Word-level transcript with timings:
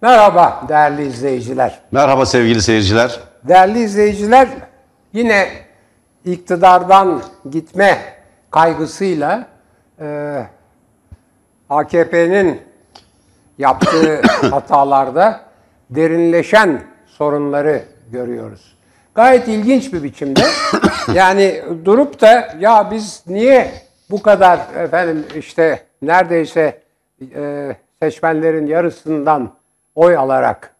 Merhaba 0.00 0.64
değerli 0.68 1.06
izleyiciler. 1.06 1.80
Merhaba 1.92 2.26
sevgili 2.26 2.62
seyirciler. 2.62 3.20
Değerli 3.44 3.78
izleyiciler, 3.80 4.48
yine 5.12 5.48
iktidardan 6.24 7.22
gitme 7.50 7.98
kaygısıyla 8.50 9.46
e, 10.00 10.36
AKP'nin 11.70 12.62
yaptığı 13.58 14.22
hatalarda 14.50 15.40
derinleşen 15.90 16.82
sorunları 17.06 17.82
görüyoruz. 18.12 18.76
Gayet 19.14 19.48
ilginç 19.48 19.92
bir 19.92 20.02
biçimde. 20.02 20.42
Yani 21.14 21.62
durup 21.84 22.20
da 22.20 22.54
ya 22.60 22.90
biz 22.90 23.22
niye 23.26 23.70
bu 24.10 24.22
kadar 24.22 24.60
efendim 24.78 25.24
işte 25.36 25.82
neredeyse 26.02 26.82
e, 27.34 27.76
seçmenlerin 28.02 28.66
yarısından 28.66 29.52
oy 29.96 30.16
alarak 30.16 30.74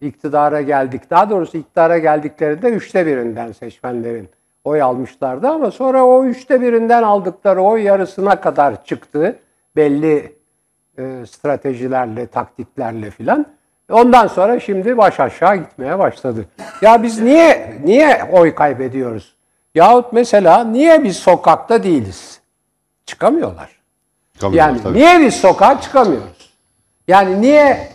iktidara 0.00 0.60
geldik. 0.60 1.10
Daha 1.10 1.30
doğrusu 1.30 1.58
iktidara 1.58 1.98
geldiklerinde 1.98 2.68
üçte 2.68 3.06
birinden 3.06 3.52
seçmenlerin 3.52 4.28
oy 4.64 4.82
almışlardı 4.82 5.48
ama 5.48 5.70
sonra 5.70 6.04
o 6.04 6.24
üçte 6.24 6.60
birinden 6.60 7.02
aldıkları 7.02 7.62
oy 7.62 7.82
yarısına 7.82 8.40
kadar 8.40 8.84
çıktı. 8.84 9.38
Belli 9.76 10.36
e, 10.98 11.26
stratejilerle, 11.26 12.26
taktiklerle 12.26 13.10
filan. 13.10 13.46
Ondan 13.90 14.26
sonra 14.26 14.60
şimdi 14.60 14.96
baş 14.96 15.20
aşağı 15.20 15.56
gitmeye 15.56 15.98
başladı. 15.98 16.44
Ya 16.82 17.02
biz 17.02 17.20
niye 17.20 17.76
niye 17.84 18.24
oy 18.32 18.54
kaybediyoruz? 18.54 19.36
Yahut 19.74 20.12
mesela 20.12 20.64
niye 20.64 21.04
biz 21.04 21.16
sokakta 21.16 21.82
değiliz? 21.82 22.40
Çıkamıyorlar. 23.06 23.80
Çıkamıyorlar, 24.34 24.68
yani 24.68 24.82
tabii. 24.82 24.98
niye 24.98 25.20
biz 25.20 25.34
sokağa 25.34 25.80
çıkamıyoruz? 25.80 26.50
Yani 27.08 27.40
niye 27.40 27.88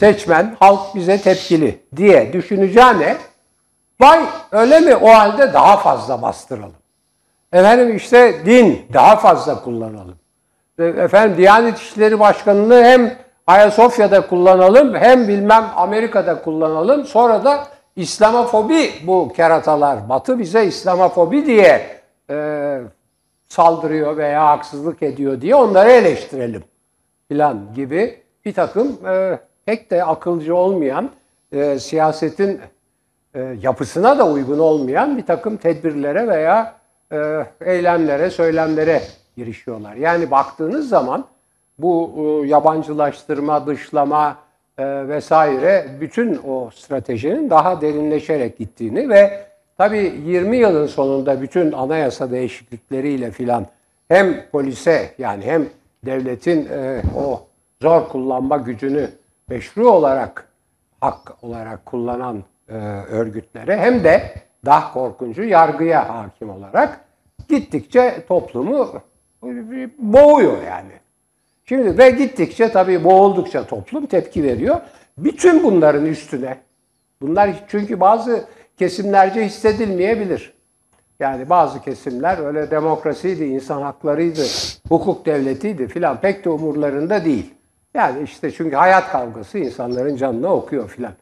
seçmen, 0.00 0.56
halk 0.60 0.94
bize 0.94 1.20
tepkili 1.20 1.80
diye 1.96 2.32
düşüneceğine 2.32 3.16
vay 4.00 4.20
öyle 4.52 4.80
mi 4.80 4.96
o 4.96 5.08
halde 5.08 5.52
daha 5.52 5.76
fazla 5.76 6.22
bastıralım. 6.22 6.74
Efendim 7.52 7.96
işte 7.96 8.34
din 8.46 8.86
daha 8.92 9.16
fazla 9.16 9.62
kullanalım. 9.62 10.16
E, 10.78 10.84
Efendim 10.84 11.36
Diyanet 11.36 11.78
İşleri 11.78 12.20
Başkanı'nı 12.20 12.84
hem 12.84 13.14
Ayasofya'da 13.46 14.26
kullanalım 14.26 14.94
hem 14.94 15.28
bilmem 15.28 15.64
Amerika'da 15.76 16.42
kullanalım. 16.42 17.04
Sonra 17.04 17.44
da 17.44 17.66
İslamofobi 17.96 18.90
bu 19.06 19.32
keratalar. 19.36 20.08
Batı 20.08 20.38
bize 20.38 20.66
İslamofobi 20.66 21.46
diye 21.46 22.00
e, 22.30 22.78
saldırıyor 23.48 24.16
veya 24.16 24.46
haksızlık 24.46 25.02
ediyor 25.02 25.40
diye 25.40 25.54
onları 25.54 25.90
eleştirelim 25.90 26.64
filan 27.28 27.74
gibi 27.74 28.22
bir 28.44 28.54
takım 28.54 28.98
e, 29.08 29.38
pek 29.68 29.90
de 29.90 30.04
akılcı 30.04 30.56
olmayan 30.56 31.10
e, 31.52 31.78
siyasetin 31.78 32.60
e, 33.34 33.56
yapısına 33.62 34.18
da 34.18 34.28
uygun 34.28 34.58
olmayan 34.58 35.18
bir 35.18 35.26
takım 35.26 35.56
tedbirlere 35.56 36.28
veya 36.28 36.74
e, 37.12 37.46
eylemlere, 37.60 38.30
söylemlere 38.30 39.02
girişiyorlar. 39.36 39.94
Yani 39.94 40.30
baktığınız 40.30 40.88
zaman 40.88 41.24
bu 41.78 42.14
e, 42.16 42.48
yabancılaştırma, 42.48 43.66
dışlama 43.66 44.36
e, 44.78 45.08
vesaire 45.08 45.86
bütün 46.00 46.40
o 46.48 46.70
stratejinin 46.74 47.50
daha 47.50 47.80
derinleşerek 47.80 48.58
gittiğini 48.58 49.08
ve 49.08 49.40
tabii 49.78 50.14
20 50.26 50.56
yılın 50.56 50.86
sonunda 50.86 51.42
bütün 51.42 51.72
anayasa 51.72 52.30
değişiklikleriyle 52.30 53.30
filan 53.30 53.66
hem 54.08 54.46
polise 54.52 55.14
yani 55.18 55.44
hem 55.44 55.66
devletin 56.04 56.68
e, 56.72 57.02
o 57.16 57.42
zor 57.82 58.08
kullanma 58.08 58.56
gücünü 58.56 59.10
meşru 59.48 59.90
olarak 59.90 60.48
hak 61.00 61.44
olarak 61.44 61.86
kullanan 61.86 62.44
e, 62.68 62.74
örgütlere 63.10 63.76
hem 63.76 64.04
de 64.04 64.34
daha 64.64 64.92
korkuncu 64.92 65.42
yargıya 65.42 66.08
hakim 66.08 66.50
olarak 66.50 67.04
gittikçe 67.48 68.24
toplumu 68.28 69.02
boğuyor 69.98 70.62
yani. 70.62 70.92
Şimdi 71.64 71.98
ve 71.98 72.10
gittikçe 72.10 72.72
tabii 72.72 73.04
boğuldukça 73.04 73.66
toplum 73.66 74.06
tepki 74.06 74.42
veriyor. 74.42 74.80
Bütün 75.18 75.64
bunların 75.64 76.06
üstüne 76.06 76.58
bunlar 77.20 77.50
çünkü 77.68 78.00
bazı 78.00 78.44
kesimlerce 78.76 79.44
hissedilmeyebilir. 79.44 80.58
Yani 81.20 81.50
bazı 81.50 81.82
kesimler 81.82 82.38
öyle 82.38 82.70
demokrasiydi, 82.70 83.44
insan 83.44 83.82
haklarıydı, 83.82 84.42
hukuk 84.88 85.26
devletiydi 85.26 85.88
filan 85.88 86.20
pek 86.20 86.44
de 86.44 86.50
umurlarında 86.50 87.24
değil. 87.24 87.54
Yani 87.94 88.22
işte 88.22 88.50
çünkü 88.50 88.76
hayat 88.76 89.12
kavgası 89.12 89.58
insanların 89.58 90.16
canına 90.16 90.54
okuyor 90.54 90.88
filan. 90.88 91.12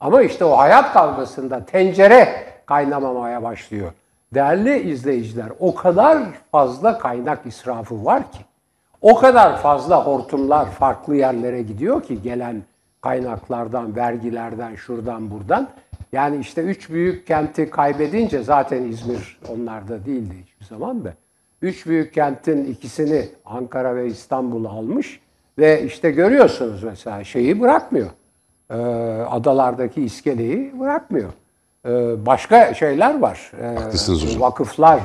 Ama 0.00 0.22
işte 0.22 0.44
o 0.44 0.58
hayat 0.58 0.92
kavgasında 0.92 1.64
tencere 1.64 2.46
kaynamamaya 2.66 3.42
başlıyor. 3.42 3.92
Değerli 4.34 4.90
izleyiciler 4.90 5.48
o 5.60 5.74
kadar 5.74 6.18
fazla 6.52 6.98
kaynak 6.98 7.46
israfı 7.46 8.04
var 8.04 8.32
ki, 8.32 8.38
o 9.00 9.14
kadar 9.14 9.58
fazla 9.58 10.06
hortumlar 10.06 10.70
farklı 10.70 11.16
yerlere 11.16 11.62
gidiyor 11.62 12.02
ki 12.02 12.22
gelen 12.22 12.62
kaynaklardan, 13.00 13.96
vergilerden, 13.96 14.74
şuradan 14.74 15.30
buradan. 15.30 15.68
Yani 16.12 16.38
işte 16.38 16.62
üç 16.62 16.90
büyük 16.90 17.26
kenti 17.26 17.70
kaybedince 17.70 18.42
zaten 18.42 18.82
İzmir 18.82 19.38
onlarda 19.48 20.06
değildi 20.06 20.34
hiçbir 20.44 20.66
zaman 20.66 21.04
da. 21.04 21.14
Üç 21.62 21.86
büyük 21.86 22.14
kentin 22.14 22.64
ikisini 22.64 23.28
Ankara 23.44 23.96
ve 23.96 24.06
İstanbul 24.06 24.64
almış 24.64 25.20
ve 25.58 25.82
işte 25.82 26.10
görüyorsunuz 26.10 26.82
mesela 26.82 27.24
şeyi 27.24 27.60
bırakmıyor. 27.60 28.08
Ee, 28.70 28.74
adalardaki 29.30 30.02
iskeleyi 30.02 30.80
bırakmıyor. 30.80 31.30
Ee, 31.86 32.26
başka 32.26 32.74
şeyler 32.74 33.18
var. 33.20 33.52
Ee, 33.62 33.66
Haklısınız 33.66 34.24
hocam. 34.24 34.40
Vakıflar 34.40 35.00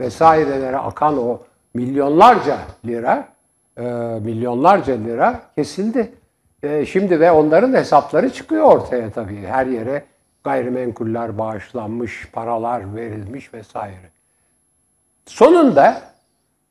vesairelere 0.00 0.76
akan 0.78 1.18
o 1.18 1.38
milyonlarca 1.74 2.58
lira, 2.86 3.28
e, 3.76 3.82
milyonlarca 4.22 4.94
lira 4.94 5.40
kesildi. 5.56 6.12
E, 6.62 6.86
şimdi 6.86 7.20
ve 7.20 7.32
onların 7.32 7.72
hesapları 7.74 8.30
çıkıyor 8.32 8.64
ortaya 8.64 9.10
tabii. 9.10 9.46
Her 9.46 9.66
yere 9.66 10.04
gayrimenkuller 10.44 11.38
bağışlanmış, 11.38 12.28
paralar 12.32 12.96
verilmiş 12.96 13.54
vesaire. 13.54 14.10
Sonunda 15.26 16.02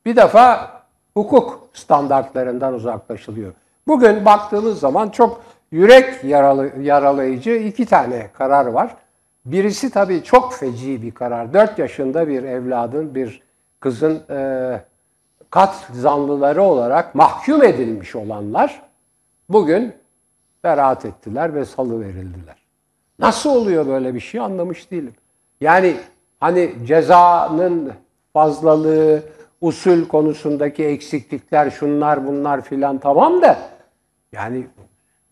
bir 0.05 0.15
defa 0.15 0.71
hukuk 1.19 1.69
standartlarından 1.73 2.73
uzaklaşılıyor. 2.73 3.53
Bugün 3.87 4.25
baktığımız 4.25 4.79
zaman 4.79 5.09
çok 5.09 5.41
yürek 5.71 6.23
yaralı, 6.23 6.71
yaralayıcı 6.81 7.51
iki 7.51 7.85
tane 7.85 8.29
karar 8.33 8.65
var. 8.65 8.95
Birisi 9.45 9.89
tabii 9.89 10.23
çok 10.23 10.53
feci 10.53 11.01
bir 11.01 11.11
karar. 11.11 11.53
4 11.53 11.79
yaşında 11.79 12.27
bir 12.27 12.43
evladın, 12.43 13.15
bir 13.15 13.41
kızın 13.79 14.23
e, 14.29 14.81
kat 15.49 15.75
zanlıları 15.93 16.61
olarak 16.63 17.15
mahkum 17.15 17.63
edilmiş 17.63 18.15
olanlar 18.15 18.81
bugün 19.49 19.93
beraat 20.63 21.05
ettiler 21.05 21.55
ve 21.55 21.65
salı 21.65 22.01
verildiler. 22.01 22.55
Nasıl 23.19 23.49
oluyor 23.49 23.87
böyle 23.87 24.15
bir 24.15 24.19
şey 24.19 24.41
anlamış 24.41 24.91
değilim. 24.91 25.13
Yani 25.61 25.95
hani 26.39 26.73
cezanın 26.85 27.93
fazlalığı, 28.33 29.23
usul 29.61 30.07
konusundaki 30.07 30.85
eksiklikler, 30.85 31.69
şunlar 31.69 32.27
bunlar 32.27 32.61
filan 32.61 32.97
tamam 32.97 33.41
da 33.41 33.59
yani 34.31 34.67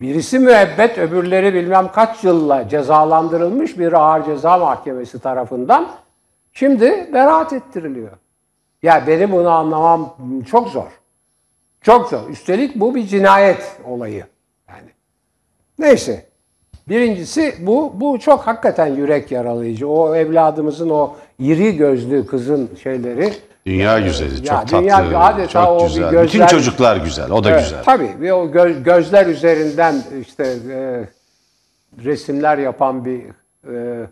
birisi 0.01 0.39
müebbet, 0.39 0.97
öbürleri 0.97 1.53
bilmem 1.53 1.91
kaç 1.91 2.23
yılla 2.23 2.69
cezalandırılmış 2.69 3.79
bir 3.79 3.93
ağır 3.93 4.25
ceza 4.25 4.57
mahkemesi 4.57 5.19
tarafından 5.19 5.89
şimdi 6.53 7.09
beraat 7.13 7.53
ettiriliyor. 7.53 8.11
Ya 8.83 9.03
benim 9.07 9.31
bunu 9.31 9.49
anlamam 9.49 10.15
çok 10.51 10.69
zor. 10.69 10.99
Çok 11.81 12.09
zor. 12.09 12.29
Üstelik 12.29 12.75
bu 12.75 12.95
bir 12.95 13.07
cinayet 13.07 13.79
olayı. 13.85 14.25
Yani 14.69 14.89
neyse. 15.79 16.27
Birincisi 16.89 17.55
bu 17.59 17.93
bu 17.95 18.19
çok 18.19 18.47
hakikaten 18.47 18.87
yürek 18.87 19.31
yaralayıcı. 19.31 19.89
O 19.89 20.15
evladımızın 20.15 20.89
o 20.89 21.15
iri 21.39 21.77
gözlü 21.77 22.27
kızın 22.27 22.69
şeyleri 22.83 23.33
Dünya 23.67 23.99
güzeli, 23.99 24.47
ya 24.47 24.65
çok 24.65 24.81
dünya 24.81 24.97
tatlı, 24.97 25.19
adeta 25.19 25.47
çok 25.47 25.67
o 25.69 25.79
bir 25.79 25.83
güzel. 25.83 26.11
gözler- 26.11 26.23
Bütün 26.23 26.45
çocuklar 26.45 26.97
güzel, 26.97 27.31
o 27.31 27.43
da 27.43 27.49
Evet, 27.51 27.63
güzel. 27.63 27.83
Tabii 27.83 28.11
ve 28.21 28.33
o 28.33 28.45
gö- 28.45 28.83
gözler 28.83 29.25
üzerinden 29.25 29.95
işte 30.21 30.43
e, 30.71 31.03
resimler 32.05 32.57
yapan 32.57 33.05
bir 33.05 33.21
e, 33.73 34.05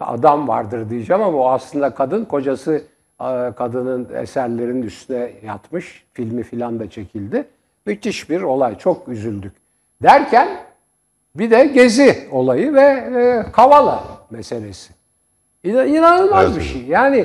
adam 0.00 0.48
vardır 0.48 0.90
diyeceğim 0.90 1.22
ama 1.22 1.38
o 1.38 1.48
aslında 1.50 1.90
kadın. 1.94 2.24
Kocası 2.24 2.72
e, 3.20 3.52
kadının 3.56 4.08
eserlerinin 4.14 4.82
üstüne 4.82 5.30
yatmış. 5.44 6.04
Filmi 6.12 6.42
filan 6.42 6.80
da 6.80 6.90
çekildi. 6.90 7.44
Müthiş 7.86 8.30
bir 8.30 8.42
olay. 8.42 8.78
Çok 8.78 9.08
üzüldük. 9.08 9.52
Derken 10.02 10.48
bir 11.34 11.50
de 11.50 11.64
gezi 11.64 12.28
olayı 12.32 12.74
ve 12.74 12.82
e, 12.82 13.52
Kavala 13.52 14.04
meselesi. 14.30 14.92
İna- 15.64 15.84
İnanılmaz 15.84 16.44
Evet. 16.46 16.56
bir 16.56 16.62
şey. 16.64 16.82
Yani 16.84 17.24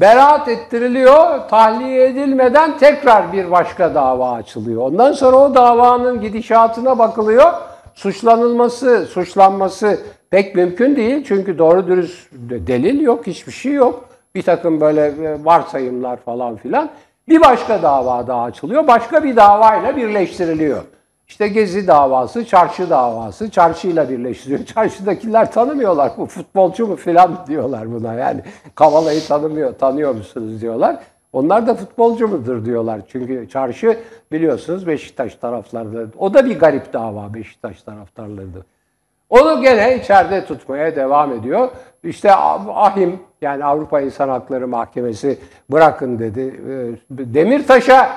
Beraat 0.00 0.48
ettiriliyor, 0.48 1.48
tahliye 1.48 2.06
edilmeden 2.06 2.78
tekrar 2.78 3.32
bir 3.32 3.50
başka 3.50 3.94
dava 3.94 4.32
açılıyor. 4.32 4.82
Ondan 4.82 5.12
sonra 5.12 5.36
o 5.36 5.54
davanın 5.54 6.20
gidişatına 6.20 6.98
bakılıyor. 6.98 7.52
Suçlanılması, 7.94 9.06
suçlanması 9.06 10.00
pek 10.30 10.54
mümkün 10.54 10.96
değil. 10.96 11.24
Çünkü 11.28 11.58
doğru 11.58 11.86
dürüst 11.86 12.28
delil 12.32 13.00
yok, 13.00 13.26
hiçbir 13.26 13.52
şey 13.52 13.72
yok. 13.72 14.04
Bir 14.34 14.42
takım 14.42 14.80
böyle 14.80 15.06
e, 15.06 15.44
varsayımlar 15.44 16.16
falan 16.16 16.56
filan. 16.56 16.90
Bir 17.28 17.40
başka 17.40 17.82
dava 17.82 18.26
daha 18.26 18.42
açılıyor. 18.42 18.86
Başka 18.86 19.24
bir 19.24 19.36
davayla 19.36 19.96
birleştiriliyor. 19.96 20.82
İşte 21.28 21.48
Gezi 21.48 21.86
davası, 21.86 22.46
çarşı 22.46 22.90
davası, 22.90 23.50
çarşıyla 23.50 24.08
birleştiriyor. 24.08 24.64
Çarşıdakiler 24.74 25.52
tanımıyorlar. 25.52 26.12
Bu 26.18 26.26
futbolcu 26.26 26.86
mu 26.86 26.96
filan 26.96 27.46
diyorlar 27.46 27.92
buna. 27.92 28.14
Yani 28.14 28.40
Kavala'yı 28.74 29.26
tanımıyor, 29.26 29.78
tanıyor 29.78 30.14
musunuz 30.14 30.60
diyorlar. 30.60 30.98
Onlar 31.32 31.66
da 31.66 31.74
futbolcu 31.74 32.28
mudur 32.28 32.64
diyorlar. 32.64 33.00
Çünkü 33.08 33.48
çarşı 33.48 33.98
biliyorsunuz 34.32 34.86
Beşiktaş 34.86 35.34
taraftarları. 35.34 36.08
O 36.18 36.34
da 36.34 36.46
bir 36.46 36.58
garip 36.58 36.92
dava 36.92 37.34
Beşiktaş 37.34 37.82
taraftarları. 37.82 38.64
Onu 39.30 39.62
gene 39.62 39.96
içeride 39.96 40.44
tutmaya 40.44 40.96
devam 40.96 41.32
ediyor. 41.32 41.68
İşte 42.04 42.34
Ahim 42.34 43.20
yani 43.42 43.64
Avrupa 43.64 44.00
İnsan 44.00 44.28
Hakları 44.28 44.68
Mahkemesi 44.68 45.38
bırakın 45.70 46.18
dedi. 46.18 46.60
Ee, 47.10 47.34
Demirtaş'a 47.34 48.10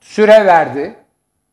süre 0.00 0.46
verdi. 0.46 0.94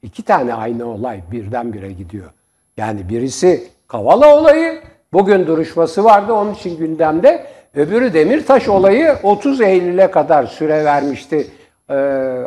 İki 0.04 0.24
tane 0.24 0.54
aynı 0.54 0.86
olay 0.86 1.22
birdenbire 1.32 1.92
gidiyor. 1.92 2.32
Yani 2.78 3.10
birisi 3.10 3.68
Kavala 3.88 4.36
olayı, 4.36 4.82
bugün 5.14 5.48
duruşması 5.48 6.04
vardı 6.04 6.34
onun 6.34 6.54
için 6.54 6.78
gündemde. 6.78 7.46
Öbürü 7.76 8.14
Demirtaş 8.14 8.70
olayı 8.70 9.16
30 9.24 9.62
Eylül'e 9.62 10.12
kadar 10.12 10.46
süre 10.46 10.86
vermişti. 10.86 11.48
Ee, 11.90 11.94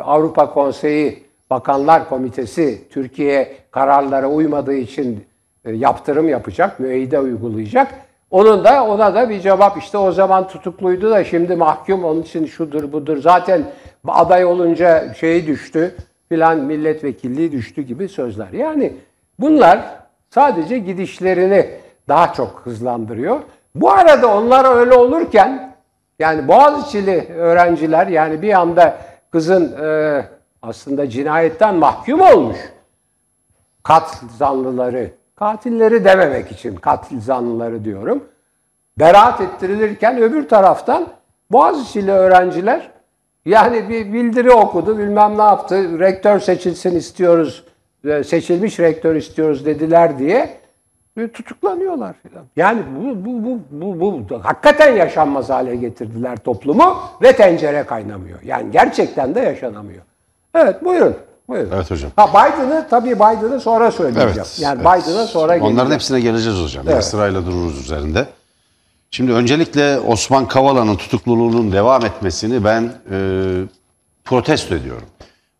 Avrupa 0.03 0.53
Konseyi 0.53 1.23
Bakanlar 1.49 2.09
Komitesi 2.09 2.89
Türkiye 2.89 3.55
kararlara 3.71 4.27
uymadığı 4.27 4.73
için 4.73 5.25
e, 5.65 5.71
yaptırım 5.71 6.29
yapacak, 6.29 6.79
müeyyide 6.79 7.19
uygulayacak. 7.19 7.93
Onun 8.31 8.63
da 8.63 8.85
ona 8.85 9.15
da 9.15 9.29
bir 9.29 9.39
cevap 9.39 9.77
işte 9.77 9.97
o 9.97 10.11
zaman 10.11 10.47
tutukluydu 10.47 11.11
da 11.11 11.23
şimdi 11.23 11.55
mahkum 11.55 12.03
onun 12.03 12.21
için 12.21 12.45
şudur 12.45 12.91
budur. 12.91 13.17
Zaten 13.17 13.63
aday 14.07 14.45
olunca 14.45 15.13
şeyi 15.13 15.47
düştü 15.47 15.95
filan 16.29 16.59
milletvekilliği 16.59 17.51
düştü 17.51 17.81
gibi 17.81 18.09
sözler. 18.09 18.51
Yani 18.51 18.93
bunlar 19.39 19.79
sadece 20.29 20.77
gidişlerini 20.77 21.69
daha 22.07 22.33
çok 22.33 22.61
hızlandırıyor. 22.63 23.39
Bu 23.75 23.91
arada 23.91 24.37
onlar 24.37 24.75
öyle 24.75 24.93
olurken 24.93 25.75
yani 26.19 26.47
Boğaziçi'li 26.47 27.33
öğrenciler 27.33 28.07
yani 28.07 28.41
bir 28.41 28.53
anda 28.53 28.97
kızın 29.31 29.83
e, 29.83 30.25
aslında 30.61 31.09
cinayetten 31.09 31.75
mahkum 31.75 32.21
olmuş 32.21 32.57
katil 33.83 34.27
zanlıları, 34.29 35.11
katilleri 35.35 36.05
dememek 36.05 36.51
için 36.51 36.75
katil 36.75 37.21
zanlıları 37.21 37.85
diyorum. 37.85 38.23
Beraat 38.99 39.41
ettirilirken 39.41 40.17
öbür 40.17 40.49
taraftan 40.49 41.07
Boğaziçi'li 41.51 42.11
öğrenciler 42.11 42.91
yani 43.45 43.89
bir 43.89 44.13
bildiri 44.13 44.51
okudu, 44.51 44.97
bilmem 44.97 45.37
ne 45.37 45.41
yaptı, 45.41 45.99
rektör 45.99 46.39
seçilsin 46.39 46.95
istiyoruz, 46.95 47.63
e, 48.05 48.23
seçilmiş 48.23 48.79
rektör 48.79 49.15
istiyoruz 49.15 49.65
dediler 49.65 50.19
diye 50.19 50.57
tutuklanıyorlar 51.33 52.15
filan. 52.23 52.45
Yani 52.55 52.81
bu, 52.95 53.25
bu, 53.25 53.43
bu, 53.71 53.99
bu, 53.99 54.25
bu 54.29 54.43
hakikaten 54.43 54.95
yaşanmaz 54.95 55.49
hale 55.49 55.75
getirdiler 55.75 56.37
toplumu 56.37 56.97
ve 57.21 57.35
tencere 57.35 57.83
kaynamıyor. 57.83 58.41
Yani 58.41 58.71
gerçekten 58.71 59.35
de 59.35 59.39
yaşanamıyor. 59.39 60.01
Evet 60.55 60.85
buyurun. 60.85 61.15
Buyurun. 61.47 61.71
Evet 61.75 61.91
hocam. 61.91 62.11
Ha 62.15 62.29
Biden'ı 62.29 62.87
tabii 62.89 63.15
Biden'ı 63.15 63.59
sonra 63.59 63.91
söyleyeceğim. 63.91 64.29
Evet, 64.35 64.59
yani 64.61 64.81
evet. 64.85 65.03
Biden'a 65.03 65.27
sonra 65.27 65.53
geleceğim. 65.53 65.75
Onların 65.75 65.93
hepsine 65.93 66.19
geleceğiz 66.19 66.63
hocam. 66.63 66.85
Evet. 66.89 67.03
Sırayla 67.03 67.45
dururuz 67.45 67.79
üzerinde. 67.79 68.25
Şimdi 69.15 69.33
öncelikle 69.33 69.99
Osman 69.99 70.47
Kavala'nın 70.47 70.95
tutukluluğunun 70.95 71.71
devam 71.71 72.05
etmesini 72.05 72.63
ben 72.63 72.93
e, 73.11 73.17
protesto 74.25 74.75
ediyorum. 74.75 75.07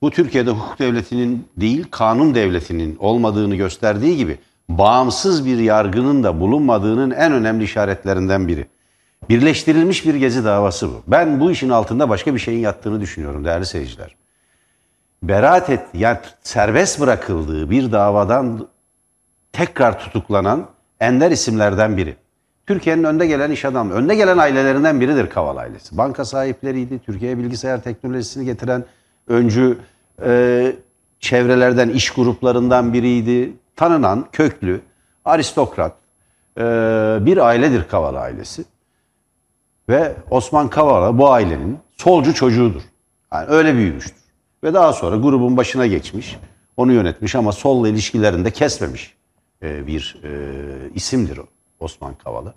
Bu 0.01 0.11
Türkiye'de 0.11 0.49
hukuk 0.49 0.79
devletinin 0.79 1.47
değil 1.57 1.85
kanun 1.91 2.35
devletinin 2.35 2.97
olmadığını 2.99 3.55
gösterdiği 3.55 4.17
gibi 4.17 4.37
bağımsız 4.69 5.45
bir 5.45 5.57
yargının 5.57 6.23
da 6.23 6.39
bulunmadığının 6.39 7.11
en 7.11 7.31
önemli 7.31 7.63
işaretlerinden 7.63 8.47
biri. 8.47 8.65
Birleştirilmiş 9.29 10.05
bir 10.05 10.15
gezi 10.15 10.45
davası 10.45 10.89
bu. 10.89 11.03
Ben 11.07 11.39
bu 11.39 11.51
işin 11.51 11.69
altında 11.69 12.09
başka 12.09 12.33
bir 12.33 12.39
şeyin 12.39 12.59
yattığını 12.59 13.01
düşünüyorum 13.01 13.45
değerli 13.45 13.65
seyirciler. 13.65 14.15
Beraat 15.23 15.69
et, 15.69 15.81
yani 15.93 16.17
serbest 16.43 16.99
bırakıldığı 16.99 17.69
bir 17.69 17.91
davadan 17.91 18.67
tekrar 19.53 19.99
tutuklanan 19.99 20.67
ender 20.99 21.31
isimlerden 21.31 21.97
biri. 21.97 22.24
Türkiye'nin 22.67 23.03
önde 23.03 23.27
gelen 23.27 23.51
iş 23.51 23.65
adamı, 23.65 23.93
önde 23.93 24.15
gelen 24.15 24.37
ailelerinden 24.37 25.01
biridir 25.01 25.29
Kaval 25.29 25.57
ailesi. 25.57 25.97
Banka 25.97 26.25
sahipleriydi, 26.25 26.99
Türkiye'ye 26.99 27.37
bilgisayar 27.37 27.83
teknolojisini 27.83 28.45
getiren 28.45 28.85
öncü 29.27 29.77
e, 30.25 30.75
çevrelerden, 31.19 31.89
iş 31.89 32.09
gruplarından 32.09 32.93
biriydi. 32.93 33.53
Tanınan, 33.75 34.25
köklü, 34.31 34.81
aristokrat 35.25 35.93
e, 36.57 36.61
bir 37.21 37.37
ailedir 37.37 37.87
Kavala 37.87 38.19
ailesi. 38.19 38.65
Ve 39.89 40.15
Osman 40.29 40.69
Kavala 40.69 41.17
bu 41.17 41.31
ailenin 41.31 41.77
solcu 41.97 42.33
çocuğudur. 42.33 42.81
Yani 43.33 43.47
öyle 43.49 43.73
büyümüştür. 43.73 44.23
Ve 44.63 44.73
daha 44.73 44.93
sonra 44.93 45.15
grubun 45.15 45.57
başına 45.57 45.87
geçmiş, 45.87 46.37
onu 46.77 46.93
yönetmiş 46.93 47.35
ama 47.35 47.51
solla 47.51 47.87
ilişkilerinde 47.87 48.51
kesmemiş 48.51 49.13
e, 49.63 49.87
bir 49.87 50.21
e, 50.23 50.29
isimdir 50.95 51.37
o. 51.37 51.54
Osman 51.85 52.13
Kavala. 52.13 52.53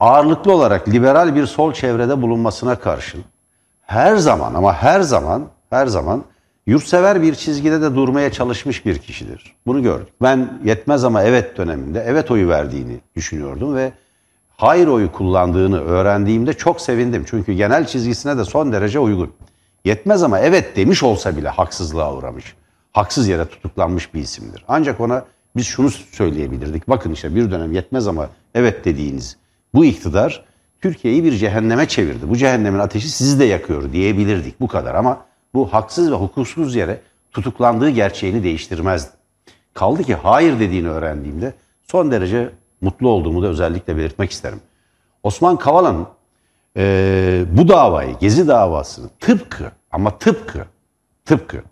Ağırlıklı 0.00 0.52
olarak 0.52 0.88
liberal 0.88 1.34
bir 1.34 1.46
sol 1.46 1.72
çevrede 1.72 2.22
bulunmasına 2.22 2.78
karşın 2.78 3.24
her 3.82 4.16
zaman 4.16 4.54
ama 4.54 4.74
her 4.74 5.00
zaman 5.00 5.48
her 5.70 5.86
zaman 5.86 6.24
yurtsever 6.66 7.22
bir 7.22 7.34
çizgide 7.34 7.82
de 7.82 7.94
durmaya 7.94 8.32
çalışmış 8.32 8.86
bir 8.86 8.98
kişidir. 8.98 9.56
Bunu 9.66 9.82
gördük. 9.82 10.08
Ben 10.22 10.60
yetmez 10.64 11.04
ama 11.04 11.22
evet 11.22 11.56
döneminde 11.56 12.04
evet 12.06 12.30
oyu 12.30 12.48
verdiğini 12.48 13.00
düşünüyordum 13.16 13.74
ve 13.74 13.92
hayır 14.56 14.86
oyu 14.86 15.12
kullandığını 15.12 15.80
öğrendiğimde 15.80 16.52
çok 16.52 16.80
sevindim. 16.80 17.24
Çünkü 17.30 17.52
genel 17.52 17.86
çizgisine 17.86 18.38
de 18.38 18.44
son 18.44 18.72
derece 18.72 18.98
uygun. 18.98 19.32
Yetmez 19.84 20.22
ama 20.22 20.40
evet 20.40 20.76
demiş 20.76 21.02
olsa 21.02 21.36
bile 21.36 21.48
haksızlığa 21.48 22.14
uğramış. 22.14 22.54
Haksız 22.92 23.28
yere 23.28 23.44
tutuklanmış 23.44 24.14
bir 24.14 24.20
isimdir. 24.20 24.64
Ancak 24.68 25.00
ona 25.00 25.24
biz 25.56 25.66
şunu 25.66 25.90
söyleyebilirdik. 25.90 26.88
Bakın 26.88 27.12
işte 27.12 27.34
bir 27.34 27.50
dönem 27.50 27.72
yetmez 27.72 28.08
ama 28.08 28.28
evet 28.54 28.84
dediğiniz 28.84 29.36
bu 29.74 29.84
iktidar 29.84 30.44
Türkiye'yi 30.82 31.24
bir 31.24 31.32
cehenneme 31.32 31.88
çevirdi. 31.88 32.28
Bu 32.28 32.36
cehennemin 32.36 32.78
ateşi 32.78 33.08
sizi 33.08 33.38
de 33.38 33.44
yakıyor 33.44 33.92
diyebilirdik 33.92 34.60
bu 34.60 34.68
kadar 34.68 34.94
ama 34.94 35.24
bu 35.54 35.72
haksız 35.72 36.10
ve 36.10 36.14
hukuksuz 36.14 36.74
yere 36.74 37.00
tutuklandığı 37.32 37.90
gerçeğini 37.90 38.44
değiştirmezdi. 38.44 39.10
Kaldı 39.74 40.02
ki 40.02 40.14
hayır 40.14 40.60
dediğini 40.60 40.88
öğrendiğimde 40.88 41.54
son 41.82 42.10
derece 42.10 42.50
mutlu 42.80 43.08
olduğumu 43.08 43.42
da 43.42 43.46
özellikle 43.46 43.96
belirtmek 43.96 44.30
isterim. 44.30 44.60
Osman 45.22 45.56
Kavala'nın 45.56 46.06
e, 46.76 47.44
bu 47.50 47.68
davayı, 47.68 48.18
Gezi 48.20 48.48
davasını 48.48 49.08
tıpkı 49.20 49.72
ama 49.90 50.18
tıpkı, 50.18 50.64
tıpkı 51.24 51.62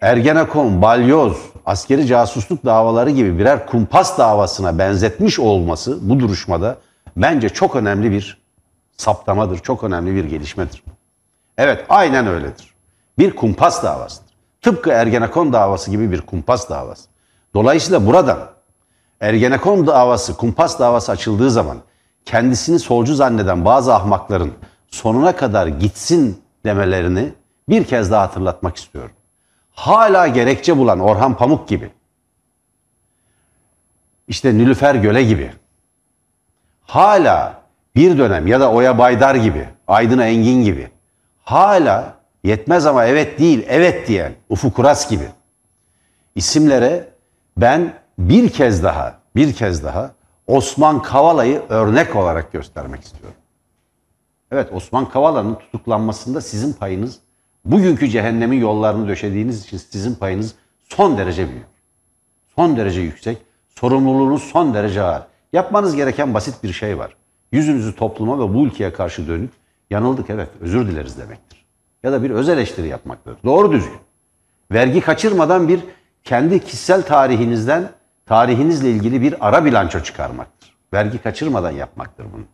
Ergenekon, 0.00 0.82
Balyoz, 0.82 1.36
askeri 1.66 2.06
casusluk 2.06 2.64
davaları 2.64 3.10
gibi 3.10 3.38
birer 3.38 3.66
kumpas 3.66 4.18
davasına 4.18 4.78
benzetmiş 4.78 5.38
olması 5.38 5.98
bu 6.10 6.20
duruşmada 6.20 6.76
bence 7.16 7.48
çok 7.48 7.76
önemli 7.76 8.10
bir 8.10 8.42
saptamadır, 8.96 9.58
çok 9.58 9.84
önemli 9.84 10.14
bir 10.14 10.24
gelişmedir. 10.24 10.82
Evet, 11.58 11.84
aynen 11.88 12.26
öyledir. 12.26 12.74
Bir 13.18 13.36
kumpas 13.36 13.82
davasıdır. 13.82 14.30
Tıpkı 14.62 14.90
Ergenekon 14.90 15.52
davası 15.52 15.90
gibi 15.90 16.12
bir 16.12 16.20
kumpas 16.20 16.70
davası. 16.70 17.08
Dolayısıyla 17.54 18.06
buradan 18.06 18.38
Ergenekon 19.20 19.86
davası, 19.86 20.36
kumpas 20.36 20.78
davası 20.78 21.12
açıldığı 21.12 21.50
zaman 21.50 21.78
kendisini 22.24 22.78
solcu 22.78 23.14
zanneden 23.14 23.64
bazı 23.64 23.94
ahmakların 23.94 24.52
sonuna 24.90 25.36
kadar 25.36 25.66
gitsin 25.66 26.42
demelerini 26.64 27.32
bir 27.68 27.84
kez 27.84 28.10
daha 28.10 28.22
hatırlatmak 28.22 28.76
istiyorum 28.76 29.12
hala 29.78 30.26
gerekçe 30.26 30.76
bulan 30.76 31.00
Orhan 31.00 31.36
Pamuk 31.36 31.68
gibi, 31.68 31.90
işte 34.28 34.58
Nülüfer 34.58 34.94
Göle 34.94 35.22
gibi, 35.22 35.52
hala 36.82 37.62
bir 37.94 38.18
dönem 38.18 38.46
ya 38.46 38.60
da 38.60 38.72
Oya 38.72 38.98
Baydar 38.98 39.34
gibi, 39.34 39.68
Aydın 39.88 40.18
Engin 40.18 40.64
gibi, 40.64 40.90
hala 41.44 42.14
yetmez 42.44 42.86
ama 42.86 43.04
evet 43.04 43.38
değil, 43.38 43.66
evet 43.68 44.08
diyen 44.08 44.32
Ufuk 44.48 44.78
Uras 44.78 45.10
gibi. 45.10 45.28
İsimlere 46.34 47.08
ben 47.56 47.92
bir 48.18 48.50
kez 48.50 48.82
daha, 48.82 49.18
bir 49.36 49.52
kez 49.52 49.84
daha 49.84 50.10
Osman 50.46 51.02
Kavala'yı 51.02 51.62
örnek 51.68 52.16
olarak 52.16 52.52
göstermek 52.52 53.04
istiyorum. 53.04 53.36
Evet 54.52 54.72
Osman 54.72 55.08
Kavala'nın 55.08 55.54
tutuklanmasında 55.54 56.40
sizin 56.40 56.72
payınız, 56.72 57.18
bugünkü 57.64 58.08
cehennemin 58.08 58.60
yollarını 58.60 59.08
döşediğiniz 59.08 59.64
için 59.64 59.76
sizin 59.76 60.14
payınız 60.14 60.54
son 60.88 61.18
derece 61.18 61.48
büyük. 61.48 61.66
Son 62.56 62.76
derece 62.76 63.00
yüksek. 63.00 63.38
Sorumluluğunuz 63.68 64.42
son 64.42 64.74
derece 64.74 65.02
ağır. 65.02 65.22
Yapmanız 65.52 65.96
gereken 65.96 66.34
basit 66.34 66.64
bir 66.64 66.72
şey 66.72 66.98
var. 66.98 67.16
Yüzünüzü 67.52 67.96
topluma 67.96 68.38
ve 68.38 68.54
bu 68.54 68.66
ülkeye 68.66 68.92
karşı 68.92 69.28
dönüp 69.28 69.50
yanıldık 69.90 70.30
evet 70.30 70.48
özür 70.60 70.86
dileriz 70.86 71.18
demektir. 71.18 71.64
Ya 72.02 72.12
da 72.12 72.22
bir 72.22 72.30
öz 72.30 72.48
eleştiri 72.48 72.88
yapmaktır. 72.88 73.36
Doğru 73.44 73.72
düzgün. 73.72 73.98
Vergi 74.72 75.00
kaçırmadan 75.00 75.68
bir 75.68 75.80
kendi 76.24 76.64
kişisel 76.64 77.02
tarihinizden 77.02 77.90
tarihinizle 78.26 78.90
ilgili 78.90 79.22
bir 79.22 79.48
ara 79.48 79.64
bilanço 79.64 80.00
çıkarmaktır. 80.00 80.74
Vergi 80.92 81.18
kaçırmadan 81.18 81.70
yapmaktır 81.70 82.26
bunu. 82.32 82.44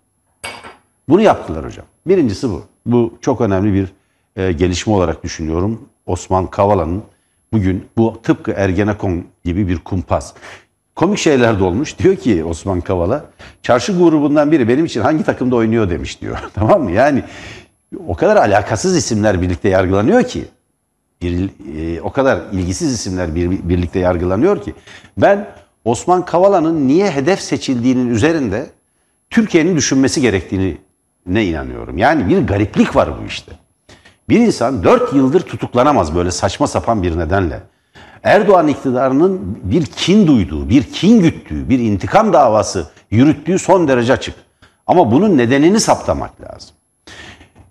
Bunu 1.08 1.20
yaptılar 1.20 1.64
hocam. 1.64 1.86
Birincisi 2.06 2.50
bu. 2.50 2.62
Bu 2.86 3.18
çok 3.20 3.40
önemli 3.40 3.74
bir 3.74 3.92
e, 4.36 4.52
gelişme 4.52 4.92
olarak 4.92 5.24
düşünüyorum. 5.24 5.88
Osman 6.06 6.46
Kavala'nın 6.46 7.02
bugün 7.52 7.86
bu 7.96 8.20
tıpkı 8.22 8.52
Ergenekon 8.52 9.24
gibi 9.44 9.68
bir 9.68 9.78
kumpas. 9.78 10.34
Komik 10.96 11.18
şeyler 11.18 11.58
de 11.58 11.64
olmuş. 11.64 11.98
Diyor 12.02 12.16
ki 12.16 12.44
Osman 12.44 12.80
Kavala, 12.80 13.24
çarşı 13.62 13.92
grubundan 13.92 14.52
biri 14.52 14.68
benim 14.68 14.84
için 14.84 15.00
hangi 15.00 15.24
takımda 15.24 15.56
oynuyor 15.56 15.90
demiş 15.90 16.20
diyor. 16.20 16.38
tamam 16.54 16.82
mı? 16.82 16.92
Yani 16.92 17.24
o 18.06 18.14
kadar 18.14 18.36
alakasız 18.36 18.96
isimler 18.96 19.42
birlikte 19.42 19.68
yargılanıyor 19.68 20.22
ki 20.22 20.44
bir, 21.22 21.50
e, 21.76 22.00
o 22.00 22.12
kadar 22.12 22.40
ilgisiz 22.52 22.92
isimler 22.92 23.34
bir, 23.34 23.50
birlikte 23.50 23.98
yargılanıyor 23.98 24.62
ki 24.62 24.74
ben 25.18 25.48
Osman 25.84 26.24
Kavala'nın 26.24 26.88
niye 26.88 27.10
hedef 27.10 27.40
seçildiğinin 27.40 28.10
üzerinde 28.10 28.66
Türkiye'nin 29.30 29.76
düşünmesi 29.76 30.20
gerektiğini 30.20 30.76
ne 31.26 31.44
inanıyorum. 31.44 31.98
Yani 31.98 32.28
bir 32.28 32.46
gariplik 32.46 32.96
var 32.96 33.10
bu 33.22 33.26
işte. 33.26 33.52
Bir 34.28 34.40
insan 34.40 34.84
dört 34.84 35.12
yıldır 35.12 35.40
tutuklanamaz 35.40 36.14
böyle 36.14 36.30
saçma 36.30 36.66
sapan 36.66 37.02
bir 37.02 37.18
nedenle. 37.18 37.60
Erdoğan 38.22 38.68
iktidarının 38.68 39.58
bir 39.62 39.86
kin 39.86 40.26
duyduğu, 40.26 40.68
bir 40.68 40.82
kin 40.82 41.20
güttüğü, 41.20 41.68
bir 41.68 41.78
intikam 41.78 42.32
davası 42.32 42.86
yürüttüğü 43.10 43.58
son 43.58 43.88
derece 43.88 44.12
açık. 44.12 44.34
Ama 44.86 45.10
bunun 45.12 45.38
nedenini 45.38 45.80
saptamak 45.80 46.30
lazım. 46.40 46.70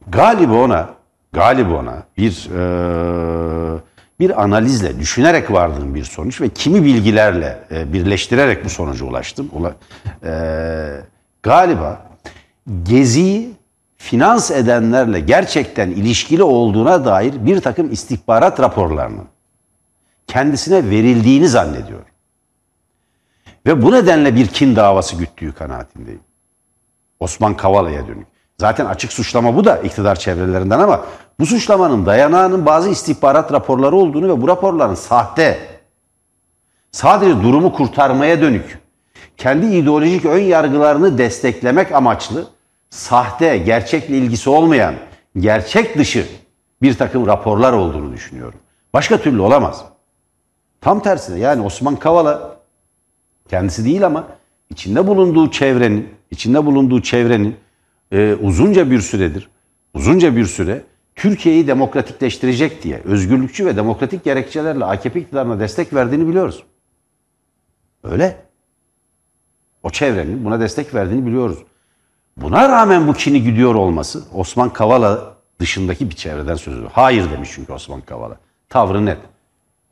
Galiba 0.08 0.54
ona, 0.54 0.90
galiba 1.34 1.74
ona 1.74 2.04
bir 2.18 2.50
e, 2.56 3.80
bir 4.20 4.44
analizle, 4.44 5.00
düşünerek 5.00 5.52
vardığım 5.52 5.96
bir 5.96 6.04
sonuç 6.04 6.42
ve 6.42 6.50
kimi 6.50 6.84
bilgilerle 6.84 7.60
e, 7.72 7.94
birleştirerek 7.94 8.66
bu 8.66 8.70
sonuca 8.70 9.06
ulaştım. 9.06 9.50
Ula, 9.54 9.76
e, 10.24 10.34
galiba 11.44 12.02
Gezi'yi 12.84 13.53
finans 14.04 14.52
edenlerle 14.52 15.20
gerçekten 15.20 15.90
ilişkili 15.90 16.44
olduğuna 16.44 17.06
dair 17.06 17.46
bir 17.46 17.62
takım 17.62 17.92
istihbarat 17.92 18.60
raporlarının 18.60 19.28
kendisine 20.28 20.90
verildiğini 20.90 21.48
zannediyor. 21.48 22.02
Ve 23.66 23.82
bu 23.82 23.92
nedenle 23.92 24.36
bir 24.36 24.48
kin 24.48 24.76
davası 24.76 25.16
güttüğü 25.16 25.54
kanaatindeyim. 25.54 26.20
Osman 27.20 27.58
Kavala'ya 27.58 28.08
dönük. 28.08 28.28
Zaten 28.60 28.86
açık 28.86 29.14
suçlama 29.14 29.56
bu 29.56 29.66
da 29.66 29.78
iktidar 29.78 30.16
çevrelerinden 30.16 30.80
ama 30.80 31.06
bu 31.40 31.46
suçlamanın 31.46 32.06
dayanağının 32.06 32.66
bazı 32.66 32.90
istihbarat 32.90 33.54
raporları 33.54 33.96
olduğunu 33.96 34.28
ve 34.28 34.42
bu 34.42 34.48
raporların 34.48 34.96
sahte, 34.96 35.60
sadece 36.92 37.44
durumu 37.44 37.74
kurtarmaya 37.74 38.42
dönük, 38.42 38.80
kendi 39.38 39.66
ideolojik 39.66 40.26
ön 40.26 40.42
yargılarını 40.42 41.18
desteklemek 41.18 41.92
amaçlı 41.92 42.53
sahte, 42.94 43.58
gerçekle 43.58 44.18
ilgisi 44.18 44.50
olmayan, 44.50 44.96
gerçek 45.38 45.98
dışı 45.98 46.26
bir 46.82 46.94
takım 46.94 47.28
raporlar 47.28 47.74
olduğunu 47.74 48.14
düşünüyorum. 48.14 48.60
Başka 48.94 49.18
türlü 49.18 49.42
olamaz. 49.42 49.86
Tam 50.82 51.04
tersine 51.04 51.40
yani 51.40 51.62
Osman 51.62 51.96
Kavala 51.96 52.60
kendisi 53.50 53.86
değil 53.86 54.06
ama 54.06 54.28
içinde 54.70 55.08
bulunduğu 55.08 55.52
çevrenin, 55.52 56.10
içinde 56.32 56.66
bulunduğu 56.66 57.02
çevrenin 57.02 57.56
e, 58.12 58.34
uzunca 58.34 58.92
bir 58.92 59.00
süredir, 59.00 59.50
uzunca 59.94 60.36
bir 60.36 60.46
süre 60.46 60.82
Türkiye'yi 61.16 61.68
demokratikleştirecek 61.68 62.84
diye 62.84 63.02
özgürlükçü 63.06 63.66
ve 63.66 63.76
demokratik 63.76 64.24
gerekçelerle 64.24 64.86
AKP 64.86 65.20
iktidarına 65.20 65.60
destek 65.60 65.94
verdiğini 65.94 66.28
biliyoruz. 66.28 66.64
Öyle. 68.04 68.38
O 69.84 69.90
çevrenin 69.90 70.46
buna 70.46 70.60
destek 70.60 70.96
verdiğini 70.96 71.26
biliyoruz. 71.26 71.60
Buna 72.38 72.70
rağmen 72.70 73.08
bu 73.08 73.14
kini 73.14 73.44
gidiyor 73.44 73.76
olması 73.76 74.24
Osman 74.34 74.70
Kavala 74.70 75.34
dışındaki 75.60 76.10
bir 76.10 76.16
çevreden 76.16 76.56
söz 76.56 76.74
ediyor. 76.74 76.92
Hayır 76.94 77.32
demiş 77.32 77.50
çünkü 77.56 77.74
Osman 77.74 78.02
Kavala. 78.02 78.38
Tavrı 78.70 79.06
net. 79.06 79.18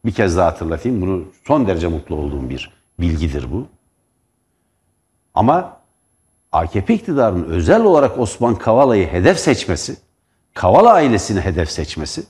Bir 0.05 0.11
kez 0.11 0.37
daha 0.37 0.47
hatırlatayım. 0.47 1.01
Bunu 1.01 1.23
son 1.47 1.67
derece 1.67 1.87
mutlu 1.87 2.15
olduğum 2.15 2.49
bir 2.49 2.71
bilgidir 2.99 3.51
bu. 3.51 3.67
Ama 5.33 5.77
AKP 6.51 6.93
iktidarının 6.93 7.43
özel 7.43 7.83
olarak 7.83 8.19
Osman 8.19 8.55
Kavala'yı 8.55 9.07
hedef 9.07 9.39
seçmesi, 9.39 9.97
Kavala 10.53 10.93
ailesini 10.93 11.41
hedef 11.41 11.71
seçmesi 11.71 12.23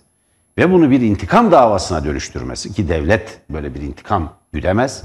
ve 0.57 0.71
bunu 0.71 0.91
bir 0.91 1.01
intikam 1.01 1.51
davasına 1.51 2.03
dönüştürmesi 2.03 2.73
ki 2.73 2.89
devlet 2.89 3.41
böyle 3.49 3.75
bir 3.75 3.81
intikam 3.81 4.33
güdemez. 4.53 5.03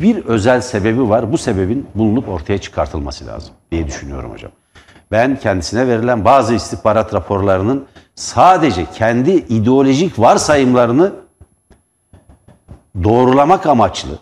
Bir 0.00 0.24
özel 0.24 0.60
sebebi 0.60 1.08
var. 1.08 1.32
Bu 1.32 1.38
sebebin 1.38 1.86
bulunup 1.94 2.28
ortaya 2.28 2.58
çıkartılması 2.58 3.26
lazım 3.26 3.54
diye 3.72 3.86
düşünüyorum 3.86 4.32
hocam. 4.32 4.50
Ben 5.10 5.38
kendisine 5.38 5.88
verilen 5.88 6.24
bazı 6.24 6.54
istihbarat 6.54 7.14
raporlarının 7.14 7.86
sadece 8.14 8.86
kendi 8.94 9.30
ideolojik 9.30 10.18
varsayımlarını 10.18 11.12
doğrulamak 13.04 13.66
amaçlı, 13.66 14.18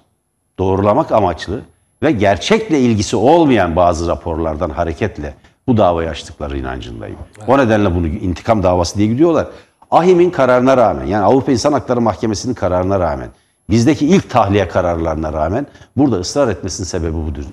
doğrulamak 0.59 1.12
amaçlı 1.12 1.61
ve 2.02 2.12
gerçekle 2.12 2.81
ilgisi 2.81 3.16
olmayan 3.16 3.76
bazı 3.76 4.09
raporlardan 4.09 4.71
hareketle 4.71 5.35
bu 5.66 5.76
davayı 5.76 6.11
açtıkları 6.11 6.59
inancındayım. 6.59 7.19
Evet. 7.38 7.49
O 7.49 7.59
nedenle 7.59 7.95
bunu 7.95 8.07
intikam 8.07 8.62
davası 8.62 8.99
diye 8.99 9.09
gidiyorlar. 9.09 9.47
Ahim'in 9.90 10.31
kararına 10.31 10.76
rağmen 10.76 11.07
yani 11.07 11.25
Avrupa 11.25 11.52
İnsan 11.52 11.73
Hakları 11.73 12.00
Mahkemesi'nin 12.00 12.54
kararına 12.54 13.00
rağmen 13.00 13.28
bizdeki 13.71 14.06
ilk 14.06 14.30
tahliye 14.30 14.68
kararlarına 14.68 15.33
rağmen 15.33 15.66
burada 15.97 16.16
ısrar 16.16 16.49
etmesinin 16.49 16.87
sebebi 16.87 17.14
budur. 17.14 17.44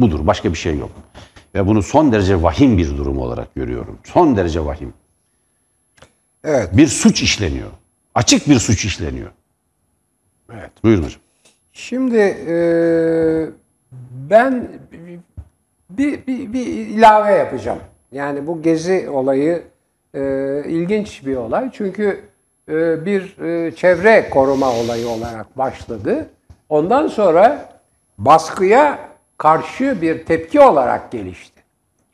Budur. 0.00 0.26
Başka 0.26 0.52
bir 0.52 0.58
şey 0.58 0.78
yok. 0.78 0.90
Ve 1.54 1.66
bunu 1.66 1.82
son 1.82 2.12
derece 2.12 2.42
vahim 2.42 2.78
bir 2.78 2.96
durum 2.96 3.18
olarak 3.18 3.54
görüyorum. 3.54 3.98
Son 4.04 4.36
derece 4.36 4.64
vahim. 4.64 4.92
Evet. 6.44 6.76
Bir 6.76 6.86
suç 6.86 7.22
işleniyor. 7.22 7.70
Açık 8.14 8.48
bir 8.48 8.58
suç 8.58 8.84
işleniyor. 8.84 9.30
Evet. 10.52 10.70
Buyurun 10.84 11.02
hocam. 11.02 11.20
Şimdi 11.72 12.16
e, 12.48 12.54
ben 14.30 14.68
bir, 15.90 16.26
bir, 16.26 16.52
bir 16.52 16.66
ilave 16.66 17.32
yapacağım. 17.32 17.78
Yani 18.12 18.46
bu 18.46 18.62
gezi 18.62 19.10
olayı 19.10 19.62
e, 20.14 20.20
ilginç 20.66 21.26
bir 21.26 21.36
olay. 21.36 21.70
Çünkü 21.72 22.24
bir 23.04 23.38
e, 23.42 23.74
çevre 23.76 24.30
koruma 24.30 24.72
olayı 24.72 25.08
olarak 25.08 25.58
başladı. 25.58 26.26
Ondan 26.68 27.06
sonra 27.06 27.68
baskıya 28.18 28.98
karşı 29.38 30.02
bir 30.02 30.24
tepki 30.24 30.60
olarak 30.60 31.12
gelişti. 31.12 31.60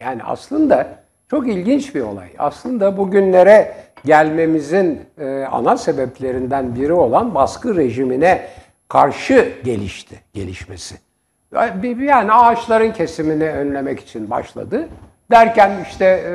Yani 0.00 0.22
aslında 0.24 0.88
çok 1.30 1.48
ilginç 1.48 1.94
bir 1.94 2.00
olay. 2.00 2.28
Aslında 2.38 2.96
bugünlere 2.96 3.74
gelmemizin 4.04 5.00
e, 5.18 5.44
ana 5.50 5.76
sebeplerinden 5.76 6.74
biri 6.76 6.92
olan 6.92 7.34
baskı 7.34 7.76
rejimine 7.76 8.48
karşı 8.88 9.52
gelişti, 9.64 10.20
gelişmesi. 10.34 10.96
Yani 11.98 12.32
ağaçların 12.32 12.92
kesimini 12.92 13.50
önlemek 13.50 14.00
için 14.00 14.30
başladı. 14.30 14.88
Derken 15.30 15.72
işte 15.90 16.04
e, 16.04 16.34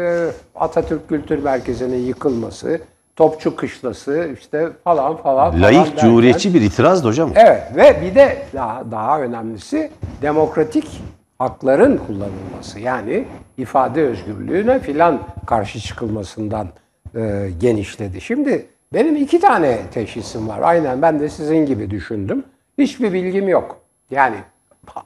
Atatürk 0.60 1.10
Kültür 1.10 1.44
Merkezi'nin 1.44 1.98
yıkılması, 2.06 2.82
Topçu 3.22 3.56
Kışlası 3.56 4.30
işte 4.40 4.70
falan 4.84 5.18
falan. 5.18 5.62
Layık, 5.62 5.86
falan 5.86 5.98
cumhuriyetçi 5.98 6.54
bir 6.54 6.62
itiraz 6.62 7.04
da 7.04 7.08
hocam. 7.08 7.32
Evet 7.36 7.64
ve 7.76 8.02
bir 8.02 8.16
de 8.16 8.38
daha, 8.54 8.92
daha 8.92 9.22
önemlisi 9.22 9.92
demokratik 10.22 11.02
hakların 11.40 11.98
kullanılması. 11.98 12.80
Yani 12.80 13.26
ifade 13.58 14.04
özgürlüğüne 14.04 14.80
filan 14.80 15.20
karşı 15.46 15.80
çıkılmasından 15.80 16.68
e, 17.16 17.50
genişledi. 17.60 18.22
Şimdi 18.22 18.66
benim 18.94 19.16
iki 19.16 19.40
tane 19.40 19.78
teşhisim 19.94 20.48
var. 20.48 20.60
Aynen 20.64 21.02
ben 21.02 21.20
de 21.20 21.30
sizin 21.30 21.66
gibi 21.66 21.90
düşündüm. 21.90 22.44
Hiçbir 22.78 23.14
bilgim 23.14 23.48
yok. 23.48 23.78
Yani 24.12 24.36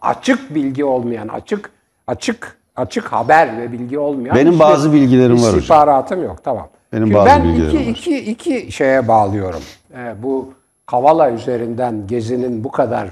açık 0.01 0.55
bilgi 0.55 0.85
olmayan, 0.85 1.27
açık 1.27 1.71
açık 2.07 2.57
açık 2.75 3.05
haber 3.05 3.57
ve 3.57 3.71
bilgi 3.71 3.99
olmayan 3.99 4.35
Benim 4.35 4.59
bazı 4.59 4.93
bilgilerim 4.93 5.35
var 5.35 5.47
hocam. 5.47 5.59
İstihbaratım 5.59 6.23
yok. 6.23 6.43
Tamam. 6.43 6.67
Benim 6.95 7.13
bazı 7.13 7.25
ben 7.25 7.45
iki, 7.45 7.77
var. 7.77 7.81
iki, 7.81 8.17
iki 8.17 8.71
şeye 8.71 9.07
bağlıyorum. 9.07 9.61
Ee, 9.97 10.13
bu 10.23 10.53
Kavala 10.85 11.31
üzerinden 11.31 12.07
Gezi'nin 12.07 12.63
bu 12.63 12.71
kadar 12.71 13.07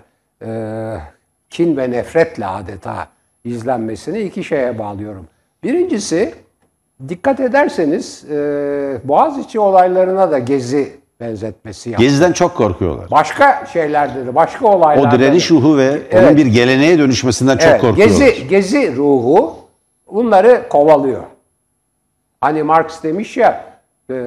e, 0.45 0.97
kin 1.49 1.77
ve 1.77 1.91
nefretle 1.91 2.45
adeta 2.45 3.07
izlenmesini 3.43 4.19
iki 4.19 4.43
şeye 4.43 4.79
bağlıyorum. 4.79 5.27
Birincisi 5.63 6.33
dikkat 7.09 7.39
ederseniz 7.39 8.25
e, 8.31 8.35
Boğaziçi 9.03 9.59
olaylarına 9.59 10.31
da 10.31 10.39
gezi 10.39 10.91
benzetmesi 11.19 11.89
yaptı. 11.89 12.03
Geziden 12.05 12.31
çok 12.31 12.55
korkuyorlar. 12.57 13.11
Başka 13.11 13.65
şeylerde 13.73 14.25
de, 14.25 14.35
başka 14.35 14.67
olaylarda 14.67 15.15
O 15.15 15.19
direniş 15.19 15.51
ruhu 15.51 15.77
ve 15.77 15.83
Evet. 16.11 16.27
onun 16.27 16.37
bir 16.37 16.45
geleneğe 16.45 16.99
dönüşmesinden 16.99 17.57
çok 17.57 17.69
Evet, 17.69 17.81
korkuyorlar. 17.81 18.17
gezi, 18.27 18.47
gezi 18.47 18.95
ruhu 18.95 19.55
bunları 20.11 20.61
kovalıyor. 20.69 21.23
Hani 22.41 22.63
Marx 22.63 23.03
demiş 23.03 23.37
ya 23.37 23.51
e, 23.51 23.72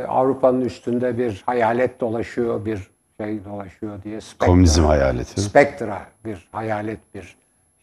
Avrupa'nın 0.09 0.61
üstünde 0.61 1.19
bir 1.19 1.43
hayalet 1.47 2.01
dolaşıyor, 2.01 2.65
bir 2.65 2.91
şey 3.21 3.45
dolaşıyor 3.45 4.03
diye. 4.03 4.21
Spectre. 4.21 4.47
Komünizm 4.47 4.85
hayaleti. 4.85 5.41
Spectra 5.41 6.07
bir 6.25 6.49
hayalet 6.53 7.15
bir 7.15 7.37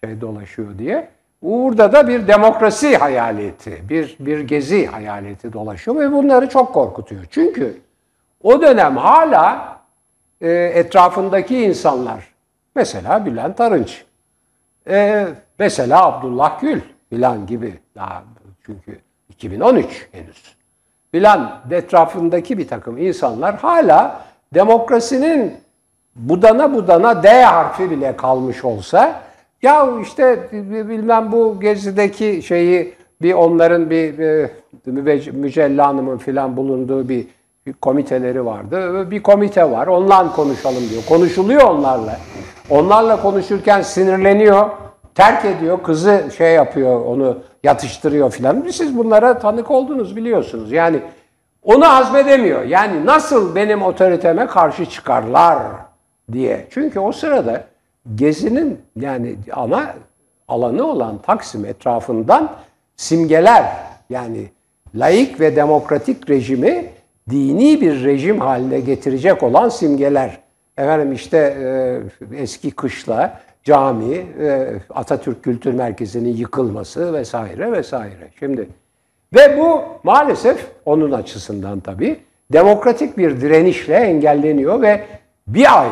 şey 0.04 0.22
dolaşıyor 0.22 0.78
diye. 0.78 1.10
Burada 1.42 1.94
da 1.94 2.08
bir 2.08 2.28
demokrasi 2.28 2.98
hayaleti, 2.98 3.90
bir 3.90 4.16
bir 4.20 4.40
gezi 4.40 4.86
hayaleti 4.86 5.54
dolaşıyor 5.54 6.00
ve 6.00 6.12
bunları 6.12 6.50
çok 6.50 6.74
korkutuyor. 6.74 7.24
Çünkü 7.30 7.82
o 8.44 8.62
dönem 8.62 8.98
hala 8.98 9.78
e, 10.42 10.52
etrafındaki 10.52 11.64
insanlar, 11.64 12.34
mesela 12.76 13.26
Bülent 13.26 13.62
Arınç, 13.62 14.06
e, 14.90 15.28
mesela 15.60 16.06
Abdullah 16.06 16.62
Gül 16.62 16.82
filan 17.10 17.48
gibi 17.48 17.80
daha 17.96 18.24
çünkü 18.66 19.00
2013 19.30 20.08
henüz. 20.12 20.56
Filan 21.14 21.52
etrafındaki 21.72 22.58
bir 22.58 22.68
takım 22.68 22.98
insanlar 22.98 23.56
hala 23.56 24.22
demokrasinin 24.54 25.54
budana 26.16 26.74
budana 26.74 27.24
D 27.24 27.44
harfi 27.44 27.92
bile 27.92 28.16
kalmış 28.18 28.66
olsa 28.66 29.22
ya 29.62 29.88
işte 30.02 30.40
bilmem 30.90 31.32
bu 31.32 31.60
gezideki 31.60 32.42
şeyi 32.44 32.94
bir 33.22 33.34
onların 33.34 33.90
bir, 33.90 34.18
bir 34.18 34.50
Mübe- 34.88 35.32
Mücella 35.32 35.88
Hanım'ın 35.88 36.18
filan 36.18 36.58
bulunduğu 36.58 37.10
bir, 37.10 37.28
bir 37.66 37.74
komiteleri 37.74 38.46
vardı. 38.46 39.12
Bir 39.12 39.24
komite 39.24 39.72
var. 39.72 39.88
Onunla 39.88 40.36
konuşalım 40.36 40.90
diyor. 40.90 41.04
Konuşuluyor 41.10 41.62
onlarla. 41.62 42.18
Onlarla 42.70 43.22
konuşurken 43.22 43.82
sinirleniyor. 43.82 44.70
Terk 45.16 45.46
ediyor. 45.46 45.84
Kızı 45.84 46.24
şey 46.38 46.54
yapıyor. 46.54 47.06
Onu 47.06 47.38
yatıştırıyor 47.64 48.32
filan. 48.32 48.68
Siz 48.72 48.98
bunlara 48.98 49.40
tanık 49.40 49.72
oldunuz 49.72 50.16
biliyorsunuz. 50.16 50.72
Yani 50.72 51.00
onu 51.64 51.86
hazmedemiyor. 51.86 52.64
Yani 52.64 53.06
nasıl 53.06 53.56
benim 53.56 53.82
otoriteme 53.82 54.48
karşı 54.48 54.86
çıkarlar 54.86 55.60
diye. 56.32 56.68
Çünkü 56.70 57.00
o 57.00 57.12
sırada 57.12 57.64
Gezi'nin 58.16 58.82
yani 58.96 59.36
ana 59.52 59.96
alanı 60.48 60.88
olan 60.88 61.18
Taksim 61.18 61.66
etrafından 61.66 62.52
simgeler 62.96 63.66
yani 64.10 64.50
laik 64.96 65.40
ve 65.40 65.56
demokratik 65.56 66.30
rejimi 66.30 66.86
dini 67.30 67.82
bir 67.82 68.04
rejim 68.04 68.40
haline 68.40 68.80
getirecek 68.80 69.44
olan 69.44 69.70
simgeler. 69.70 70.38
Efendim 70.78 71.14
işte 71.14 71.38
e, 71.38 72.42
eski 72.42 72.72
kışla, 72.72 73.40
cami, 73.64 74.26
Atatürk 74.90 75.44
Kültür 75.44 75.74
Merkezi'nin 75.74 76.36
yıkılması 76.36 77.14
vesaire 77.14 77.72
vesaire. 77.72 78.30
Şimdi 78.40 78.68
ve 79.36 79.58
bu 79.58 79.82
maalesef 80.04 80.68
onun 80.86 81.12
açısından 81.12 81.80
tabii 81.80 82.20
demokratik 82.54 83.18
bir 83.18 83.42
direnişle 83.42 83.96
engelleniyor 83.96 84.82
ve 84.82 85.04
bir 85.48 85.82
ay, 85.82 85.88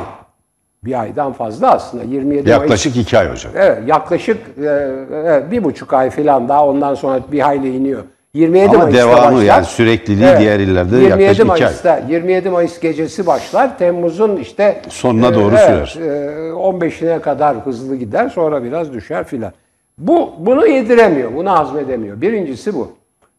bir 0.84 1.00
aydan 1.02 1.34
fazla 1.34 1.72
aslında 1.72 2.04
27 2.04 2.28
Mayıs 2.28 2.48
Yaklaşık 2.48 2.98
iki 2.98 3.18
ay 3.18 3.32
hocam. 3.32 3.54
Evet, 3.56 3.80
yaklaşık 3.88 4.38
e, 4.58 4.64
e, 4.64 5.52
bir 5.52 5.64
buçuk 5.64 5.94
ay 5.94 6.10
falan 6.10 6.50
daha 6.50 6.68
ondan 6.68 6.96
sonra 6.96 7.20
bir 7.32 7.40
hayli 7.40 7.76
iniyor. 7.76 8.04
27 8.34 8.70
Ama 8.70 8.78
Mayıs'ta 8.78 9.02
devamı 9.04 9.26
başlar. 9.36 9.44
yani 9.44 9.66
sürekliliği 9.66 10.30
diğer 10.40 10.60
illerde 10.60 10.96
27 10.96 11.22
yaklaşık 11.22 11.44
iki 11.46 11.54
ay. 11.54 11.60
Mayıs'ta, 11.60 12.02
27 12.10 12.50
Mayıs 12.50 12.80
gecesi 12.80 13.28
başlar. 13.28 13.78
Temmuz'un 13.78 14.36
işte 14.38 14.82
Sonuna 14.90 15.36
doğru 15.36 15.56
evet, 15.58 15.88
sürer. 15.88 16.06
e, 16.50 16.52
15'ine 16.52 17.20
kadar 17.22 17.58
hızlı 17.58 17.96
gider 17.96 18.30
sonra 18.30 18.64
biraz 18.64 18.94
düşer 18.94 19.24
filan. 19.24 19.52
Bu 19.98 20.34
bunu 20.40 20.68
yediremiyor, 20.68 21.36
bunu 21.36 21.52
hazmedemiyor. 21.52 22.22
Birincisi 22.22 22.76
bu. 22.76 22.92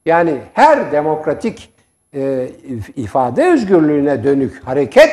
Yani 0.06 0.34
her 0.54 0.92
demokratik 0.92 1.72
e, 2.14 2.48
if- 2.70 2.92
ifade 2.96 3.44
özgürlüğüne 3.46 4.24
dönük 4.24 4.64
hareket 4.64 5.10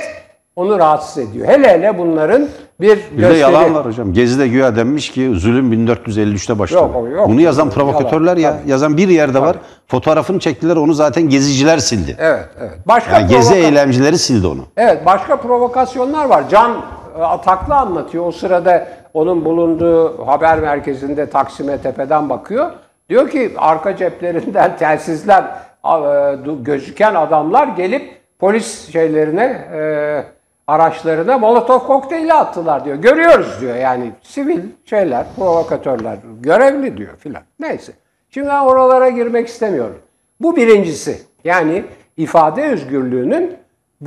onu 0.60 0.80
rahatsız 0.80 1.17
ediyor. 1.17 1.48
Hele 1.48 1.67
hele 1.67 1.98
bunların 1.98 2.48
bir 2.82 3.00
Bir 3.17 3.30
de 3.30 3.34
yalan 3.34 3.76
var 3.76 3.86
hocam. 3.86 4.13
Gezi'de 4.13 4.48
güya 4.48 4.76
denmiş 4.76 5.12
ki 5.12 5.32
zulüm 5.34 5.74
1453'te 5.74 6.60
başladı. 6.60 6.82
Yok, 6.93 7.12
yok. 7.12 7.30
Bunu 7.30 7.41
yazan 7.41 7.69
provokatörler 7.69 8.38
Yalan, 8.38 8.56
ya. 8.58 8.62
Yazan 8.67 8.98
bir 8.98 9.08
yerde 9.08 9.41
var. 9.41 9.56
Fotoğrafını 9.88 10.39
çektiler 10.39 10.76
onu 10.76 10.93
zaten 10.93 11.30
geziciler 11.30 11.78
sildi. 11.78 12.15
Evet, 12.19 12.45
evet. 12.60 12.78
Başka 12.86 13.19
Yani 13.19 13.30
gezi 13.30 13.56
eylemcileri 13.56 14.17
sildi 14.17 14.48
onu. 14.48 14.62
Evet, 14.78 15.06
başka 15.06 15.36
provokasyonlar 15.36 16.26
var. 16.26 16.50
Can 16.50 16.72
e, 17.19 17.22
Ataklı 17.22 17.76
anlatıyor. 17.76 18.26
O 18.26 18.32
sırada 18.32 18.88
onun 19.13 19.45
bulunduğu 19.45 20.28
haber 20.28 20.60
merkezinde 20.60 21.30
Taksim'e 21.30 21.78
tepeden 21.78 22.30
bakıyor. 22.30 22.72
Diyor 23.10 23.30
ki 23.30 23.52
arka 23.58 23.98
ceplerinden 23.98 24.78
telsizler 24.80 25.43
e, 25.86 26.36
gözüken 26.62 27.15
adamlar 27.15 27.67
gelip 27.67 28.19
polis 28.39 28.91
şeylerine 28.91 29.67
e, 29.74 30.38
araçlarına 30.69 31.38
molotof 31.38 31.88
kokteyli 31.88 32.34
attılar 32.34 32.86
diyor. 32.86 32.95
Görüyoruz 32.95 33.62
diyor 33.62 33.75
yani 33.75 34.12
sivil 34.21 34.62
şeyler, 34.86 35.25
provokatörler, 35.36 36.17
görevli 36.39 36.97
diyor 36.97 37.17
filan. 37.17 37.43
Neyse. 37.60 37.93
Şimdi 38.29 38.47
ben 38.47 38.60
oralara 38.60 39.10
girmek 39.10 39.47
istemiyorum. 39.47 39.99
Bu 40.39 40.55
birincisi. 40.55 41.21
Yani 41.43 41.86
ifade 42.17 42.63
özgürlüğünün 42.63 43.58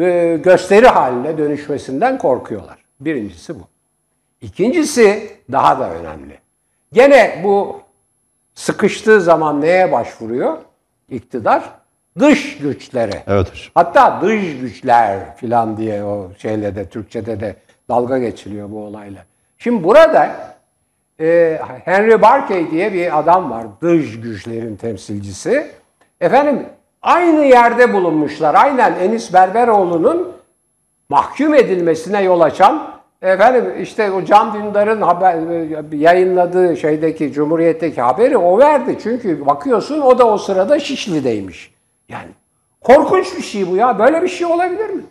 e, 0.01 0.41
gösteri 0.45 0.87
haline 0.87 1.39
dönüşmesinden 1.39 2.19
korkuyorlar. 2.19 2.85
Birincisi 3.01 3.61
bu. 3.61 3.63
İkincisi 4.41 5.31
daha 5.53 5.81
da 5.81 5.91
önemli. 5.91 6.39
Gene 6.93 7.41
bu 7.45 7.81
sıkıştığı 8.55 9.21
zaman 9.21 9.61
neye 9.61 9.93
başvuruyor 9.93 10.59
iktidar? 11.09 11.82
Dış 12.19 12.59
güçlere. 12.59 13.23
Evet 13.27 13.51
hocam. 13.51 13.71
Hatta 13.75 14.19
dış 14.23 14.61
güçler 14.61 15.37
filan 15.37 15.77
diye 15.77 16.05
o 16.05 16.31
şeyle 16.39 16.77
de 16.77 16.89
Türkçe'de 16.89 17.41
de 17.41 17.57
dalga 17.89 18.19
geçiliyor 18.19 18.71
bu 18.71 18.85
olayla. 18.85 19.25
Şimdi 19.59 19.85
burada 19.85 20.31
e, 21.21 21.59
Henry 21.85 22.23
Barkey 22.23 22.71
diye 22.71 22.93
bir 22.93 23.19
adam 23.19 23.51
var. 23.51 23.67
Dış 23.83 24.21
güçlerin 24.21 24.77
temsilcisi. 24.77 25.67
Efendim 26.21 26.67
aynı 27.03 27.45
yerde 27.45 27.93
bulunmuşlar. 27.93 28.55
Aynen 28.55 28.95
Enis 29.01 29.33
Berberoğlu'nun 29.35 30.33
mahkum 31.09 31.55
edilmesine 31.55 32.23
yol 32.23 32.41
açan 32.41 32.93
efendim 33.23 33.65
işte 33.83 34.11
o 34.11 34.25
Can 34.25 34.55
Dündar'ın 34.55 35.03
haber, 35.03 35.37
yayınladığı 35.93 36.77
şeydeki 36.77 37.33
Cumhuriyet'teki 37.33 38.01
haberi 38.01 38.37
o 38.37 38.59
verdi. 38.59 38.99
Çünkü 39.03 39.47
bakıyorsun 39.47 40.01
o 40.01 40.19
da 40.19 40.27
o 40.27 40.39
sırada 40.39 40.79
Şişli'deymiş. 40.79 41.73
Yani 42.13 42.31
korkunç 42.81 43.37
bir 43.37 43.43
şey 43.43 43.71
bu 43.71 43.77
ya. 43.77 43.99
Böyle 43.99 44.23
bir 44.23 44.29
şey 44.29 44.47
olabilir 44.47 44.91
mi? 44.91 45.03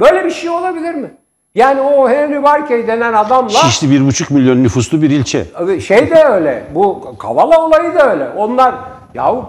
Böyle 0.00 0.24
bir 0.24 0.30
şey 0.30 0.50
olabilir 0.50 0.94
mi? 0.94 1.10
Yani 1.54 1.80
o 1.80 2.08
Henry 2.08 2.42
Barkey 2.42 2.86
denen 2.86 3.12
adamla 3.12 3.48
Şişli 3.48 3.90
bir 3.90 4.06
buçuk 4.06 4.30
milyon 4.30 4.64
nüfuslu 4.64 5.02
bir 5.02 5.10
ilçe. 5.10 5.44
şey 5.80 6.10
de 6.10 6.24
öyle. 6.24 6.64
Bu 6.74 7.14
Kavala 7.18 7.66
olayı 7.66 7.94
da 7.94 8.12
öyle. 8.12 8.28
Onlar 8.36 8.74
yahu 9.14 9.48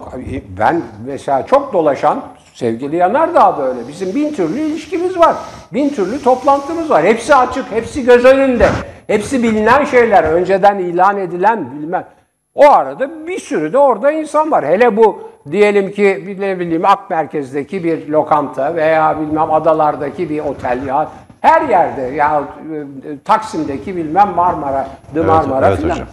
ben 0.58 0.82
mesela 1.06 1.46
çok 1.46 1.72
dolaşan 1.72 2.22
sevgili 2.54 2.96
Yanardağ 2.96 3.58
da 3.58 3.68
öyle. 3.68 3.88
Bizim 3.88 4.14
bin 4.14 4.32
türlü 4.32 4.60
ilişkimiz 4.60 5.18
var. 5.18 5.36
Bin 5.72 5.88
türlü 5.88 6.22
toplantımız 6.22 6.90
var. 6.90 7.04
Hepsi 7.04 7.34
açık, 7.34 7.70
hepsi 7.70 8.04
göz 8.04 8.24
önünde. 8.24 8.68
Hepsi 9.06 9.42
bilinen 9.42 9.84
şeyler. 9.84 10.24
Önceden 10.24 10.78
ilan 10.78 11.18
edilen 11.18 11.72
bilmem. 11.72 12.06
O 12.54 12.70
arada 12.70 13.26
bir 13.26 13.38
sürü 13.38 13.72
de 13.72 13.78
orada 13.78 14.12
insan 14.12 14.50
var. 14.50 14.66
Hele 14.66 14.96
bu 14.96 15.30
diyelim 15.50 15.92
ki 15.92 16.24
bir 16.26 16.40
ne 16.40 16.60
bileyim 16.60 16.84
Ak 16.84 17.10
Merkez'deki 17.10 17.84
bir 17.84 18.08
lokanta 18.08 18.74
veya 18.74 19.20
bilmem 19.20 19.52
adalardaki 19.52 20.30
bir 20.30 20.40
otel 20.40 20.86
ya 20.86 21.08
her 21.40 21.68
yerde 21.68 22.02
ya 22.02 22.42
e, 22.42 23.18
Taksim'deki 23.24 23.96
bilmem 23.96 24.28
Marmara, 24.36 24.88
The 25.14 25.20
Marmara 25.20 25.68
evet 25.68 25.78
filan. 25.78 25.94
hocam. 25.94 26.08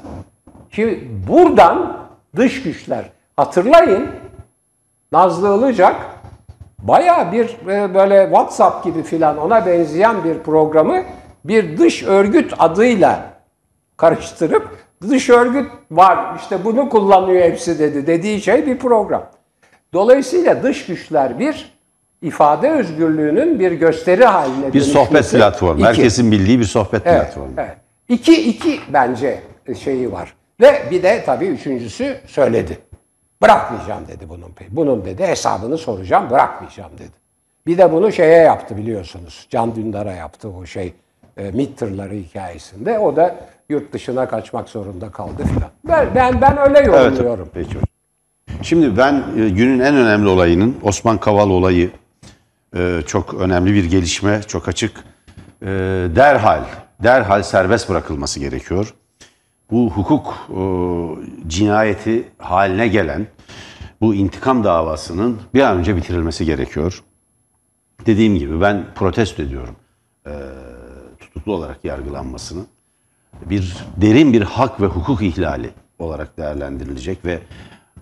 Şimdi 0.71 1.07
buradan 1.27 1.97
dış 2.35 2.63
güçler 2.63 3.05
hatırlayın 3.37 4.07
Nazlı 5.11 5.57
Ilıcak 5.57 5.95
baya 6.79 7.31
bir 7.31 7.57
e, 7.69 7.93
böyle 7.93 8.23
WhatsApp 8.23 8.83
gibi 8.83 9.03
filan 9.03 9.37
ona 9.37 9.65
benzeyen 9.65 10.23
bir 10.23 10.39
programı 10.39 11.03
bir 11.45 11.77
dış 11.77 12.03
örgüt 12.03 12.53
adıyla 12.59 13.19
karıştırıp 13.97 14.82
dış 15.09 15.29
örgüt 15.29 15.71
var 15.91 16.37
işte 16.41 16.65
bunu 16.65 16.89
kullanıyor 16.89 17.43
hepsi 17.43 17.79
dedi 17.79 18.07
dediği 18.07 18.41
şey 18.41 18.65
bir 18.65 18.77
program. 18.77 19.29
Dolayısıyla 19.93 20.63
dış 20.63 20.85
güçler 20.85 21.39
bir 21.39 21.73
ifade 22.21 22.69
özgürlüğünün 22.69 23.59
bir 23.59 23.71
gösteri 23.71 24.25
haline 24.25 24.73
Bir 24.73 24.81
sohbet 24.81 25.11
dönüşmesi. 25.11 25.37
platformu. 25.37 25.79
İki. 25.79 25.87
Herkesin 25.87 26.31
bildiği 26.31 26.59
bir 26.59 26.63
sohbet 26.65 27.01
Evet, 27.05 27.21
platformu. 27.21 27.53
evet. 27.57 27.75
İki, 28.09 28.49
iki 28.49 28.79
bence 28.93 29.39
şeyi 29.83 30.11
var. 30.11 30.33
Ve 30.61 30.81
bir 30.91 31.03
de 31.03 31.23
tabii 31.25 31.45
üçüncüsü 31.45 32.17
söyledi. 32.27 32.77
Bırakmayacağım 33.41 34.07
dedi 34.07 34.29
bunun. 34.29 34.51
Bunun 34.69 35.05
dedi 35.05 35.27
hesabını 35.27 35.77
soracağım 35.77 36.29
bırakmayacağım 36.29 36.91
dedi. 36.93 37.23
Bir 37.67 37.77
de 37.77 37.91
bunu 37.91 38.11
şeye 38.11 38.37
yaptı 38.43 38.77
biliyorsunuz. 38.77 39.47
Can 39.49 39.75
Dündar'a 39.75 40.11
yaptı 40.11 40.49
o 40.49 40.65
şey 40.65 40.93
e, 41.37 41.51
MİT 41.51 41.77
tırları 41.77 42.13
hikayesinde. 42.13 42.99
O 42.99 43.15
da 43.15 43.35
yurt 43.73 43.93
dışına 43.93 44.27
kaçmak 44.27 44.69
zorunda 44.69 45.11
kaldı 45.11 45.43
filan. 45.43 45.69
Ben, 45.87 46.07
ben, 46.15 46.41
ben 46.41 46.57
öyle 46.57 46.79
yorumluyorum. 46.79 47.49
Evet, 47.55 47.67
peki. 47.69 47.77
Şimdi 48.61 48.97
ben 48.97 49.23
e, 49.37 49.49
günün 49.49 49.79
en 49.79 49.95
önemli 49.95 50.27
olayının 50.27 50.75
Osman 50.83 51.17
Kavala 51.17 51.53
olayı 51.53 51.91
e, 52.75 53.01
çok 53.07 53.33
önemli 53.33 53.73
bir 53.73 53.85
gelişme, 53.85 54.41
çok 54.47 54.67
açık. 54.67 54.91
E, 55.61 55.67
derhal, 56.15 56.63
derhal 57.03 57.43
serbest 57.43 57.89
bırakılması 57.89 58.39
gerekiyor. 58.39 58.93
Bu 59.71 59.91
hukuk 59.91 60.49
cinayeti 61.47 62.27
haline 62.37 62.87
gelen 62.87 63.27
bu 64.01 64.15
intikam 64.15 64.63
davasının 64.63 65.39
bir 65.53 65.61
an 65.61 65.77
önce 65.77 65.95
bitirilmesi 65.95 66.45
gerekiyor. 66.45 67.03
Dediğim 68.05 68.35
gibi 68.35 68.61
ben 68.61 68.85
protesto 68.95 69.43
ediyorum 69.43 69.75
tutuklu 71.19 71.53
olarak 71.53 71.85
yargılanmasını. 71.85 72.65
Bir 73.49 73.77
derin 73.97 74.33
bir 74.33 74.41
hak 74.41 74.81
ve 74.81 74.85
hukuk 74.85 75.21
ihlali 75.21 75.69
olarak 75.99 76.37
değerlendirilecek 76.37 77.25
ve 77.25 77.39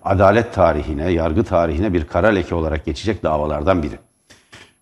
adalet 0.04 0.54
tarihine, 0.54 1.12
yargı 1.12 1.44
tarihine 1.44 1.92
bir 1.92 2.04
kara 2.04 2.28
leke 2.28 2.54
olarak 2.54 2.84
geçecek 2.84 3.22
davalardan 3.22 3.82
biri. 3.82 3.98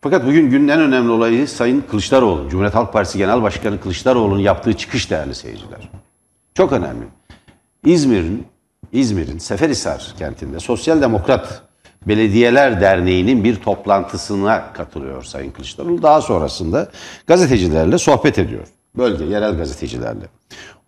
Fakat 0.00 0.26
bugün 0.26 0.50
günün 0.50 0.68
en 0.68 0.80
önemli 0.80 1.10
olayı 1.10 1.48
Sayın 1.48 1.84
Kılıçdaroğlu, 1.90 2.48
Cumhuriyet 2.48 2.74
Halk 2.74 2.92
Partisi 2.92 3.18
Genel 3.18 3.42
Başkanı 3.42 3.80
Kılıçdaroğlu'nun 3.80 4.40
yaptığı 4.40 4.72
çıkış 4.72 5.10
değerli 5.10 5.34
seyirciler. 5.34 5.90
Çok 6.54 6.72
önemli. 6.72 7.04
İzmir'in 7.84 8.46
İzmir'in 8.92 9.38
Seferisar 9.38 10.14
kentinde 10.18 10.60
Sosyal 10.60 11.02
Demokrat 11.02 11.62
Belediyeler 12.08 12.80
Derneği'nin 12.80 13.44
bir 13.44 13.56
toplantısına 13.56 14.72
katılıyor 14.72 15.22
Sayın 15.22 15.50
Kılıçdaroğlu. 15.50 16.02
Daha 16.02 16.20
sonrasında 16.20 16.88
gazetecilerle 17.26 17.98
sohbet 17.98 18.38
ediyor. 18.38 18.68
Bölge, 18.96 19.24
yerel 19.24 19.56
gazetecilerle. 19.56 20.39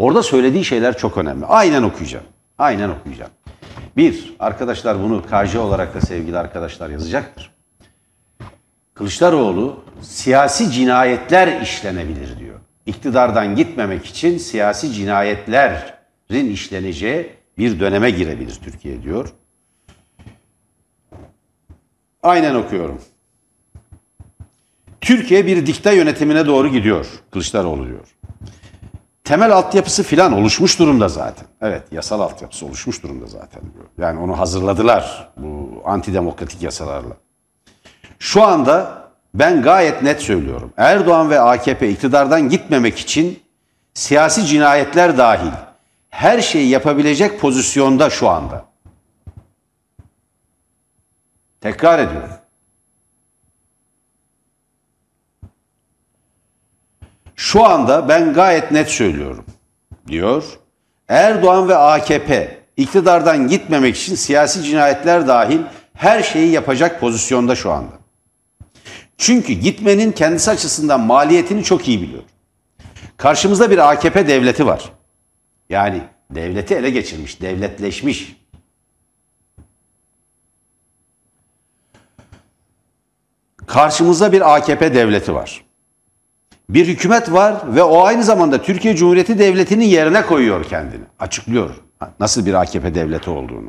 Orada 0.03 0.23
söylediği 0.23 0.65
şeyler 0.65 0.99
çok 0.99 1.19
önemli. 1.19 1.47
Aynen 1.47 1.83
okuyacağım. 1.83 2.25
Aynen 2.59 2.89
okuyacağım. 2.89 3.31
Bir, 3.97 4.35
arkadaşlar 4.39 5.03
bunu 5.03 5.23
KJ 5.23 5.57
olarak 5.57 5.95
da 5.95 6.01
sevgili 6.01 6.39
arkadaşlar 6.39 6.91
yazacaktır. 6.91 7.51
Kılıçdaroğlu 8.95 9.85
siyasi 10.01 10.71
cinayetler 10.71 11.61
işlenebilir 11.61 12.39
diyor. 12.39 12.59
İktidardan 12.87 13.57
gitmemek 13.57 14.07
için 14.07 14.39
siyasi 14.39 14.93
cinayetlerin 14.93 16.51
işleneceği 16.51 17.31
bir 17.59 17.81
döneme 17.81 18.11
girebilir 18.11 18.59
Türkiye 18.65 19.03
diyor. 19.03 19.33
Aynen 22.23 22.55
okuyorum. 22.55 23.01
Türkiye 25.01 25.47
bir 25.47 25.67
dikta 25.67 25.93
yönetimine 25.93 26.47
doğru 26.47 26.69
gidiyor 26.69 27.07
Kılıçdaroğlu 27.31 27.87
diyor. 27.87 28.17
Temel 29.25 29.53
altyapısı 29.53 30.03
filan 30.03 30.33
oluşmuş 30.33 30.79
durumda 30.79 31.09
zaten. 31.09 31.47
Evet 31.61 31.83
yasal 31.93 32.21
altyapısı 32.21 32.67
oluşmuş 32.67 33.03
durumda 33.03 33.27
zaten. 33.27 33.63
Yani 33.99 34.21
onu 34.21 34.39
hazırladılar 34.39 35.29
bu 35.37 35.83
antidemokratik 35.85 36.63
yasalarla. 36.63 37.17
Şu 38.19 38.43
anda 38.43 39.03
ben 39.35 39.63
gayet 39.63 40.03
net 40.03 40.21
söylüyorum. 40.21 40.73
Erdoğan 40.77 41.31
ve 41.31 41.41
AKP 41.41 41.91
iktidardan 41.91 42.49
gitmemek 42.49 42.99
için 42.99 43.43
siyasi 43.95 44.47
cinayetler 44.47 45.19
dahil 45.19 45.53
her 46.11 46.41
şeyi 46.41 46.69
yapabilecek 46.69 47.41
pozisyonda 47.41 48.11
şu 48.11 48.29
anda. 48.29 48.65
Tekrar 51.61 51.99
ediyorum. 51.99 52.31
Şu 57.43 57.65
anda 57.65 58.09
ben 58.09 58.33
gayet 58.33 58.71
net 58.71 58.89
söylüyorum 58.89 59.45
diyor. 60.07 60.45
Erdoğan 61.09 61.69
ve 61.69 61.77
AKP 61.77 62.59
iktidardan 62.77 63.49
gitmemek 63.49 63.97
için 63.97 64.15
siyasi 64.15 64.63
cinayetler 64.63 65.29
dahil 65.29 65.61
her 65.95 66.23
şeyi 66.23 66.51
yapacak 66.51 67.01
pozisyonda 67.01 67.55
şu 67.55 67.73
anda. 67.73 67.93
Çünkü 69.19 69.53
gitmenin 69.53 70.13
kendisi 70.13 70.51
açısından 70.51 71.01
maliyetini 71.01 71.65
çok 71.65 71.89
iyi 71.89 72.03
biliyor. 72.03 72.23
Karşımızda 73.17 73.71
bir 73.71 73.91
AKP 73.91 74.29
devleti 74.29 74.67
var. 74.67 74.93
Yani 75.71 76.03
devleti 76.31 76.75
ele 76.75 76.91
geçirmiş, 76.91 77.41
devletleşmiş. 77.41 78.37
Karşımızda 83.67 84.33
bir 84.33 84.57
AKP 84.57 84.95
devleti 84.95 85.35
var. 85.35 85.72
Bir 86.69 86.87
hükümet 86.87 87.33
var 87.33 87.75
ve 87.75 87.83
o 87.83 88.05
aynı 88.05 88.25
zamanda 88.25 88.63
Türkiye 88.63 88.97
Cumhuriyeti 88.97 89.39
Devleti'nin 89.39 89.85
yerine 89.85 90.27
koyuyor 90.27 90.65
kendini. 90.65 91.05
Açıklıyor 91.19 91.71
nasıl 92.21 92.47
bir 92.47 92.55
AKP 92.55 92.95
devleti 92.95 93.31
olduğunu. 93.31 93.69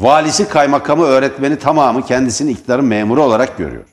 Valisi, 0.00 0.48
kaymakamı, 0.48 1.04
öğretmeni 1.04 1.58
tamamı 1.58 2.06
kendisini 2.06 2.50
iktidarın 2.50 2.84
memuru 2.84 3.22
olarak 3.22 3.58
görüyor. 3.58 3.84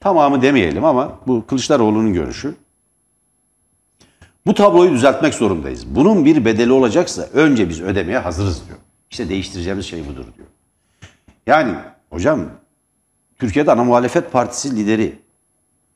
Tamamı 0.00 0.42
demeyelim 0.42 0.84
ama 0.84 1.18
bu 1.26 1.46
Kılıçdaroğlu'nun 1.46 2.12
görüşü. 2.12 2.54
Bu 4.46 4.54
tabloyu 4.54 4.90
düzeltmek 4.90 5.34
zorundayız. 5.34 5.94
Bunun 5.94 6.24
bir 6.24 6.44
bedeli 6.44 6.72
olacaksa 6.72 7.22
önce 7.32 7.68
biz 7.68 7.82
ödemeye 7.82 8.18
hazırız 8.18 8.66
diyor. 8.66 8.78
İşte 9.10 9.28
değiştireceğimiz 9.28 9.86
şey 9.86 10.06
budur 10.08 10.24
diyor. 10.36 10.48
Yani 11.46 11.74
hocam 12.10 12.40
Türkiye'de 13.38 13.72
ana 13.72 13.84
muhalefet 13.84 14.32
partisi 14.32 14.76
lideri, 14.76 15.18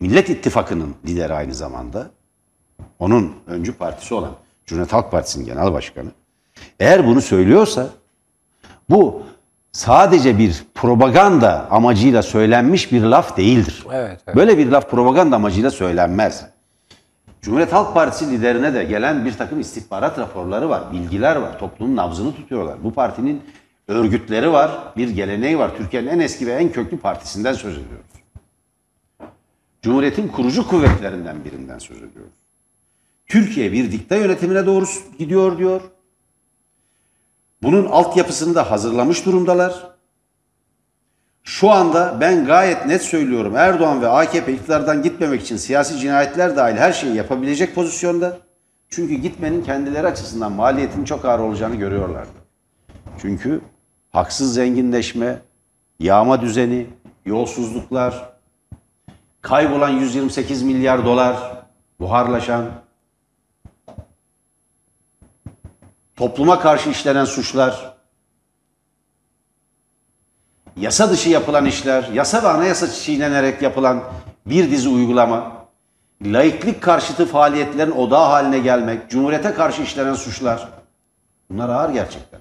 Millet 0.01 0.31
İttifakı'nın 0.31 0.95
lideri 1.07 1.35
aynı 1.35 1.55
zamanda, 1.55 2.11
onun 2.99 3.33
öncü 3.47 3.73
partisi 3.73 4.15
olan 4.15 4.31
Cumhuriyet 4.67 4.93
Halk 4.93 5.11
Partisi'nin 5.11 5.45
genel 5.45 5.73
başkanı, 5.73 6.09
eğer 6.81 7.07
bunu 7.07 7.21
söylüyorsa 7.21 7.89
bu 8.91 9.23
sadece 9.73 10.39
bir 10.39 10.65
propaganda 10.75 11.71
amacıyla 11.71 12.23
söylenmiş 12.23 12.93
bir 12.93 13.03
laf 13.03 13.37
değildir. 13.37 13.87
Evet, 13.93 14.21
evet. 14.27 14.37
Böyle 14.37 14.59
bir 14.59 14.67
laf 14.67 14.91
propaganda 14.91 15.37
amacıyla 15.37 15.71
söylenmez. 15.71 16.45
Cumhuriyet 17.43 17.73
Halk 17.73 17.95
Partisi 17.95 18.31
liderine 18.31 18.75
de 18.75 18.85
gelen 18.85 19.25
bir 19.25 19.33
takım 19.33 19.61
istihbarat 19.61 20.19
raporları 20.19 20.69
var, 20.69 20.93
bilgiler 20.93 21.37
var. 21.37 21.59
Toplumun 21.59 21.97
nabzını 21.97 22.35
tutuyorlar. 22.35 22.85
Bu 22.85 22.93
partinin 22.95 23.43
örgütleri 23.89 24.53
var, 24.53 24.71
bir 24.97 25.09
geleneği 25.09 25.59
var. 25.59 25.71
Türkiye'nin 25.77 26.09
en 26.09 26.19
eski 26.19 26.47
ve 26.47 26.53
en 26.53 26.73
köklü 26.73 26.99
partisinden 26.99 27.53
söz 27.53 27.73
ediyoruz. 27.73 28.07
Cumhuriyetin 29.83 30.29
kurucu 30.29 30.69
kuvvetlerinden 30.69 31.45
birinden 31.45 31.79
söz 31.79 31.97
ediyoruz. 31.97 32.33
Türkiye 33.27 33.73
bir 33.73 33.93
dikta 33.93 34.17
yönetimine 34.17 34.67
doğru 34.67 34.85
gidiyor 35.19 35.59
diyor. 35.59 35.81
Bunun 37.62 37.87
altyapısını 37.87 38.55
da 38.55 38.71
hazırlamış 38.71 39.27
durumdalar. 39.27 39.99
Şu 41.43 41.71
anda 41.71 42.19
ben 42.21 42.47
gayet 42.47 42.87
net 42.87 43.03
söylüyorum 43.03 43.57
Erdoğan 43.57 44.03
ve 44.03 44.09
AKP 44.09 44.53
iktidardan 44.53 45.03
gitmemek 45.03 45.43
için 45.43 45.57
siyasi 45.57 45.99
cinayetler 45.99 46.57
dahil 46.57 46.77
her 46.77 46.93
şeyi 46.93 47.14
yapabilecek 47.14 47.75
pozisyonda. 47.75 48.38
Çünkü 48.88 49.14
gitmenin 49.14 49.62
kendileri 49.64 50.07
açısından 50.07 50.53
maliyetin 50.53 51.05
çok 51.05 51.25
ağır 51.25 51.38
olacağını 51.38 51.77
görüyorlardı. 51.77 52.31
Çünkü 53.21 53.61
haksız 54.11 54.55
zenginleşme, 54.55 55.38
yağma 56.01 56.41
düzeni, 56.41 56.87
yolsuzluklar, 57.27 58.38
kaybolan 59.42 59.88
128 59.88 60.62
milyar 60.62 61.05
dolar, 61.05 61.37
buharlaşan, 62.01 62.66
topluma 66.16 66.61
karşı 66.61 66.90
işlenen 66.90 67.24
suçlar, 67.24 67.96
yasa 70.77 71.11
dışı 71.11 71.29
yapılan 71.29 71.64
işler, 71.64 72.09
yasa 72.12 72.42
ve 72.42 72.48
anayasa 72.48 72.92
çiğnenerek 72.92 73.62
yapılan 73.62 74.03
bir 74.46 74.70
dizi 74.70 74.88
uygulama, 74.88 75.53
laiklik 76.22 76.83
karşıtı 76.83 77.27
faaliyetlerin 77.27 77.90
odağı 77.90 78.27
haline 78.27 78.59
gelmek, 78.59 79.11
cumhuriyete 79.11 79.55
karşı 79.55 79.83
işlenen 79.83 80.14
suçlar. 80.14 80.68
Bunlar 81.51 81.68
ağır 81.68 81.90
gerçekten. 81.90 82.40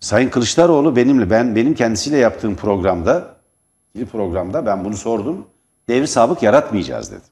Sayın 0.00 0.30
Kılıçdaroğlu 0.30 0.96
benimle, 0.96 1.30
ben 1.30 1.56
benim 1.56 1.74
kendisiyle 1.74 2.16
yaptığım 2.16 2.56
programda, 2.56 3.33
programda 4.02 4.66
ben 4.66 4.84
bunu 4.84 4.96
sordum. 4.96 5.46
Devri 5.88 6.06
sabık 6.06 6.42
yaratmayacağız 6.42 7.12
dedi. 7.12 7.24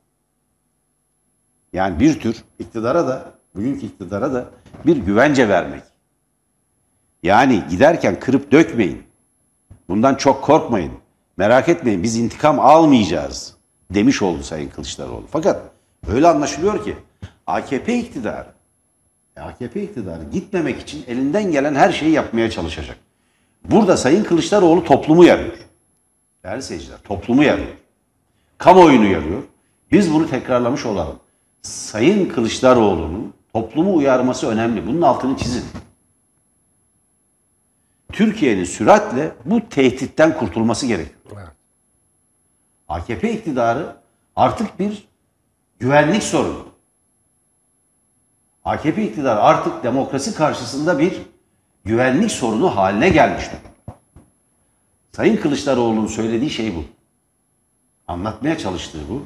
Yani 1.72 2.00
bir 2.00 2.20
tür 2.20 2.44
iktidara 2.58 3.08
da, 3.08 3.24
bugünkü 3.54 3.86
iktidara 3.86 4.34
da 4.34 4.44
bir 4.86 4.96
güvence 4.96 5.48
vermek. 5.48 5.82
Yani 7.22 7.62
giderken 7.70 8.20
kırıp 8.20 8.52
dökmeyin. 8.52 9.02
Bundan 9.88 10.14
çok 10.14 10.44
korkmayın. 10.44 10.92
Merak 11.36 11.68
etmeyin 11.68 12.02
biz 12.02 12.16
intikam 12.16 12.60
almayacağız 12.60 13.56
demiş 13.90 14.22
oldu 14.22 14.42
Sayın 14.42 14.68
Kılıçdaroğlu. 14.68 15.24
Fakat 15.30 15.62
öyle 16.08 16.28
anlaşılıyor 16.28 16.84
ki 16.84 16.96
AKP 17.46 17.98
iktidarı 17.98 18.46
E, 19.36 19.40
AKP 19.40 19.82
iktidarı 19.82 20.24
gitmemek 20.32 20.80
için 20.80 21.04
elinden 21.06 21.52
gelen 21.52 21.74
her 21.74 21.92
şeyi 21.92 22.12
yapmaya 22.12 22.50
çalışacak. 22.50 22.96
Burada 23.64 23.96
Sayın 23.96 24.24
Kılıçdaroğlu 24.24 24.84
toplumu 24.84 25.24
yarıyor. 25.24 25.58
Değerli 26.44 26.62
seyirciler, 26.62 26.98
toplumu 27.04 27.44
yarıyor. 27.44 27.76
Kamuoyunu 28.58 29.06
yarıyor. 29.06 29.42
Biz 29.92 30.14
bunu 30.14 30.30
tekrarlamış 30.30 30.86
olalım. 30.86 31.18
Sayın 31.62 32.28
Kılıçdaroğlu'nun 32.28 33.34
toplumu 33.52 33.96
uyarması 33.96 34.48
önemli. 34.48 34.86
Bunun 34.86 35.02
altını 35.02 35.36
çizin. 35.36 35.64
Türkiye'nin 38.12 38.64
süratle 38.64 39.32
bu 39.44 39.68
tehditten 39.68 40.38
kurtulması 40.38 40.86
gerekiyor. 40.86 41.20
Evet. 41.32 41.48
AKP 42.88 43.32
iktidarı 43.32 43.96
artık 44.36 44.78
bir 44.78 45.08
güvenlik 45.78 46.22
sorunu. 46.22 46.66
AKP 48.64 49.04
iktidarı 49.04 49.40
artık 49.40 49.84
demokrasi 49.84 50.34
karşısında 50.34 50.98
bir 50.98 51.22
güvenlik 51.84 52.30
sorunu 52.30 52.76
haline 52.76 53.08
gelmiştir. 53.08 53.58
Sayın 55.16 55.36
Kılıçdaroğlu'nun 55.36 56.06
söylediği 56.06 56.50
şey 56.50 56.74
bu. 56.76 56.84
Anlatmaya 58.08 58.58
çalıştığı 58.58 58.98
bu. 59.10 59.22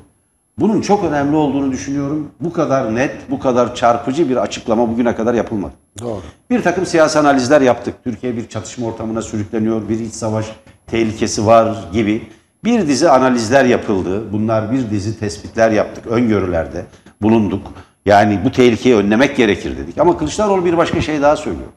Bunun 0.58 0.80
çok 0.80 1.04
önemli 1.04 1.36
olduğunu 1.36 1.72
düşünüyorum. 1.72 2.30
Bu 2.40 2.52
kadar 2.52 2.94
net, 2.94 3.30
bu 3.30 3.38
kadar 3.38 3.74
çarpıcı 3.74 4.28
bir 4.28 4.36
açıklama 4.36 4.88
bugüne 4.88 5.14
kadar 5.14 5.34
yapılmadı. 5.34 5.72
Doğru. 6.00 6.22
Bir 6.50 6.62
takım 6.62 6.86
siyasi 6.86 7.18
analizler 7.18 7.60
yaptık. 7.60 7.94
Türkiye 8.04 8.36
bir 8.36 8.48
çatışma 8.48 8.86
ortamına 8.86 9.22
sürükleniyor, 9.22 9.88
bir 9.88 10.00
iç 10.00 10.14
savaş 10.14 10.46
tehlikesi 10.86 11.46
var 11.46 11.76
gibi. 11.92 12.22
Bir 12.64 12.88
dizi 12.88 13.10
analizler 13.10 13.64
yapıldı. 13.64 14.32
Bunlar 14.32 14.72
bir 14.72 14.90
dizi 14.90 15.18
tespitler 15.18 15.70
yaptık. 15.70 16.06
Öngörülerde 16.06 16.84
bulunduk. 17.22 17.72
Yani 18.06 18.40
bu 18.44 18.52
tehlikeyi 18.52 18.96
önlemek 18.96 19.36
gerekir 19.36 19.78
dedik. 19.78 19.98
Ama 19.98 20.18
Kılıçdaroğlu 20.18 20.64
bir 20.64 20.76
başka 20.76 21.00
şey 21.00 21.22
daha 21.22 21.36
söylüyor. 21.36 21.68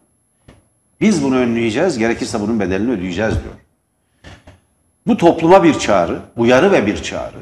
Biz 1.02 1.24
bunu 1.24 1.36
önleyeceğiz, 1.36 1.98
gerekirse 1.98 2.42
bunun 2.42 2.60
bedelini 2.60 2.92
ödeyeceğiz 2.92 3.34
diyor. 3.34 3.54
Bu 5.10 5.18
topluma 5.18 5.64
bir 5.64 5.80
çağrı, 5.80 6.20
uyarı 6.38 6.72
ve 6.72 6.86
bir 6.86 7.04
çağrı. 7.04 7.38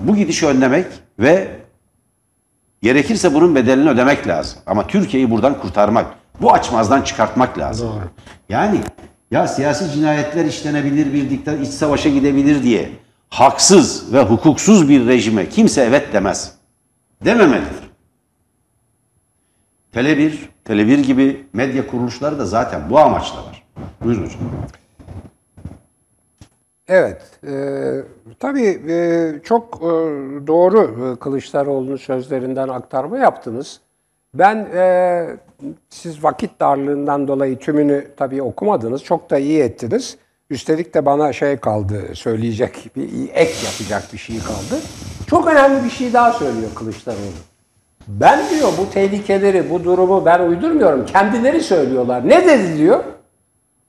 Bu 0.00 0.16
gidişi 0.16 0.46
önlemek 0.46 0.86
ve 1.18 1.48
gerekirse 2.82 3.34
bunun 3.34 3.54
bedelini 3.54 3.90
ödemek 3.90 4.26
lazım. 4.28 4.58
Ama 4.66 4.86
Türkiye'yi 4.86 5.30
buradan 5.30 5.60
kurtarmak, 5.60 6.06
bu 6.40 6.52
açmazdan 6.52 7.02
çıkartmak 7.02 7.58
lazım. 7.58 7.88
Doğru. 7.88 8.04
Yani 8.48 8.80
ya 9.30 9.48
siyasi 9.48 9.92
cinayetler 9.92 10.44
işlenebilir, 10.44 11.12
bir 11.12 11.30
diktat 11.30 11.60
iç 11.60 11.68
savaşa 11.68 12.08
gidebilir 12.08 12.62
diye 12.62 12.90
haksız 13.28 14.12
ve 14.12 14.22
hukuksuz 14.22 14.88
bir 14.88 15.06
rejime 15.06 15.48
kimse 15.48 15.82
evet 15.82 16.12
demez. 16.12 16.54
Dememelidir. 17.24 17.92
Tele1, 19.94 20.32
Tele1 20.66 21.00
gibi 21.00 21.46
medya 21.52 21.86
kuruluşları 21.86 22.38
da 22.38 22.46
zaten 22.46 22.90
bu 22.90 22.98
amaçla 22.98 23.36
var. 23.36 23.62
Buyurun 24.04 24.24
hocam. 24.26 24.40
Evet, 26.88 27.22
e, 27.46 27.52
tabii 28.40 28.80
e, 28.88 29.32
çok 29.44 29.74
e, 29.76 29.86
doğru 30.46 30.80
e, 30.82 31.18
Kılıçdaroğlu'nun 31.18 31.96
sözlerinden 31.96 32.68
aktarma 32.68 33.18
yaptınız. 33.18 33.80
Ben 34.34 34.56
e, 34.74 35.26
siz 35.88 36.24
vakit 36.24 36.60
darlığından 36.60 37.28
dolayı 37.28 37.58
tümünü 37.58 38.06
tabii 38.16 38.42
okumadınız, 38.42 39.04
çok 39.04 39.30
da 39.30 39.38
iyi 39.38 39.60
ettiniz. 39.62 40.16
Üstelik 40.50 40.94
de 40.94 41.06
bana 41.06 41.32
şey 41.32 41.56
kaldı, 41.56 42.02
söyleyecek 42.14 42.90
bir 42.96 43.28
ek 43.34 43.52
yapacak 43.64 44.12
bir 44.12 44.18
şey 44.18 44.38
kaldı. 44.38 44.82
Çok 45.26 45.48
önemli 45.48 45.84
bir 45.84 45.90
şey 45.90 46.12
daha 46.12 46.32
söylüyor 46.32 46.70
Kılıçdaroğlu. 46.74 47.18
Ben 48.08 48.50
diyor 48.50 48.68
bu 48.78 48.90
tehlikeleri, 48.90 49.70
bu 49.70 49.84
durumu 49.84 50.24
ben 50.26 50.40
uydurmuyorum. 50.48 51.06
Kendileri 51.06 51.60
söylüyorlar. 51.60 52.28
Ne 52.28 52.46
dedi 52.46 52.78
diyor? 52.78 53.04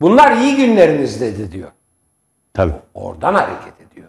Bunlar 0.01 0.37
iyi 0.37 0.55
günleriniz 0.55 1.21
dedi 1.21 1.51
diyor. 1.51 1.71
Tabii. 2.53 2.73
Oradan 2.93 3.33
hareket 3.33 3.73
ediyor. 3.91 4.07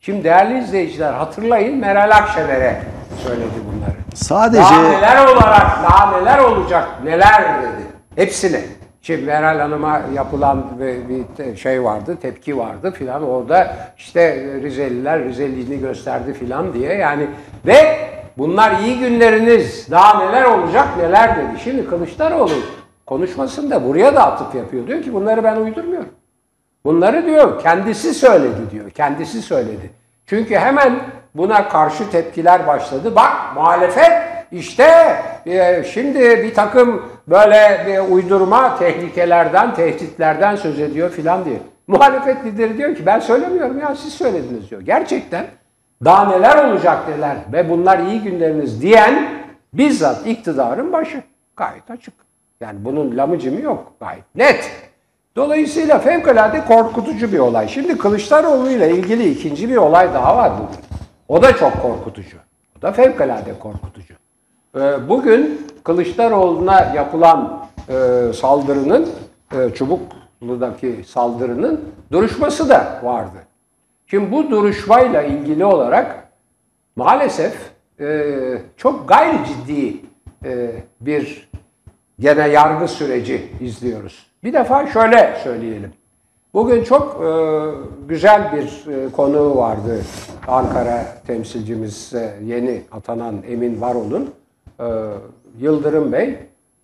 Şimdi 0.00 0.24
değerli 0.24 0.58
izleyiciler 0.58 1.12
hatırlayın 1.12 1.78
Meral 1.78 2.10
Akşener'e 2.10 2.82
söyledi 3.24 3.50
bunları. 3.66 3.96
Sadece 4.14 4.62
Daha 4.62 4.82
neler 4.82 5.26
olarak, 5.26 5.82
daha 5.82 6.18
neler 6.18 6.38
olacak, 6.38 6.88
neler 7.04 7.62
dedi. 7.62 7.82
Hepsini. 8.16 8.60
Şimdi 9.02 9.22
Meral 9.22 9.58
Hanım'a 9.58 10.00
yapılan 10.14 10.66
bir 11.38 11.56
şey 11.56 11.84
vardı, 11.84 12.18
tepki 12.22 12.58
vardı 12.58 12.90
filan. 12.90 13.28
Orada 13.28 13.76
işte 13.98 14.36
Rizeliler 14.62 15.24
Rizeliğini 15.24 15.80
gösterdi 15.80 16.32
filan 16.34 16.74
diye 16.74 16.94
yani 16.94 17.26
ve 17.66 17.98
bunlar 18.38 18.80
iyi 18.80 18.98
günleriniz, 18.98 19.90
daha 19.90 20.24
neler 20.24 20.44
olacak, 20.44 20.88
neler 20.98 21.36
dedi. 21.36 21.60
Şimdi 21.64 21.86
Kılıçdaroğlu 21.86 22.52
konuşmasında 23.06 23.88
buraya 23.88 24.14
da 24.14 24.26
atıf 24.32 24.54
yapıyor. 24.54 24.86
Diyor 24.86 25.02
ki 25.02 25.14
bunları 25.14 25.44
ben 25.44 25.56
uydurmuyorum. 25.56 26.08
Bunları 26.84 27.26
diyor 27.26 27.62
kendisi 27.62 28.14
söyledi 28.14 28.70
diyor. 28.70 28.90
Kendisi 28.90 29.42
söyledi. 29.42 29.90
Çünkü 30.26 30.54
hemen 30.54 31.00
buna 31.34 31.68
karşı 31.68 32.10
tepkiler 32.10 32.66
başladı. 32.66 33.16
Bak 33.16 33.32
muhalefet 33.54 34.12
işte 34.52 35.16
e, 35.46 35.84
şimdi 35.84 36.18
bir 36.20 36.54
takım 36.54 37.06
böyle 37.28 37.84
bir 37.86 38.12
uydurma 38.12 38.78
tehlikelerden, 38.78 39.74
tehditlerden 39.74 40.56
söz 40.56 40.80
ediyor 40.80 41.10
filan 41.10 41.44
diye. 41.44 41.58
Muhalefet 41.86 42.44
lideri 42.44 42.78
diyor 42.78 42.94
ki 42.96 43.06
ben 43.06 43.20
söylemiyorum 43.20 43.80
ya 43.80 43.94
siz 43.94 44.12
söylediniz 44.12 44.70
diyor. 44.70 44.80
Gerçekten 44.80 45.46
daha 46.04 46.24
neler 46.28 46.64
olacak 46.64 47.08
neler 47.08 47.36
ve 47.52 47.70
bunlar 47.70 47.98
iyi 47.98 48.20
günleriniz 48.20 48.82
diyen 48.82 49.28
bizzat 49.72 50.26
iktidarın 50.26 50.92
başı. 50.92 51.22
Gayet 51.56 51.90
açık. 51.90 52.14
Yani 52.60 52.84
bunun 52.84 53.16
lamıcımı 53.16 53.60
yok. 53.60 53.92
Gayet 54.00 54.24
net. 54.34 54.89
Dolayısıyla 55.36 55.98
fevkalade 55.98 56.64
korkutucu 56.64 57.32
bir 57.32 57.38
olay. 57.38 57.68
Şimdi 57.68 57.98
Kılıçdaroğlu 57.98 58.70
ile 58.70 58.90
ilgili 58.90 59.30
ikinci 59.30 59.68
bir 59.68 59.76
olay 59.76 60.14
daha 60.14 60.36
var 60.36 60.52
bugün. 60.54 60.80
O 61.28 61.42
da 61.42 61.56
çok 61.56 61.82
korkutucu. 61.82 62.36
O 62.78 62.82
da 62.82 62.92
fevkalade 62.92 63.58
korkutucu. 63.58 64.14
Ee, 64.76 65.08
Bugün 65.08 65.66
Kılıçdaroğlu'na 65.84 66.92
yapılan 66.94 67.66
e, 67.88 68.32
saldırının, 68.32 69.08
e, 69.52 69.74
Çubuklu'daki 69.74 71.04
saldırının 71.06 71.80
duruşması 72.12 72.68
da 72.68 73.00
vardı. 73.02 73.38
Şimdi 74.06 74.32
bu 74.32 74.50
duruşmayla 74.50 75.22
ilgili 75.22 75.64
olarak 75.64 76.28
maalesef 76.96 77.54
e, 78.00 78.32
çok 78.76 79.08
gayri 79.08 79.38
ciddi 79.46 79.96
bir 81.00 81.50
gene 82.18 82.48
yargı 82.48 82.88
süreci 82.88 83.52
izliyoruz. 83.60 84.29
Bir 84.44 84.52
defa 84.52 84.86
şöyle 84.86 85.36
söyleyelim. 85.44 85.92
Bugün 86.54 86.84
çok 86.84 87.24
e, 87.24 87.30
güzel 88.08 88.52
bir 88.52 88.92
e, 88.92 89.10
konuğu 89.12 89.56
vardı 89.56 90.00
Ankara 90.48 91.04
temsilcimiz 91.26 92.14
e, 92.14 92.34
yeni 92.44 92.82
atanan 92.92 93.42
Emin 93.48 93.80
Varol'un. 93.80 94.34
E, 94.80 94.84
Yıldırım 95.58 96.12
Bey, 96.12 96.38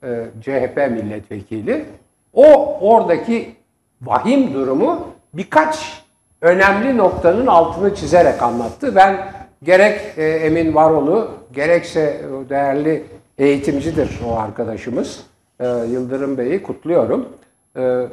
e, 0.04 0.24
CHP 0.42 0.76
milletvekili. 0.90 1.84
O 2.32 2.78
oradaki 2.80 3.56
vahim 4.02 4.54
durumu 4.54 5.06
birkaç 5.34 6.02
önemli 6.40 6.96
noktanın 6.96 7.46
altını 7.46 7.94
çizerek 7.94 8.42
anlattı. 8.42 8.94
Ben 8.96 9.32
gerek 9.62 10.00
e, 10.16 10.24
Emin 10.24 10.74
Varol'u 10.74 11.30
gerekse 11.52 12.20
değerli 12.48 13.04
eğitimcidir 13.38 14.20
o 14.28 14.36
arkadaşımız 14.36 15.26
e, 15.60 15.66
Yıldırım 15.66 16.38
Bey'i 16.38 16.62
kutluyorum. 16.62 17.28
E, 17.76 18.08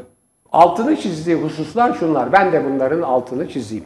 altını 0.52 0.98
çizdiği 0.98 1.36
hususlar 1.36 1.94
şunlar. 1.94 2.32
Ben 2.32 2.52
de 2.52 2.66
bunların 2.66 3.02
altını 3.02 3.50
çizeyim. 3.50 3.86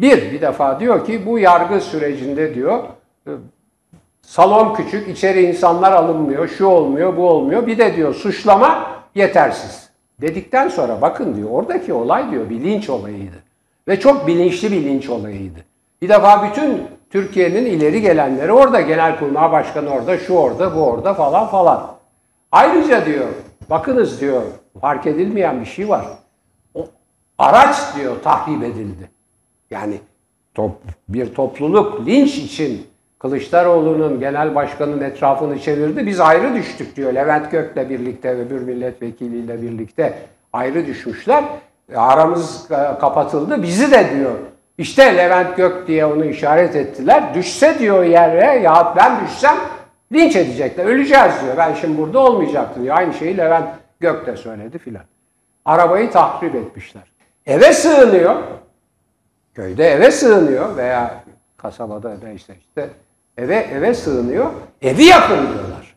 Bir, 0.00 0.32
bir 0.32 0.40
defa 0.40 0.80
diyor 0.80 1.06
ki 1.06 1.26
bu 1.26 1.38
yargı 1.38 1.80
sürecinde 1.80 2.54
diyor 2.54 2.84
e, 3.26 3.30
salon 4.22 4.74
küçük, 4.74 5.08
içeri 5.08 5.42
insanlar 5.42 5.92
alınmıyor, 5.92 6.48
şu 6.48 6.66
olmuyor, 6.66 7.16
bu 7.16 7.28
olmuyor. 7.28 7.66
Bir 7.66 7.78
de 7.78 7.96
diyor 7.96 8.14
suçlama 8.14 8.86
yetersiz. 9.14 9.88
Dedikten 10.20 10.68
sonra 10.68 11.00
bakın 11.00 11.36
diyor 11.36 11.48
oradaki 11.50 11.92
olay 11.92 12.30
diyor 12.30 12.50
bir 12.50 12.60
linç 12.60 12.90
olayıydı. 12.90 13.36
Ve 13.88 14.00
çok 14.00 14.26
bilinçli 14.26 14.72
bir 14.72 14.84
linç 14.84 15.08
olayıydı. 15.08 15.58
Bir 16.02 16.08
defa 16.08 16.50
bütün 16.50 16.82
Türkiye'nin 17.10 17.66
ileri 17.66 18.00
gelenleri 18.00 18.52
orada, 18.52 18.80
Genelkurmay 18.80 19.52
Başkanı 19.52 19.90
orada, 19.90 20.18
şu 20.18 20.34
orada, 20.34 20.76
bu 20.76 20.80
orada 20.80 21.14
falan 21.14 21.46
falan. 21.46 21.86
Ayrıca 22.52 23.06
diyor, 23.06 23.26
bakınız 23.70 24.20
diyor, 24.20 24.42
fark 24.80 25.06
edilmeyen 25.06 25.60
bir 25.60 25.66
şey 25.66 25.88
var. 25.88 26.04
O 26.74 26.86
araç 27.38 27.96
diyor 27.96 28.22
tahrip 28.22 28.62
edildi. 28.62 29.10
Yani 29.70 30.00
top, 30.54 30.72
bir 31.08 31.34
topluluk 31.34 32.06
linç 32.06 32.38
için 32.38 32.86
Kılıçdaroğlu'nun 33.18 34.20
genel 34.20 34.54
başkanın 34.54 35.00
etrafını 35.00 35.58
çevirdi. 35.58 36.06
Biz 36.06 36.20
ayrı 36.20 36.54
düştük 36.54 36.96
diyor. 36.96 37.12
Levent 37.12 37.50
Gök'le 37.50 37.90
birlikte 37.90 38.38
ve 38.38 38.50
bir 38.50 38.60
milletvekiliyle 38.60 39.62
birlikte 39.62 40.18
ayrı 40.52 40.86
düşmüşler. 40.86 41.44
E, 41.92 41.96
Aramız 41.96 42.70
e, 42.70 42.74
kapatıldı. 42.74 43.62
Bizi 43.62 43.92
de 43.92 44.10
diyor. 44.16 44.32
İşte 44.78 45.16
Levent 45.16 45.56
Gök 45.56 45.86
diye 45.86 46.06
onu 46.06 46.24
işaret 46.24 46.76
ettiler. 46.76 47.34
Düşse 47.34 47.78
diyor 47.78 48.04
yere 48.04 48.60
ya 48.62 48.94
ben 48.96 49.26
düşsem 49.26 49.56
Linç 50.12 50.36
edecekler. 50.36 50.84
Öleceğiz 50.84 51.32
diyor. 51.44 51.56
Ben 51.56 51.74
şimdi 51.74 51.98
burada 51.98 52.18
olmayacaktım 52.18 52.82
diyor. 52.82 52.96
Aynı 52.96 53.14
şeyi 53.14 53.36
Levent 53.36 53.68
Gök 54.00 54.26
de 54.26 54.36
söyledi 54.36 54.78
filan. 54.78 55.04
Arabayı 55.64 56.10
tahrip 56.10 56.54
etmişler. 56.54 57.02
Eve 57.46 57.72
sığınıyor. 57.72 58.42
Köyde 59.54 59.88
eve 59.88 60.10
sığınıyor 60.10 60.76
veya 60.76 61.24
kasabada 61.56 62.14
neyse 62.22 62.56
işte 62.58 62.90
eve 63.36 63.56
eve 63.56 63.94
sığınıyor. 63.94 64.50
Evi 64.82 65.04
yakın 65.04 65.36
diyorlar. 65.36 65.96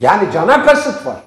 Yani 0.00 0.32
cana 0.32 0.64
kasıt 0.64 1.06
var. 1.06 1.20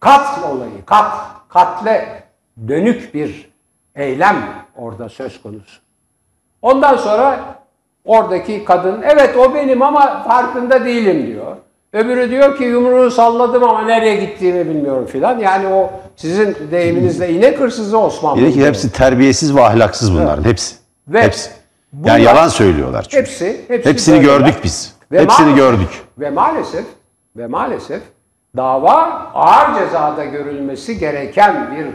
Kat 0.00 0.44
olayı, 0.44 0.84
kat, 0.86 1.12
katle 1.48 2.24
dönük 2.68 3.14
bir 3.14 3.50
eylem 3.94 4.36
orada 4.76 5.08
söz 5.08 5.42
konusu. 5.42 5.80
Ondan 6.62 6.96
sonra 6.96 7.54
oradaki 8.04 8.64
kadın 8.64 9.02
evet 9.02 9.36
o 9.36 9.54
benim 9.54 9.82
ama 9.82 10.22
farkında 10.22 10.84
değilim 10.84 11.26
diyor. 11.26 11.56
Öbürü 11.96 12.30
diyor 12.30 12.56
ki 12.58 12.64
yumruğu 12.64 13.10
salladım 13.10 13.64
ama 13.64 13.82
nereye 13.82 14.16
gittiğimi 14.16 14.68
bilmiyorum 14.68 15.06
filan. 15.06 15.38
Yani 15.38 15.66
o 15.68 15.90
sizin 16.16 16.56
deyiminizle 16.70 17.30
inek 17.32 17.60
hırsızı 17.60 17.98
Osman 17.98 18.40
Dedi 18.40 18.52
ki 18.54 18.66
hepsi 18.66 18.92
terbiyesiz 18.92 19.56
ve 19.56 19.62
ahlaksız 19.64 20.12
bunların 20.14 20.44
hepsi. 20.44 20.74
Ve 21.08 21.22
hepsi. 21.22 21.50
bunlar- 21.92 22.12
Yani 22.12 22.22
yalan 22.24 22.48
söylüyorlar 22.48 23.02
çünkü. 23.02 23.16
Hepsi, 23.16 23.60
hepsi 23.68 23.90
Hepsini 23.90 24.20
gördük 24.20 24.54
biz. 24.64 24.94
Ve 25.12 25.20
Hepsini 25.20 25.46
maalesef- 25.46 25.56
gördük. 25.56 25.88
Ve 26.18 26.30
maalesef 26.30 26.84
ve 27.36 27.46
maalesef 27.46 28.00
dava 28.56 29.30
ağır 29.34 29.78
cezada 29.78 30.24
görülmesi 30.24 30.98
gereken 30.98 31.76
bir 31.76 31.86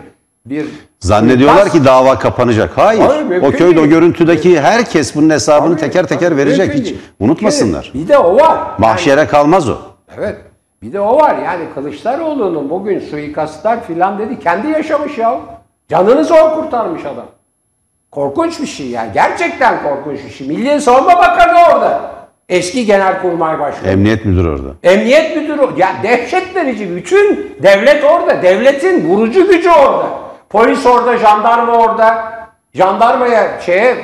bir 0.46 0.66
Zannediyorlar 1.00 1.66
suikast- 1.66 1.72
ki 1.72 1.86
dava 1.86 2.20
kapanacak. 2.20 2.72
Hayır. 2.78 3.02
Hayır, 3.02 3.42
o 3.42 3.52
köyde 3.52 3.80
o 3.80 3.84
değil. 3.84 3.88
görüntüdeki 3.94 4.62
herkes 4.62 5.16
bunun 5.16 5.30
hesabını 5.30 5.78
Tabii, 5.78 5.82
teker 5.92 6.06
teker 6.08 6.38
verecek 6.38 6.74
hiç. 6.74 6.86
değil. 6.86 6.98
Unutmasınlar. 7.20 7.92
Bir 7.94 8.08
de 8.08 8.18
o 8.18 8.36
var. 8.36 8.56
Yani- 8.58 8.70
Mahşere 8.78 9.28
kalmaz 9.28 9.70
o. 9.70 9.78
evet. 10.18 10.38
Bir 10.82 10.94
de 10.94 11.00
o 11.00 11.18
var. 11.18 11.36
Yani 11.46 11.64
Kılıçdaroğlu'nun 11.76 12.70
bugün 12.70 13.00
suikastlar 13.00 13.84
filan 13.84 14.20
dedi. 14.20 14.40
Kendi 14.40 14.68
yaşamış 14.68 15.18
ya. 15.18 15.40
Canını 15.90 16.26
zor 16.26 16.54
kurtarmış 16.54 17.06
adam. 17.06 17.26
Korkunç 18.12 18.62
bir 18.62 18.68
şey 18.68 18.88
yani. 18.88 19.10
Gerçekten 19.14 19.84
korkunç 19.84 20.20
bir 20.26 20.30
şey. 20.30 20.48
Milli 20.48 20.82
Savunma 20.82 21.18
Bakanı 21.18 21.74
orada. 21.74 22.12
Eski 22.50 22.86
Genelkurmay 22.86 23.60
Başkanı. 23.60 23.92
Emniyet 23.92 24.26
müdürü 24.26 24.50
orada. 24.50 24.70
Emniyet 24.84 25.38
müdürü, 25.38 25.62
ya 25.78 25.90
dehşet 26.04 26.56
verici 26.56 26.96
bütün 26.96 27.56
devlet 27.64 28.04
orada, 28.04 28.42
devletin 28.42 29.10
vurucu 29.10 29.48
gücü 29.48 29.70
orada. 29.70 30.10
Polis 30.50 30.86
orada, 30.86 31.18
jandarma 31.18 31.78
orada. 31.78 32.32
Jandarmaya 32.74 33.62
şeye 33.62 33.96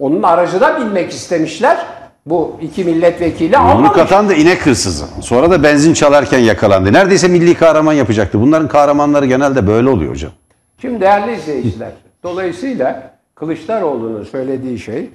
onun 0.00 0.22
aracına 0.22 0.80
binmek 0.80 1.10
istemişler. 1.10 1.86
Bu 2.26 2.56
iki 2.62 2.84
milletvekili 2.84 3.52
Bunu 3.52 3.60
almamış. 3.60 3.92
katan 3.92 4.28
da 4.28 4.34
inek 4.34 4.66
hırsızı. 4.66 5.04
Sonra 5.22 5.50
da 5.50 5.62
benzin 5.62 5.94
çalarken 5.94 6.38
yakalandı. 6.38 6.92
Neredeyse 6.92 7.28
milli 7.28 7.54
kahraman 7.54 7.92
yapacaktı. 7.92 8.40
Bunların 8.40 8.68
kahramanları 8.68 9.26
genelde 9.26 9.66
böyle 9.66 9.88
oluyor 9.88 10.12
hocam. 10.12 10.32
Şimdi 10.80 11.00
değerli 11.00 11.34
izleyiciler, 11.34 11.90
dolayısıyla 12.22 13.14
Kılıçdaroğlu'nun 13.34 14.24
söylediği 14.24 14.78
şey 14.78 15.10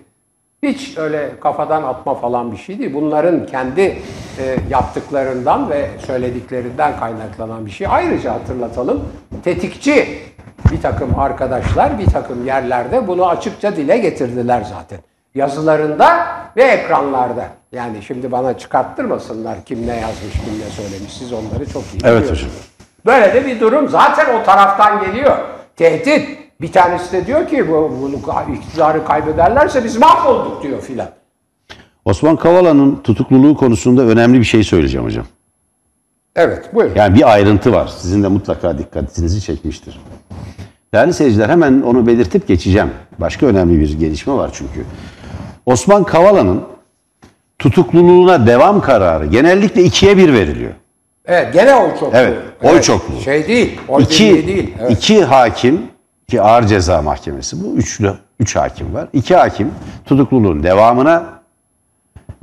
hiç 0.64 0.98
öyle 0.98 1.32
kafadan 1.42 1.84
atma 1.84 2.16
falan 2.16 2.52
bir 2.52 2.58
şey 2.58 2.80
değil. 2.80 2.94
Bunların 2.94 3.46
kendi 3.46 3.82
e, 3.82 4.56
yaptıklarından 4.70 5.70
ve 5.70 5.90
söylediklerinden 6.08 7.00
kaynaklanan 7.00 7.66
bir 7.66 7.72
şey. 7.72 7.88
Ayrıca 7.90 8.34
hatırlatalım, 8.34 9.04
tetikçi 9.44 10.08
bir 10.72 10.82
takım 10.82 11.20
arkadaşlar 11.20 12.00
bir 12.00 12.06
takım 12.06 12.46
yerlerde 12.46 13.08
bunu 13.08 13.28
açıkça 13.28 13.76
dile 13.76 13.98
getirdiler 13.98 14.66
zaten. 14.70 15.00
Yazılarında 15.36 16.28
ve 16.58 16.64
ekranlarda. 16.64 17.48
Yani 17.72 18.04
şimdi 18.04 18.32
bana 18.32 18.58
çıkarttırmasınlar 18.58 19.66
kim 19.66 19.88
ne 19.88 19.96
yazmış, 19.96 20.34
kim 20.34 20.60
ne 20.60 20.70
söylemiş. 20.70 21.14
Siz 21.14 21.34
onları 21.34 21.66
çok 21.74 21.84
iyi 21.84 22.00
Evet 22.04 22.22
biliyorsunuz. 22.22 22.42
hocam. 22.42 22.52
Böyle 23.06 23.34
de 23.34 23.46
bir 23.46 23.60
durum 23.60 23.90
zaten 23.90 24.40
o 24.40 24.44
taraftan 24.44 25.06
geliyor. 25.06 25.38
Tehdit. 25.76 26.40
Bir 26.62 26.72
tanesi 26.72 27.12
de 27.12 27.26
diyor 27.26 27.48
ki 27.48 27.70
bu, 27.70 27.98
bunu 28.02 28.56
iktidarı 28.56 29.06
kaybederlerse 29.06 29.84
biz 29.84 29.98
mahvolduk 29.98 30.64
diyor 30.64 30.82
filan. 30.82 31.08
Osman 32.06 32.36
Kavala'nın 32.36 32.96
tutukluluğu 32.96 33.58
konusunda 33.58 34.02
önemli 34.02 34.40
bir 34.40 34.44
şey 34.44 34.64
söyleyeceğim 34.64 35.06
hocam. 35.06 35.26
Evet 36.36 36.76
buyurun. 36.76 36.96
Yani 36.96 37.16
bir 37.16 37.32
ayrıntı 37.34 37.72
var. 37.72 37.88
Sizin 37.98 38.24
de 38.24 38.28
mutlaka 38.28 38.78
dikkatinizi 38.78 39.42
çekmiştir. 39.42 40.00
Değerli 40.94 41.14
seyirciler 41.14 41.50
hemen 41.50 41.82
onu 41.82 42.08
belirtip 42.08 42.48
geçeceğim. 42.48 42.92
Başka 43.20 43.46
önemli 43.46 43.80
bir 43.80 44.00
gelişme 44.00 44.34
var 44.34 44.50
çünkü. 44.54 44.86
Osman 45.70 46.04
Kavala'nın 46.04 46.64
tutukluluğuna 47.60 48.48
devam 48.48 48.82
kararı 48.82 49.26
genellikle 49.26 49.84
ikiye 49.84 50.18
bir 50.18 50.34
veriliyor. 50.34 50.72
Evet 51.26 51.54
gene 51.54 51.76
oy 51.76 51.90
çokluğu. 52.00 52.18
Evet, 52.18 52.38
oy 52.64 52.82
çokluğu. 52.82 53.22
Şey 53.22 53.48
değil, 53.48 53.80
oy 53.88 54.04
İki, 54.04 54.48
değil. 54.48 54.74
Evet. 54.80 54.92
iki 54.92 55.24
hakim 55.24 55.82
ki 56.28 56.42
ağır 56.42 56.64
ceza 56.64 57.02
mahkemesi 57.02 57.64
bu. 57.64 57.76
Üçlü, 57.76 58.14
üç 58.40 58.56
hakim 58.56 58.94
var. 58.94 59.08
İki 59.14 59.36
hakim 59.36 59.72
tutukluluğun 60.06 60.64
devamına 60.64 61.26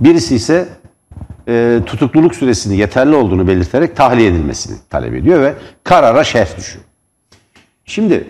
birisi 0.00 0.34
ise 0.34 0.68
e, 1.48 1.80
tutukluluk 1.86 2.34
süresinin 2.34 2.74
yeterli 2.74 3.14
olduğunu 3.14 3.48
belirterek 3.48 3.96
tahliye 3.96 4.28
edilmesini 4.28 4.76
talep 4.90 5.14
ediyor 5.14 5.42
ve 5.42 5.54
karara 5.84 6.24
şerh 6.24 6.56
düşüyor. 6.56 6.84
Şimdi 7.84 8.24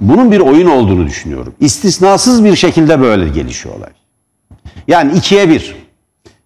bunun 0.00 0.32
bir 0.32 0.40
oyun 0.40 0.66
olduğunu 0.66 1.06
düşünüyorum. 1.06 1.54
İstisnasız 1.60 2.44
bir 2.44 2.56
şekilde 2.56 3.00
böyle 3.00 3.28
gelişiyor 3.28 3.74
olay. 3.74 3.90
Yani 4.88 5.12
ikiye 5.12 5.48
bir. 5.48 5.76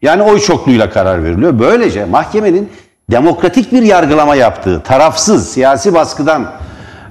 Yani 0.02 0.22
oy 0.22 0.40
çokluğuyla 0.40 0.90
karar 0.90 1.24
veriliyor. 1.24 1.58
Böylece 1.58 2.04
mahkemenin 2.04 2.72
demokratik 3.10 3.72
bir 3.72 3.82
yargılama 3.82 4.34
yaptığı, 4.34 4.82
tarafsız, 4.82 5.52
siyasi 5.52 5.94
baskıdan 5.94 6.52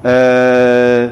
eee, 0.06 1.10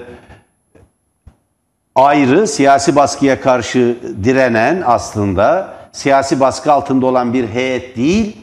ayrı, 1.96 2.48
siyasi 2.48 2.96
baskıya 2.96 3.42
karşı 3.42 3.98
direnen 4.24 4.84
aslında 4.86 5.74
siyasi 5.92 6.40
baskı 6.40 6.72
altında 6.72 7.06
olan 7.06 7.34
bir 7.34 7.48
heyet 7.48 7.98
değil, 7.98 8.38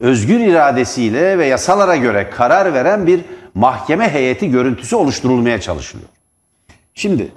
özgür 0.00 0.40
iradesiyle 0.40 1.38
ve 1.38 1.46
yasalara 1.46 1.96
göre 1.96 2.30
karar 2.30 2.74
veren 2.74 3.06
bir 3.06 3.20
mahkeme 3.54 4.12
heyeti 4.12 4.50
görüntüsü 4.50 4.96
oluşturulmaya 4.96 5.60
çalışılıyor. 5.60 6.08
Şimdi 6.94 7.32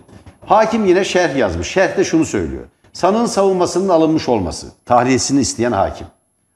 hakim 0.45 0.85
yine 0.85 1.03
şerh 1.03 1.35
yazmış. 1.35 1.67
Şerhte 1.67 2.03
şunu 2.03 2.25
söylüyor. 2.25 2.63
Sanığın 2.93 3.25
savunmasının 3.25 3.89
alınmış 3.89 4.29
olması, 4.29 4.67
tahliyesini 4.85 5.41
isteyen 5.41 5.71
hakim. 5.71 6.07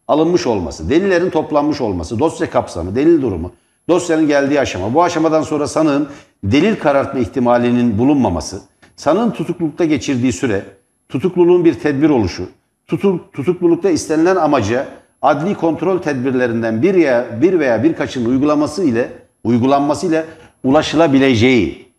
Alınmış 0.07 0.47
olması, 0.47 0.89
delillerin 0.89 1.29
toplanmış 1.29 1.81
olması, 1.81 2.19
dosya 2.19 2.49
kapsamı, 2.49 2.95
delil 2.95 3.21
durumu, 3.21 3.51
dosyanın 3.89 4.27
geldiği 4.27 4.59
aşama. 4.59 4.93
Bu 4.93 5.03
aşamadan 5.03 5.41
sonra 5.41 5.67
sanığın 5.67 6.09
delil 6.43 6.75
karartma 6.75 7.19
ihtimalinin 7.19 7.97
bulunmaması, 7.97 8.61
sanığın 8.95 9.31
tutuklulukta 9.31 9.85
geçirdiği 9.85 10.33
süre, 10.33 10.65
tutukluluğun 11.09 11.65
bir 11.65 11.73
tedbir 11.73 12.09
oluşu, 12.09 12.49
tutu- 12.87 13.31
tutuklulukta 13.31 13.89
istenilen 13.89 14.35
amaca 14.35 14.87
adli 15.21 15.55
kontrol 15.55 15.99
tedbirlerinden 15.99 16.81
bir 16.81 16.95
ya 16.95 17.41
bir 17.41 17.59
veya 17.59 17.83
birkaçının 17.83 18.29
uygulaması 18.29 18.83
ile 18.83 19.09
uygulanması 19.43 20.07
ile 20.07 20.25
ulaşılabileceği 20.63 21.91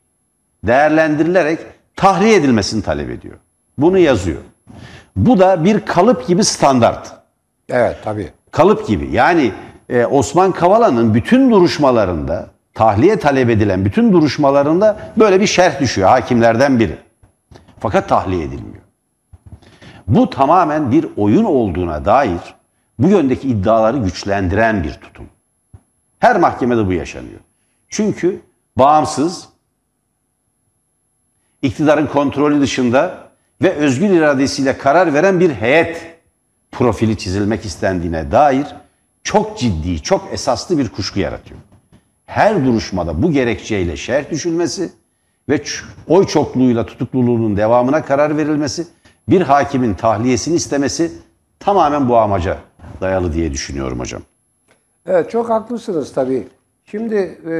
değerlendirilerek 0.64 1.59
tahliye 1.96 2.35
edilmesini 2.35 2.83
talep 2.83 3.11
ediyor. 3.11 3.37
Bunu 3.79 3.99
yazıyor. 3.99 4.41
Bu 5.17 5.38
da 5.38 5.64
bir 5.64 5.81
kalıp 5.87 6.27
gibi 6.27 6.45
standart. 6.45 7.12
Evet 7.69 7.97
tabii. 8.05 8.33
Kalıp 8.51 8.87
gibi. 8.87 9.09
Yani 9.12 9.53
e, 9.88 10.07
Osman 10.07 10.53
Kavala'nın 10.53 11.14
bütün 11.14 11.51
duruşmalarında 11.51 12.47
tahliye 12.75 13.19
talep 13.19 13.51
edilen 13.51 13.85
bütün 13.85 14.12
duruşmalarında 14.12 14.97
böyle 15.17 15.41
bir 15.41 15.47
şerh 15.47 15.81
düşüyor 15.81 16.09
hakimlerden 16.09 16.79
biri. 16.79 16.97
Fakat 17.81 18.09
tahliye 18.09 18.45
edilmiyor. 18.45 18.83
Bu 20.09 20.31
tamamen 20.31 20.93
bir 20.93 21.07
oyun 21.17 21.45
olduğuna 21.45 22.05
dair 22.05 22.55
bu 22.99 23.09
yöndeki 23.09 23.49
iddiaları 23.49 23.99
güçlendiren 23.99 24.85
bir 24.85 24.93
tutum. 24.93 25.27
Her 26.19 26.41
mahkemede 26.41 26.87
bu 26.87 26.93
yaşanıyor. 26.93 27.41
Çünkü 27.88 28.41
bağımsız, 28.77 29.49
iktidarın 31.62 32.07
kontrolü 32.07 32.61
dışında 32.61 33.28
ve 33.63 33.73
özgür 33.73 34.11
iradesiyle 34.11 34.79
karar 34.79 35.15
veren 35.15 35.41
bir 35.41 35.51
heyet 35.51 36.19
profili 36.73 37.19
çizilmek 37.19 37.65
istendiğine 37.65 38.33
dair 38.33 38.67
çok 39.23 39.59
ciddi, 39.59 40.03
çok 40.03 40.33
esaslı 40.33 40.79
bir 40.79 40.89
kuşku 40.89 41.21
yaratıyor. 41.21 41.61
Her 42.27 42.65
duruşmada 42.65 43.23
bu 43.23 43.33
gerekçeyle 43.33 43.97
şerh 43.97 44.31
düşülmesi 44.31 44.93
ve 45.49 45.63
oy 46.09 46.27
çokluğuyla 46.27 46.87
tutukluluğunun 46.87 47.57
devamına 47.57 48.05
karar 48.05 48.37
verilmesi, 48.37 48.87
bir 49.29 49.41
hakimin 49.41 49.95
tahliyesini 49.95 50.55
istemesi 50.55 51.13
tamamen 51.59 52.09
bu 52.09 52.19
amaca 52.19 52.59
dayalı 53.01 53.33
diye 53.33 53.53
düşünüyorum 53.53 54.01
hocam. 54.01 54.23
Evet 55.07 55.31
çok 55.31 55.51
haklısınız 55.51 56.13
tabii. 56.13 56.49
Şimdi 56.85 57.15
e, 57.15 57.51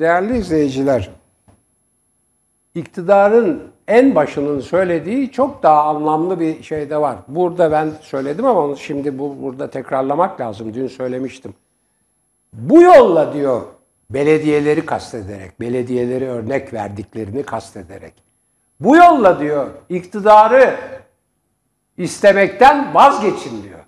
değerli 0.00 0.38
izleyiciler, 0.38 1.10
iktidarın 2.74 3.62
en 3.92 4.14
başının 4.14 4.60
söylediği 4.60 5.32
çok 5.32 5.62
daha 5.62 5.82
anlamlı 5.84 6.40
bir 6.40 6.62
şey 6.62 6.90
de 6.90 6.96
var. 6.96 7.16
Burada 7.28 7.72
ben 7.72 7.90
söyledim 8.00 8.46
ama 8.46 8.76
şimdi 8.76 9.18
bu 9.18 9.42
burada 9.42 9.70
tekrarlamak 9.70 10.40
lazım. 10.40 10.74
Dün 10.74 10.88
söylemiştim. 10.88 11.54
Bu 12.52 12.82
yolla 12.82 13.34
diyor 13.34 13.62
belediyeleri 14.10 14.86
kastederek, 14.86 15.60
belediyeleri 15.60 16.28
örnek 16.28 16.74
verdiklerini 16.74 17.42
kastederek. 17.42 18.14
Bu 18.80 18.96
yolla 18.96 19.40
diyor 19.40 19.70
iktidarı 19.88 20.76
istemekten 21.96 22.94
vazgeçin 22.94 23.62
diyor. 23.62 23.80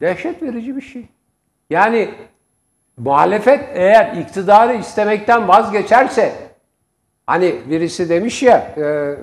Dehşet 0.00 0.42
verici 0.42 0.76
bir 0.76 0.82
şey. 0.82 1.08
Yani 1.70 2.14
muhalefet 2.96 3.68
eğer 3.72 4.16
iktidarı 4.16 4.74
istemekten 4.74 5.48
vazgeçerse 5.48 6.49
hani 7.30 7.54
birisi 7.70 8.08
demiş 8.08 8.42
ya 8.42 8.74
e, 8.76 9.16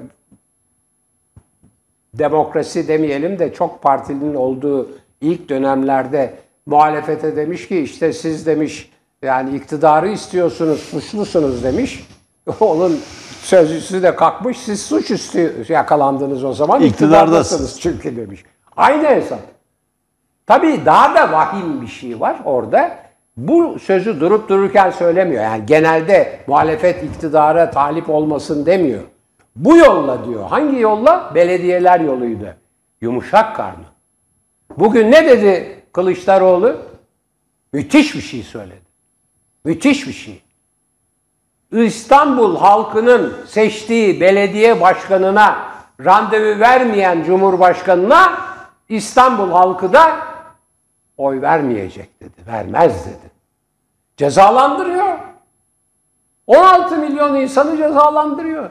demokrasi 2.13 2.87
demeyelim 2.87 3.39
de 3.39 3.53
çok 3.53 3.81
partinin 3.81 4.35
olduğu 4.35 4.89
ilk 5.21 5.49
dönemlerde 5.49 6.33
muhalefete 6.65 7.35
demiş 7.35 7.67
ki 7.67 7.79
işte 7.79 8.13
siz 8.13 8.45
demiş 8.45 8.91
yani 9.21 9.55
iktidarı 9.55 10.09
istiyorsunuz 10.09 10.79
suçlusunuz 10.79 11.63
demiş. 11.63 12.07
Onun 12.59 12.99
sözcüsü 13.41 14.03
de 14.03 14.15
kalkmış 14.15 14.57
siz 14.57 14.81
suçüstü 14.81 15.65
yakalandınız 15.69 16.43
o 16.43 16.53
zaman 16.53 16.81
iktidardasınız 16.81 17.79
çünkü 17.79 18.15
demiş. 18.15 18.43
Aynı 18.77 19.07
hesap. 19.07 19.39
Tabii 20.45 20.85
daha 20.85 21.15
da 21.15 21.31
vahim 21.31 21.81
bir 21.81 21.87
şey 21.87 22.19
var 22.19 22.41
orada. 22.45 23.06
Bu 23.37 23.79
sözü 23.79 24.19
durup 24.19 24.49
dururken 24.49 24.89
söylemiyor. 24.89 25.43
Yani 25.43 25.65
genelde 25.65 26.39
muhalefet 26.47 27.03
iktidara 27.03 27.71
talip 27.71 28.09
olmasın 28.09 28.65
demiyor. 28.65 29.03
Bu 29.55 29.77
yolla 29.77 30.25
diyor. 30.25 30.49
Hangi 30.49 30.79
yolla? 30.79 31.31
Belediyeler 31.35 31.99
yoluydu. 31.99 32.53
Yumuşak 33.01 33.55
karnı. 33.55 33.85
Bugün 34.77 35.11
ne 35.11 35.25
dedi 35.25 35.83
Kılıçdaroğlu? 35.93 36.77
Müthiş 37.73 38.15
bir 38.15 38.21
şey 38.21 38.43
söyledi. 38.43 38.81
Müthiş 39.65 40.07
bir 40.07 40.13
şey. 40.13 40.41
İstanbul 41.71 42.57
halkının 42.57 43.33
seçtiği 43.47 44.21
belediye 44.21 44.81
başkanına 44.81 45.57
randevu 46.05 46.59
vermeyen 46.59 47.23
cumhurbaşkanına 47.23 48.37
İstanbul 48.89 49.51
halkı 49.51 49.93
da 49.93 50.17
oy 51.17 51.41
vermeyecek 51.41 52.21
dedi. 52.21 52.47
Vermez 52.47 53.05
dedi. 53.05 53.31
Cezalandırıyor. 54.17 55.17
16 56.47 56.97
milyon 56.97 57.35
insanı 57.35 57.77
cezalandırıyor. 57.77 58.69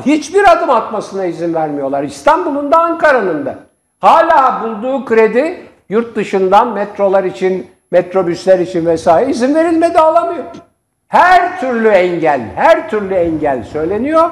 Hiçbir 0.00 0.52
adım 0.52 0.70
atmasına 0.70 1.24
izin 1.24 1.54
vermiyorlar. 1.54 2.02
İstanbul'un 2.02 2.72
da 2.72 2.78
Ankara'nın 2.78 3.46
da. 3.46 3.54
Hala 4.00 4.62
bulduğu 4.62 5.04
kredi 5.04 5.66
yurt 5.88 6.16
dışından 6.16 6.68
metrolar 6.68 7.24
için, 7.24 7.70
metrobüsler 7.90 8.58
için 8.58 8.86
vesaire 8.86 9.30
izin 9.30 9.54
verilmedi 9.54 9.98
alamıyor. 9.98 10.44
Her 11.08 11.60
türlü 11.60 11.88
engel, 11.88 12.40
her 12.54 12.90
türlü 12.90 13.14
engel 13.14 13.62
söyleniyor 13.62 14.30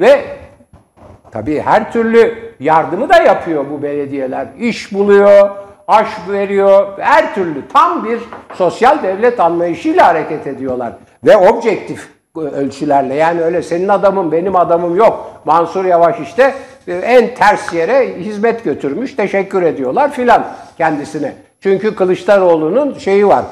ve 0.00 0.24
tabii 1.30 1.60
her 1.60 1.92
türlü 1.92 2.52
yardımı 2.60 3.08
da 3.08 3.22
yapıyor 3.22 3.64
bu 3.70 3.82
belediyeler. 3.82 4.46
İş 4.58 4.92
buluyor, 4.92 5.50
aş 5.88 6.08
veriyor, 6.28 6.98
her 6.98 7.34
türlü 7.34 7.68
tam 7.68 8.04
bir 8.04 8.20
sosyal 8.54 9.02
devlet 9.02 9.40
anlayışıyla 9.40 10.06
hareket 10.06 10.46
ediyorlar. 10.46 10.92
Ve 11.24 11.36
objektif 11.36 12.08
ölçülerle 12.36 13.14
yani 13.14 13.42
öyle 13.42 13.62
senin 13.62 13.88
adamın 13.88 14.32
benim 14.32 14.56
adamım 14.56 14.96
yok. 14.96 15.42
Mansur 15.44 15.84
Yavaş 15.84 16.20
işte 16.20 16.54
e, 16.88 16.94
en 16.94 17.34
ters 17.34 17.72
yere 17.72 18.20
hizmet 18.20 18.64
götürmüş 18.64 19.14
teşekkür 19.14 19.62
ediyorlar 19.62 20.12
filan 20.12 20.46
kendisine. 20.78 21.32
Çünkü 21.60 21.96
Kılıçdaroğlu'nun 21.96 22.94
şeyi 22.98 23.28
var 23.28 23.44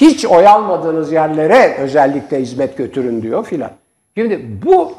hiç 0.00 0.26
oy 0.26 0.48
almadığınız 0.48 1.12
yerlere 1.12 1.76
özellikle 1.78 2.40
hizmet 2.40 2.78
götürün 2.78 3.22
diyor 3.22 3.44
filan. 3.44 3.70
Şimdi 4.16 4.46
bu 4.66 4.92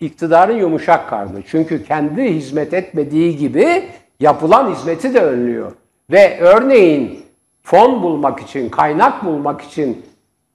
iktidarın 0.00 0.56
yumuşak 0.56 1.10
karnı. 1.10 1.42
Çünkü 1.46 1.84
kendi 1.84 2.34
hizmet 2.34 2.74
etmediği 2.74 3.36
gibi 3.36 3.84
yapılan 4.20 4.70
hizmeti 4.70 5.14
de 5.14 5.20
önlüyor. 5.20 5.72
Ve 6.10 6.40
örneğin 6.40 7.24
fon 7.62 8.02
bulmak 8.02 8.40
için, 8.40 8.68
kaynak 8.68 9.24
bulmak 9.24 9.62
için 9.62 10.06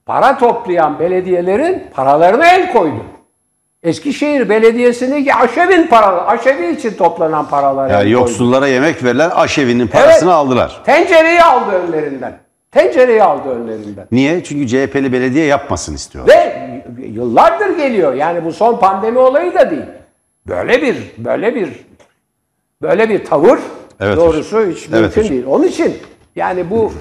para 0.06 0.38
toplayan 0.38 0.98
belediyelerin 0.98 1.82
paralarına 1.94 2.48
el 2.48 2.72
koydu. 2.72 3.04
Eskişehir 3.82 4.48
Belediyesi'ndeki 4.48 5.34
aşevin 5.34 5.86
paraları, 5.86 6.26
aşevi 6.26 6.72
için 6.72 6.94
toplanan 6.94 7.48
paralar. 7.48 7.90
Yani 7.90 8.10
yoksullara 8.10 8.66
yemek 8.68 9.04
verilen 9.04 9.30
aşevinin 9.30 9.86
parasını 9.86 10.30
evet, 10.30 10.38
aldılar. 10.38 10.82
Tencereyi 10.84 11.42
aldı 11.42 11.70
önlerinden. 11.70 12.38
Tencereyi 12.70 13.22
aldı 13.22 13.48
önlerinden. 13.48 14.06
Niye? 14.12 14.44
Çünkü 14.44 14.66
CHP'li 14.66 15.12
belediye 15.12 15.46
yapmasın 15.46 15.94
istiyor. 15.94 16.28
Ve 16.28 16.56
yıllardır 16.98 17.76
geliyor. 17.76 18.14
Yani 18.14 18.44
bu 18.44 18.52
son 18.52 18.76
pandemi 18.76 19.18
olayı 19.18 19.54
da 19.54 19.70
değil. 19.70 19.86
Böyle 20.46 20.82
bir 20.82 20.96
böyle 21.18 21.54
bir 21.54 21.68
böyle 22.82 23.08
bir 23.08 23.24
tavır 23.24 23.58
evet, 24.00 24.16
doğrusu 24.16 24.56
hocam. 24.56 24.70
hiç 24.70 24.88
evet, 24.92 25.00
mümkün 25.00 25.20
hocam. 25.20 25.30
değil. 25.30 25.46
Onun 25.46 25.66
için 25.66 25.96
yani 26.36 26.70
bu 26.70 26.92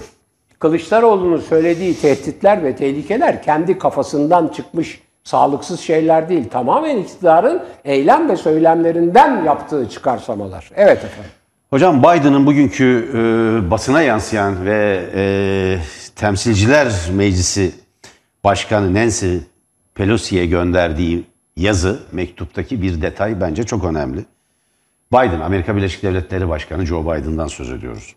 Kılıçdaroğlu'nun 0.60 1.38
söylediği 1.38 1.96
tehditler 1.96 2.64
ve 2.64 2.76
tehlikeler 2.76 3.44
kendi 3.44 3.78
kafasından 3.78 4.48
çıkmış 4.48 5.02
sağlıksız 5.24 5.80
şeyler 5.80 6.30
değil. 6.30 6.50
Tamamen 6.50 6.98
iktidarın 6.98 7.64
eylem 7.86 8.30
ve 8.30 8.36
söylemlerinden 8.36 9.44
yaptığı 9.44 9.90
çıkarsamalar. 9.90 10.72
Evet 10.76 10.98
efendim. 10.98 11.32
Hocam 11.70 12.00
Biden'ın 12.04 12.46
bugünkü 12.46 13.10
e, 13.14 13.72
basına 13.72 14.02
yansıyan 14.02 14.66
ve 14.66 15.06
e, 15.16 15.78
Temsilciler 16.16 16.94
Meclisi 17.14 17.72
Başkanı 18.44 18.94
Nancy 18.94 19.36
Pelosi'ye 19.96 20.46
gönderdiği 20.46 21.24
yazı, 21.58 22.00
mektuptaki 22.12 22.82
bir 22.82 23.02
detay 23.02 23.42
bence 23.42 23.64
çok 23.64 23.84
önemli. 23.84 24.26
Biden, 25.12 25.39
Amerika 25.39 25.76
Birleşik 25.76 26.03
Devletleri 26.03 26.49
Başkanı 26.49 26.86
Joe 26.86 27.03
Biden'dan 27.03 27.47
söz 27.47 27.70
ediyoruz. 27.72 28.16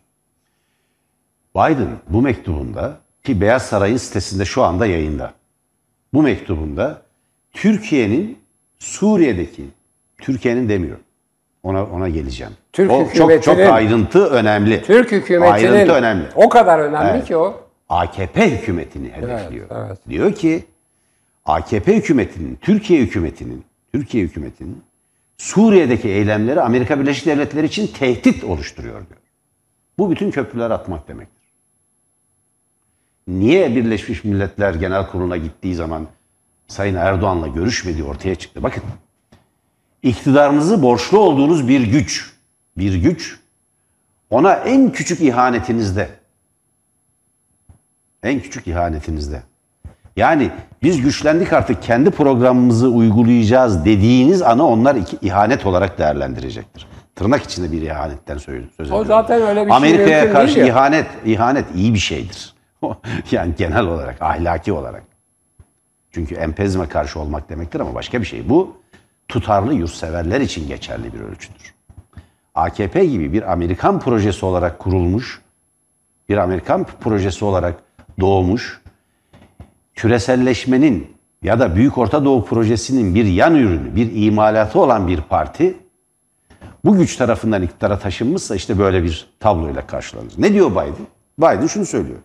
Biden 1.57 1.89
bu 2.09 2.23
mektubunda 2.23 2.99
ki 3.25 3.41
Beyaz 3.41 3.63
Saray'ın 3.63 3.97
sitesinde 3.97 4.45
şu 4.45 4.63
anda 4.63 4.87
yayında. 4.87 5.33
Bu 6.15 6.23
mektubunda 6.23 7.03
Türkiye'nin 7.53 8.39
Suriye'deki, 8.79 9.65
Türkiye'nin 10.19 10.69
demiyor. 10.69 10.97
Ona 11.63 11.85
ona 11.85 12.09
geleceğim. 12.09 12.53
Türk 12.73 12.91
o 12.91 13.09
çok 13.15 13.43
çok 13.43 13.59
ayrıntı 13.59 14.27
önemli. 14.27 14.83
Türk 14.83 15.13
hükümetinin 15.13 15.53
ayrıntı 15.53 15.93
önemli. 15.93 16.25
O 16.35 16.49
kadar 16.49 16.79
önemli 16.79 17.11
evet. 17.11 17.27
ki 17.27 17.37
o. 17.37 17.61
AKP 17.89 18.51
hükümetini 18.51 19.09
hedefliyor. 19.09 19.67
Evet, 19.71 19.87
evet. 19.87 19.99
Diyor 20.09 20.33
ki 20.33 20.65
AKP 21.45 21.97
hükümetinin, 21.97 22.59
Türkiye 22.61 23.01
hükümetinin, 23.01 23.65
Türkiye 23.93 24.25
hükümetinin 24.25 24.83
Suriye'deki 25.43 26.09
eylemleri 26.09 26.61
Amerika 26.61 27.01
Birleşik 27.01 27.27
Devletleri 27.27 27.67
için 27.67 27.87
tehdit 27.87 28.45
oluşturuyor 28.45 29.09
diyor. 29.09 29.21
Bu 29.99 30.11
bütün 30.11 30.31
köprüler 30.31 30.71
atmak 30.71 31.09
demektir. 31.09 31.49
Niye 33.27 33.77
Birleşmiş 33.77 34.25
Milletler 34.25 34.75
Genel 34.75 35.07
Kurulu'na 35.07 35.37
gittiği 35.37 35.75
zaman 35.75 36.07
Sayın 36.69 36.95
Erdoğan'la 36.95 37.47
görüşmediği 37.47 38.05
ortaya 38.05 38.35
çıktı. 38.35 38.63
Bakın 38.63 38.83
iktidarınızı 40.03 40.83
borçlu 40.83 41.19
olduğunuz 41.19 41.69
bir 41.69 41.81
güç, 41.81 42.33
bir 42.79 42.95
güç 42.95 43.39
ona 44.31 44.55
en 44.55 44.93
küçük 44.93 45.21
ihanetinizde, 45.21 46.09
en 48.23 48.41
küçük 48.41 48.67
ihanetinizde. 48.67 49.43
Yani 50.17 50.51
biz 50.83 51.03
güçlendik 51.03 51.53
artık 51.53 51.83
kendi 51.83 52.11
programımızı 52.11 52.89
uygulayacağız 52.89 53.85
dediğiniz 53.85 54.43
ana 54.43 54.67
onlar 54.67 54.97
ihanet 55.23 55.67
olarak 55.67 55.99
değerlendirecektir. 55.99 56.87
Tırnak 57.15 57.43
içinde 57.43 57.73
bir 57.73 57.83
ihanetten 57.83 58.39
söz 58.39 58.55
ediyorum. 58.55 58.93
O 58.93 59.05
zaten 59.05 59.43
öyle 59.43 59.61
bir 59.61 59.71
şey 59.71 59.77
Amerika'ya 59.77 60.33
karşı 60.33 60.57
değil 60.57 60.67
ihanet, 60.67 61.07
ihanet 61.25 61.65
iyi 61.75 61.95
bir 61.95 61.99
şeydir. 61.99 62.55
yani 63.31 63.55
genel 63.59 63.87
olarak, 63.87 64.23
ahlaki 64.23 64.73
olarak. 64.73 65.03
Çünkü 66.11 66.35
empezme 66.35 66.89
karşı 66.89 67.21
olmak 67.21 67.49
demektir 67.49 67.81
ama 67.81 67.95
başka 67.95 68.21
bir 68.21 68.27
şey. 68.27 68.49
Bu 68.49 68.77
tutarlı 69.29 69.75
yurtseverler 69.75 70.41
için 70.41 70.69
geçerli 70.69 71.13
bir 71.13 71.21
ölçüdür. 71.21 71.75
AKP 72.55 73.07
gibi 73.07 73.33
bir 73.33 73.53
Amerikan 73.53 74.01
projesi 74.01 74.47
olarak 74.47 74.79
kurulmuş, 74.79 75.41
bir 76.29 76.37
Amerikan 76.37 76.85
projesi 76.85 77.45
olarak 77.45 77.75
doğmuş, 78.21 78.82
küreselleşmenin 80.03 81.17
ya 81.43 81.61
da 81.61 81.77
Büyük 81.77 81.99
Orta 81.99 82.25
Doğu 82.25 82.45
projesinin 82.45 83.15
bir 83.15 83.25
yan 83.25 83.55
ürünü, 83.55 83.97
bir 83.97 84.27
imalatı 84.27 84.81
olan 84.81 85.09
bir 85.09 85.21
parti 85.21 85.77
bu 86.85 86.97
güç 86.97 87.17
tarafından 87.17 87.63
iktidara 87.63 87.99
taşınmışsa 87.99 88.55
işte 88.55 88.79
böyle 88.79 89.03
bir 89.03 89.31
tabloyla 89.41 89.87
karşılanır. 89.87 90.33
Ne 90.39 90.53
diyor 90.53 90.71
Biden? 90.71 91.07
Biden 91.39 91.67
şunu 91.67 91.87
söylüyor. 91.87 92.19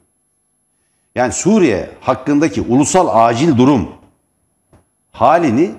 Yani 1.15 1.33
Suriye 1.33 1.89
hakkındaki 2.01 2.61
ulusal 2.61 3.27
acil 3.27 3.57
durum 3.57 3.89
halini 5.11 5.71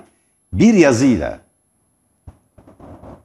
bir 0.52 0.74
yazıyla 0.74 1.38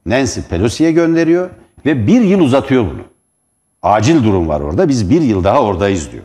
Nancy 0.06 0.40
Pelosi'ye 0.40 0.92
gönderiyor 0.92 1.50
ve 1.86 2.06
bir 2.06 2.20
yıl 2.20 2.40
uzatıyor 2.40 2.84
bunu. 2.84 3.02
Acil 3.82 4.24
durum 4.24 4.48
var 4.48 4.60
orada. 4.60 4.88
Biz 4.88 5.10
bir 5.10 5.20
yıl 5.20 5.44
daha 5.44 5.62
oradayız 5.62 6.12
diyor. 6.12 6.24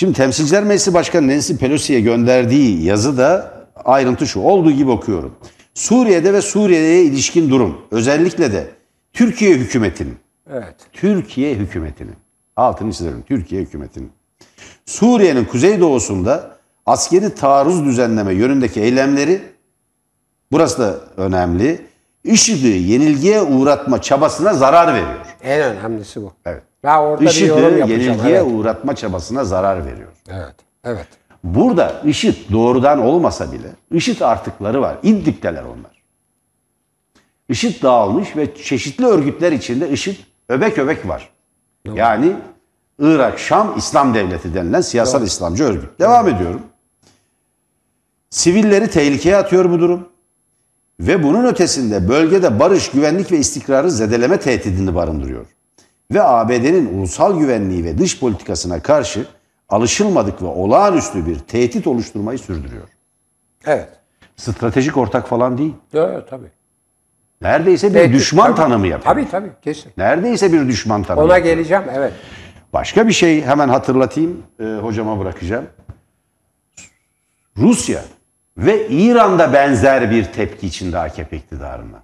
Şimdi 0.00 0.12
Temsilciler 0.12 0.64
Meclisi 0.64 0.94
Başkanı 0.94 1.28
Nancy 1.28 1.54
Pelosi'ye 1.54 2.00
gönderdiği 2.00 2.84
yazıda 2.84 3.54
ayrıntı 3.84 4.26
şu. 4.26 4.40
Olduğu 4.40 4.70
gibi 4.70 4.90
okuyorum. 4.90 5.36
Suriye'de 5.74 6.32
ve 6.32 6.42
Suriye'ye 6.42 7.04
ilişkin 7.04 7.50
durum 7.50 7.78
özellikle 7.90 8.52
de 8.52 8.66
Türkiye 9.12 9.54
hükümetinin 9.54 10.16
Evet. 10.50 10.74
Türkiye 10.92 11.54
hükümetinin 11.54 12.14
altını 12.56 12.92
çizelim 12.92 13.22
Türkiye 13.22 13.62
hükümetinin 13.62 14.12
Suriye'nin 14.86 15.44
kuzeydoğusunda 15.44 16.56
askeri 16.86 17.34
taarruz 17.34 17.84
düzenleme 17.84 18.34
yönündeki 18.34 18.80
eylemleri 18.80 19.42
burası 20.52 20.78
da 20.78 21.00
önemli. 21.16 21.86
IŞİD'i 22.24 22.92
yenilgiye 22.92 23.42
uğratma 23.42 24.02
çabasına 24.02 24.54
zarar 24.54 24.94
veriyor. 24.94 25.26
En 25.42 25.60
önemlisi 25.60 26.22
bu. 26.22 26.32
Evet. 26.46 26.69
Ya 26.82 27.02
orada 27.04 27.20
bir 27.20 27.26
IŞİD'i 27.26 27.48
yorum 27.48 27.78
yapacağım. 27.78 28.00
yenilgiye 28.00 28.36
Evet. 28.36 28.52
uğratma 28.52 28.94
çabasına 28.96 29.44
zarar 29.44 29.86
veriyor. 29.86 30.08
evet. 30.28 30.54
Evet. 30.84 31.06
Burada 31.44 32.02
IŞİD 32.04 32.34
doğrudan 32.52 33.00
olmasa 33.00 33.52
bile 33.52 33.68
IŞİD 33.92 34.20
artıkları 34.20 34.80
var. 34.82 34.96
İdlib'deler 35.02 35.62
onlar. 35.62 36.02
IŞİD 37.48 37.82
dağılmış 37.82 38.36
ve 38.36 38.54
çeşitli 38.54 39.06
örgütler 39.06 39.52
içinde 39.52 39.90
IŞİD 39.90 40.16
öbek 40.48 40.78
öbek 40.78 41.08
var. 41.08 41.30
Yani 41.94 42.32
Irak, 42.98 43.38
Şam 43.38 43.74
İslam 43.78 44.14
Devleti 44.14 44.54
denilen 44.54 44.80
siyasal 44.80 45.22
İslamcı 45.22 45.64
örgüt. 45.64 46.00
Devam 46.00 46.28
ediyorum. 46.28 46.62
Sivilleri 48.30 48.90
tehlikeye 48.90 49.36
atıyor 49.36 49.70
bu 49.70 49.80
durum. 49.80 50.08
Ve 51.00 51.22
bunun 51.22 51.44
ötesinde 51.44 52.08
bölgede 52.08 52.60
barış, 52.60 52.90
güvenlik 52.90 53.32
ve 53.32 53.38
istikrarı 53.38 53.90
zedeleme 53.90 54.40
tehdidini 54.40 54.94
barındırıyor. 54.94 55.46
Ve 56.10 56.22
ABD'nin 56.22 56.98
ulusal 56.98 57.38
güvenliği 57.38 57.84
ve 57.84 57.98
dış 57.98 58.20
politikasına 58.20 58.82
karşı 58.82 59.26
alışılmadık 59.68 60.42
ve 60.42 60.46
olağanüstü 60.46 61.26
bir 61.26 61.38
tehdit 61.38 61.86
oluşturmayı 61.86 62.38
sürdürüyor. 62.38 62.88
Evet. 63.66 63.88
Stratejik 64.36 64.96
ortak 64.96 65.28
falan 65.28 65.58
değil. 65.58 65.74
Evet 65.94 66.30
tabii. 66.30 66.46
Neredeyse 67.42 67.88
bir 67.88 67.94
Tehdit, 67.94 68.14
düşman 68.14 68.46
tabii. 68.46 68.56
tanımı 68.56 68.86
yapıyor. 68.86 69.14
Tabii 69.14 69.30
tabii 69.30 69.50
kesin. 69.62 69.92
Neredeyse 69.96 70.52
bir 70.52 70.68
düşman 70.68 71.02
tanımı. 71.02 71.24
Ona 71.26 71.36
yapıyor. 71.36 71.54
geleceğim 71.56 71.82
evet. 71.94 72.12
Başka 72.72 73.08
bir 73.08 73.12
şey 73.12 73.42
hemen 73.44 73.68
hatırlatayım. 73.68 74.42
e, 74.60 74.64
hocama 74.64 75.18
bırakacağım. 75.20 75.66
Rusya 77.56 78.04
ve 78.56 78.88
İran'da 78.88 79.52
benzer 79.52 80.10
bir 80.10 80.24
tepki 80.24 80.66
içinde 80.66 80.98
AKP 80.98 81.36
iktidarına. 81.36 82.02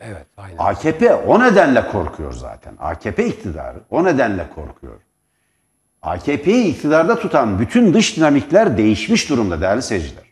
Evet 0.00 0.26
aynen. 0.36 0.56
AKP 0.58 1.14
o 1.14 1.40
nedenle 1.40 1.88
korkuyor 1.88 2.32
zaten. 2.32 2.74
AKP 2.78 3.26
iktidarı 3.26 3.78
o 3.90 4.04
nedenle 4.04 4.46
korkuyor. 4.54 5.00
AKP'yi 6.02 6.64
iktidarda 6.64 7.18
tutan 7.18 7.58
bütün 7.58 7.94
dış 7.94 8.16
dinamikler 8.16 8.76
değişmiş 8.76 9.30
durumda 9.30 9.60
değerli 9.60 9.82
seyirciler. 9.82 10.24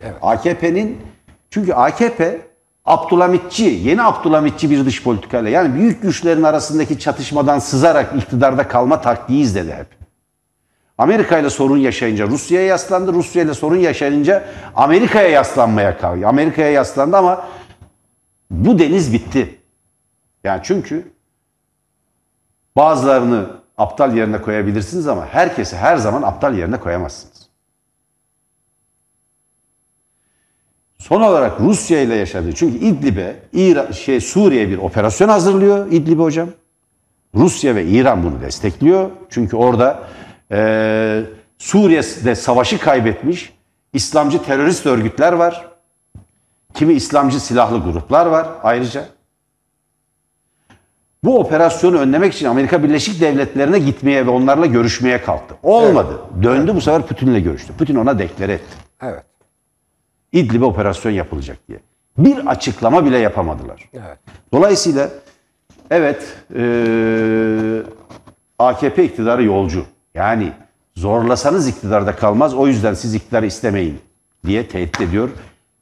Evet. 0.00 0.16
AKP'nin 0.22 1.02
çünkü 1.50 1.72
AKP 1.72 2.40
Abdülhamitçi, 2.84 3.64
yeni 3.64 4.02
Abdülhamitçi 4.02 4.70
bir 4.70 4.84
dış 4.84 5.02
politikayla 5.02 5.50
yani 5.50 5.74
büyük 5.74 6.02
güçlerin 6.02 6.42
arasındaki 6.42 6.98
çatışmadan 6.98 7.58
sızarak 7.58 8.16
iktidarda 8.16 8.68
kalma 8.68 9.00
taktiği 9.00 9.42
izledi 9.42 9.72
hep. 9.72 9.86
Amerika 10.98 11.38
ile 11.38 11.50
sorun 11.50 11.78
yaşayınca 11.78 12.26
Rusya'ya 12.26 12.66
yaslandı. 12.66 13.12
Rusya 13.12 13.42
ile 13.42 13.54
sorun 13.54 13.76
yaşayınca 13.76 14.44
Amerika'ya 14.74 15.28
yaslanmaya 15.28 15.98
kalktı. 15.98 16.28
Amerika'ya 16.28 16.70
yaslandı 16.70 17.16
ama 17.16 17.44
bu 18.50 18.78
deniz 18.78 19.12
bitti. 19.12 19.58
Yani 20.44 20.60
çünkü 20.64 21.12
bazılarını 22.76 23.50
aptal 23.78 24.16
yerine 24.16 24.42
koyabilirsiniz 24.42 25.08
ama 25.08 25.26
herkesi 25.26 25.76
her 25.76 25.96
zaman 25.96 26.22
aptal 26.22 26.58
yerine 26.58 26.80
koyamazsınız. 26.80 27.46
Son 30.98 31.20
olarak 31.20 31.60
Rusya 31.60 32.00
ile 32.00 32.14
yaşadığı 32.14 32.52
çünkü 32.52 32.76
İdlib'e 32.78 33.36
İran, 33.52 33.92
şey 33.92 34.20
Suriye 34.20 34.68
bir 34.68 34.78
operasyon 34.78 35.28
hazırlıyor 35.28 35.86
İdlib'e 35.92 36.22
hocam. 36.22 36.48
Rusya 37.34 37.74
ve 37.74 37.84
İran 37.84 38.24
bunu 38.24 38.40
destekliyor. 38.40 39.10
Çünkü 39.30 39.56
orada 39.56 40.08
eee 40.50 41.24
Suriye'de 41.58 42.34
savaşı 42.34 42.78
kaybetmiş 42.80 43.52
İslamcı 43.92 44.42
terörist 44.42 44.86
örgütler 44.86 45.32
var. 45.32 45.75
Kimi 46.76 46.92
İslamcı 46.92 47.40
silahlı 47.40 47.78
gruplar 47.78 48.26
var 48.26 48.48
ayrıca. 48.62 49.04
Bu 51.24 51.38
operasyonu 51.38 51.98
önlemek 51.98 52.34
için 52.34 52.46
Amerika 52.46 52.82
Birleşik 52.82 53.20
Devletleri'ne 53.20 53.78
gitmeye 53.78 54.26
ve 54.26 54.30
onlarla 54.30 54.66
görüşmeye 54.66 55.22
kalktı. 55.22 55.56
Olmadı. 55.62 56.18
Döndü 56.42 56.74
bu 56.74 56.80
sefer 56.80 57.02
Putin'le 57.02 57.42
görüştü. 57.42 57.72
Putin 57.78 57.94
ona 57.94 58.18
deklare 58.18 58.52
etti. 58.52 58.76
Evet. 59.02 59.24
İdlib'e 60.32 60.64
operasyon 60.64 61.12
yapılacak 61.12 61.58
diye. 61.68 61.78
Bir 62.18 62.46
açıklama 62.46 63.04
bile 63.04 63.18
yapamadılar. 63.18 63.90
Evet. 63.94 64.18
Dolayısıyla 64.52 65.10
evet 65.90 66.36
eee, 66.54 67.82
AKP 68.58 69.04
iktidarı 69.04 69.44
yolcu. 69.44 69.84
Yani 70.14 70.52
zorlasanız 70.96 71.68
iktidarda 71.68 72.16
kalmaz. 72.16 72.54
O 72.54 72.66
yüzden 72.66 72.94
siz 72.94 73.14
iktidarı 73.14 73.46
istemeyin 73.46 73.98
diye 74.46 74.68
tehdit 74.68 75.00
ediyor. 75.00 75.28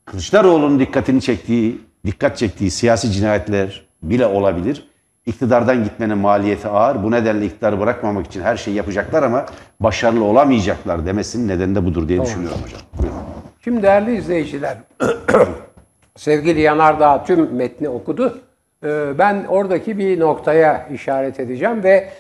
Kılıçdaroğlu'nun 0.05 0.81
dikkatini 0.81 1.21
çektiği, 1.21 1.81
dikkat 2.07 2.37
çektiği 2.37 2.71
siyasi 2.71 3.11
cinayetler 3.13 3.87
bile 4.03 4.27
olabilir. 4.27 4.89
İktidardan 5.27 5.85
gitmenin 5.85 6.19
maliyeti 6.19 6.69
ağır. 6.69 7.03
Bu 7.03 7.11
nedenle 7.11 7.47
iktidarı 7.47 7.81
bırakmamak 7.81 8.27
için 8.27 8.43
her 8.43 8.57
şeyi 8.57 8.77
yapacaklar 8.77 9.23
ama 9.23 9.47
başarılı 9.81 10.25
olamayacaklar 10.25 11.07
demesinin 11.07 11.49
nedeni 11.49 11.75
de 11.75 11.85
budur 11.85 12.09
diye 12.09 12.23
düşünüyorum 12.23 12.59
hocam. 12.65 12.81
Buyurun. 12.99 13.17
Şimdi 13.65 13.83
değerli 13.83 14.17
izleyiciler, 14.17 14.79
sevgili 16.17 16.61
Yanardağ 16.61 17.25
tüm 17.25 17.55
metni 17.55 17.89
okudu. 17.89 18.39
Ee, 18.85 19.19
Ben 19.19 19.45
oradaki 19.49 19.99
bir 19.99 20.21
noktaya 20.21 20.89
işaret 20.95 21.41
edeceğim 21.41 21.85
ve 21.85 22.11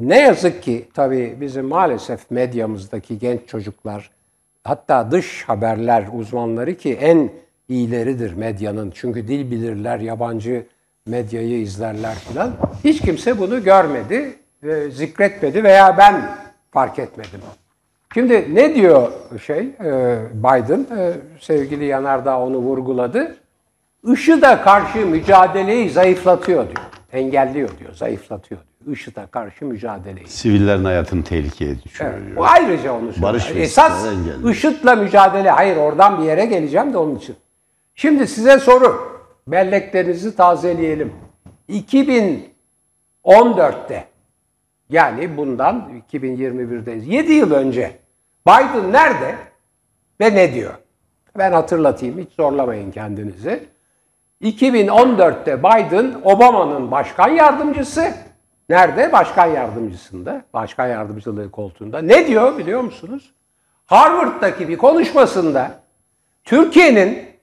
ne 0.00 0.20
yazık 0.20 0.62
ki 0.62 0.88
tabii 0.94 1.36
bizim 1.40 1.64
maalesef 1.66 2.30
medyamızdaki 2.30 3.18
genç 3.18 3.46
çocuklar, 3.46 4.10
hatta 4.64 5.10
dış 5.10 5.44
haberler 5.46 6.04
uzmanları 6.12 6.74
ki 6.74 6.94
en 6.94 7.30
iyileridir 7.68 8.34
medyanın. 8.34 8.92
Çünkü 8.94 9.28
dil 9.28 9.50
bilirler, 9.50 9.98
yabancı 9.98 10.66
medyayı 11.06 11.60
izlerler 11.60 12.14
filan. 12.14 12.52
Hiç 12.84 13.00
kimse 13.00 13.38
bunu 13.38 13.64
görmedi, 13.64 14.34
e, 14.62 14.90
zikretmedi 14.90 15.64
veya 15.64 15.98
ben 15.98 16.36
fark 16.70 16.98
etmedim. 16.98 17.40
Şimdi 18.14 18.54
ne 18.54 18.74
diyor 18.74 19.12
şey 19.46 19.58
e, 19.60 20.18
Biden? 20.34 20.86
E, 20.98 21.12
sevgili 21.40 21.84
Yanardağ 21.84 22.40
onu 22.40 22.56
vurguladı. 22.56 23.36
IŞİD'e 24.12 24.60
karşı 24.60 25.06
mücadeleyi 25.06 25.90
zayıflatıyor 25.90 26.64
diyor. 26.64 26.86
Engelliyor 27.12 27.68
diyor, 27.78 27.94
zayıflatıyor 27.94 28.60
diyor. 28.60 28.73
IŞİD'e 28.92 29.26
karşı 29.30 29.64
mücadeleyi. 29.64 30.28
Sivillerin 30.28 30.84
hayatını 30.84 31.24
tehlikeye 31.24 31.82
düşürüyor. 31.82 32.14
Evet, 32.26 32.38
o 32.38 32.44
ayrıca 32.44 32.92
onu 32.92 33.12
söylüyor. 33.12 33.22
Barış 33.22 33.50
Esas. 33.54 34.06
IŞİD'le 34.50 34.98
mücadele. 34.98 35.50
Hayır 35.50 35.76
oradan 35.76 36.22
bir 36.22 36.24
yere 36.24 36.46
geleceğim 36.46 36.92
de 36.92 36.98
onun 36.98 37.16
için. 37.16 37.36
Şimdi 37.94 38.26
size 38.26 38.58
soru. 38.58 39.14
Belleklerinizi 39.48 40.36
tazeleyelim. 40.36 41.12
2014'te 41.68 44.04
yani 44.90 45.36
bundan 45.36 46.02
2021'deyiz. 46.12 47.04
7 47.04 47.32
yıl 47.32 47.52
önce 47.52 47.90
Biden 48.46 48.92
nerede 48.92 49.34
ve 50.20 50.34
ne 50.34 50.54
diyor? 50.54 50.74
Ben 51.38 51.52
hatırlatayım 51.52 52.18
hiç 52.18 52.32
zorlamayın 52.32 52.90
kendinizi. 52.90 53.66
2014'te 54.42 55.58
Biden 55.58 56.14
Obama'nın 56.24 56.90
başkan 56.90 57.28
yardımcısı. 57.28 58.14
Nerede? 58.68 59.12
Başkan 59.12 59.46
yardımcısında. 59.46 60.42
Başkan 60.54 60.86
yardımcılığı 60.86 61.50
koltuğunda. 61.50 61.98
Ne 61.98 62.26
diyor 62.26 62.58
biliyor 62.58 62.80
musunuz? 62.80 63.32
Harvard'daki 63.86 64.68
bir 64.68 64.76
konuşmasında 64.76 65.70
Türkiye'nin 66.44 67.34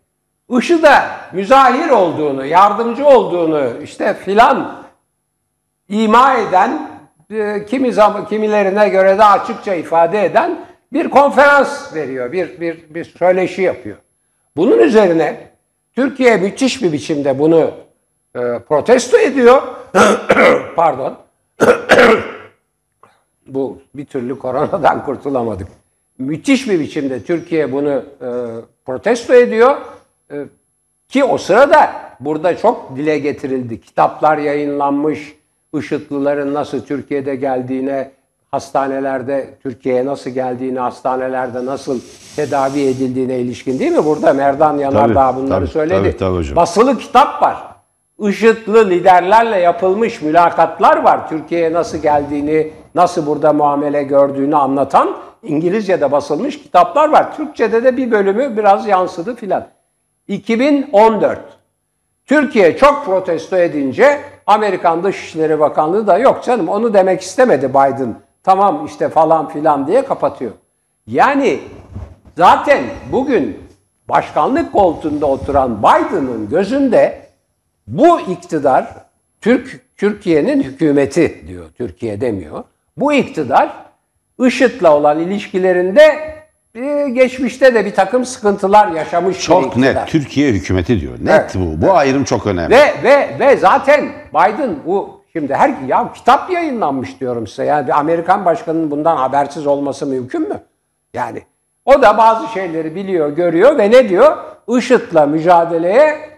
IŞİD'e 0.59 1.01
müzahir 1.33 1.89
olduğunu, 1.89 2.45
yardımcı 2.45 3.05
olduğunu 3.05 3.83
işte 3.83 4.13
filan 4.13 4.83
ima 5.89 6.33
eden, 6.33 6.89
e, 7.31 7.65
kimi 7.65 7.93
zaman 7.93 8.27
kimilerine 8.27 8.89
göre 8.89 9.17
de 9.17 9.23
açıkça 9.25 9.73
ifade 9.73 10.25
eden 10.25 10.65
bir 10.93 11.09
konferans 11.09 11.95
veriyor, 11.95 12.31
bir 12.31 12.61
bir 12.61 12.95
bir 12.95 13.05
söyleşi 13.05 13.61
yapıyor. 13.61 13.97
Bunun 14.55 14.79
üzerine 14.79 15.51
Türkiye 15.95 16.37
müthiş 16.37 16.83
bir 16.83 16.91
biçimde 16.91 17.39
bunu 17.39 17.71
e, 18.35 18.39
protesto 18.69 19.17
ediyor. 19.17 19.61
Pardon. 20.75 21.17
Bu 23.47 23.77
bir 23.95 24.05
türlü 24.05 24.39
koronadan 24.39 25.05
kurtulamadık. 25.05 25.67
Müthiş 26.17 26.69
bir 26.69 26.79
biçimde 26.79 27.23
Türkiye 27.23 27.71
bunu 27.71 27.89
e, 28.21 28.29
protesto 28.85 29.33
ediyor. 29.33 29.75
e, 30.31 30.35
ki 31.09 31.23
o 31.23 31.37
sırada 31.37 31.91
burada 32.19 32.57
çok 32.57 32.95
dile 32.95 33.19
getirildi. 33.19 33.81
Kitaplar 33.81 34.37
yayınlanmış, 34.37 35.35
IŞİD'lilerin 35.77 36.53
nasıl 36.53 36.81
Türkiye'de 36.85 37.35
geldiğine, 37.35 38.11
hastanelerde 38.51 39.49
Türkiye'ye 39.63 40.05
nasıl 40.05 40.29
geldiğini, 40.29 40.79
hastanelerde 40.79 41.65
nasıl 41.65 41.99
tedavi 42.35 42.79
edildiğine 42.81 43.39
ilişkin 43.39 43.79
değil 43.79 43.91
mi? 43.91 44.05
Burada 44.05 44.33
Merdan 44.33 44.77
Yanardağ 44.77 45.13
Tabii, 45.13 45.37
bunları 45.37 45.59
tabii, 45.59 45.71
söyledi. 45.71 45.99
tabii, 45.99 46.17
tabii 46.17 46.35
hocam. 46.37 46.55
Basılı 46.55 46.97
kitap 46.97 47.41
var. 47.43 47.70
IŞİD'li 48.21 48.89
liderlerle 48.89 49.59
yapılmış 49.59 50.21
mülakatlar 50.21 50.97
var. 50.97 51.29
Türkiye'ye 51.29 51.73
nasıl 51.73 51.97
geldiğini, 51.97 52.71
nasıl 52.95 53.25
burada 53.25 53.53
muamele 53.53 54.03
gördüğünü 54.03 54.55
anlatan 54.55 55.17
İngilizce'de 55.43 56.11
basılmış 56.11 56.63
kitaplar 56.63 57.09
var. 57.09 57.35
Türkçe'de 57.35 57.83
de 57.83 57.97
bir 57.97 58.11
bölümü 58.11 58.57
biraz 58.57 58.87
yansıdı 58.87 59.35
filan. 59.35 59.67
2014. 60.27 61.39
Türkiye 62.25 62.77
çok 62.77 63.05
protesto 63.05 63.57
edince 63.57 64.19
Amerikan 64.47 65.03
Dışişleri 65.03 65.59
Bakanlığı 65.59 66.07
da 66.07 66.17
yok 66.17 66.43
canım 66.43 66.69
onu 66.69 66.93
demek 66.93 67.21
istemedi 67.21 67.69
Biden. 67.69 68.15
Tamam 68.43 68.85
işte 68.85 69.09
falan 69.09 69.49
filan 69.49 69.87
diye 69.87 70.05
kapatıyor. 70.05 70.51
Yani 71.07 71.59
zaten 72.37 72.83
bugün 73.11 73.59
başkanlık 74.09 74.73
koltuğunda 74.73 75.25
oturan 75.25 75.77
Biden'ın 75.83 76.49
gözünde 76.49 77.30
bu 77.87 78.19
iktidar 78.21 78.87
Türk 79.41 79.81
Türkiye'nin 79.97 80.63
hükümeti 80.63 81.47
diyor. 81.47 81.65
Türkiye 81.77 82.21
demiyor. 82.21 82.63
Bu 82.97 83.13
iktidar 83.13 83.73
IŞİD'le 84.39 84.83
olan 84.85 85.19
ilişkilerinde 85.19 86.35
e, 86.75 87.09
geçmişte 87.09 87.73
de 87.73 87.85
bir 87.85 87.93
takım 87.93 88.25
sıkıntılar 88.25 88.87
yaşamış 88.91 89.37
bir 89.37 89.41
Çok 89.41 89.65
iktidar. 89.65 89.95
net 89.95 90.07
Türkiye 90.07 90.51
hükümeti 90.51 91.01
diyor. 91.01 91.13
Net 91.21 91.29
Evet. 91.29 91.55
bu. 91.55 91.87
Bu 91.87 91.93
ayrım 91.93 92.23
çok 92.23 92.47
önemli. 92.47 92.75
Ve 92.75 92.93
ve 93.03 93.29
ve 93.39 93.57
zaten 93.57 94.09
Biden 94.33 94.75
bu 94.85 95.21
şimdi 95.33 95.55
her 95.55 95.73
ya 95.87 96.13
kitap 96.13 96.49
yayınlanmış 96.51 97.19
diyorum 97.19 97.47
size. 97.47 97.65
Yani 97.65 97.87
bir 97.87 97.99
Amerikan 97.99 98.45
başkanının 98.45 98.91
bundan 98.91 99.17
habersiz 99.17 99.67
olması 99.67 100.05
mümkün 100.07 100.49
mü? 100.49 100.59
Yani 101.13 101.41
o 101.85 102.01
da 102.01 102.17
bazı 102.17 102.47
şeyleri 102.47 102.95
biliyor, 102.95 103.29
görüyor 103.29 103.77
ve 103.77 103.91
ne 103.91 104.09
diyor? 104.09 104.37
IŞİD'le 104.77 105.27
mücadeleye 105.27 106.30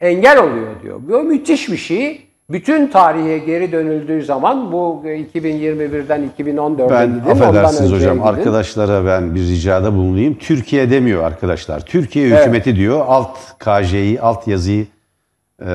engel 0.00 0.38
oluyor 0.38 0.82
diyor. 0.82 1.00
Bu 1.08 1.22
müthiş 1.22 1.68
bir 1.68 1.76
şey. 1.76 2.28
Bütün 2.50 2.86
tarihe 2.86 3.38
geri 3.38 3.72
dönüldüğü 3.72 4.24
zaman 4.24 4.72
bu 4.72 5.02
2021'den 5.04 6.30
2014'e 6.38 6.90
Ben 6.90 7.14
gidin. 7.14 7.30
affedersiniz 7.30 7.92
hocam 7.92 8.16
gidin. 8.16 8.26
arkadaşlara 8.28 9.06
ben 9.06 9.34
bir 9.34 9.40
ricada 9.40 9.92
bulunayım. 9.94 10.34
Türkiye 10.34 10.90
demiyor 10.90 11.24
arkadaşlar. 11.24 11.80
Türkiye 11.80 12.28
Evet. 12.28 12.40
hükümeti 12.40 12.76
diyor. 12.76 13.04
Alt 13.08 13.38
KJ'yi, 13.58 14.20
alt 14.20 14.48
yazıyı 14.48 14.86
e, 15.62 15.66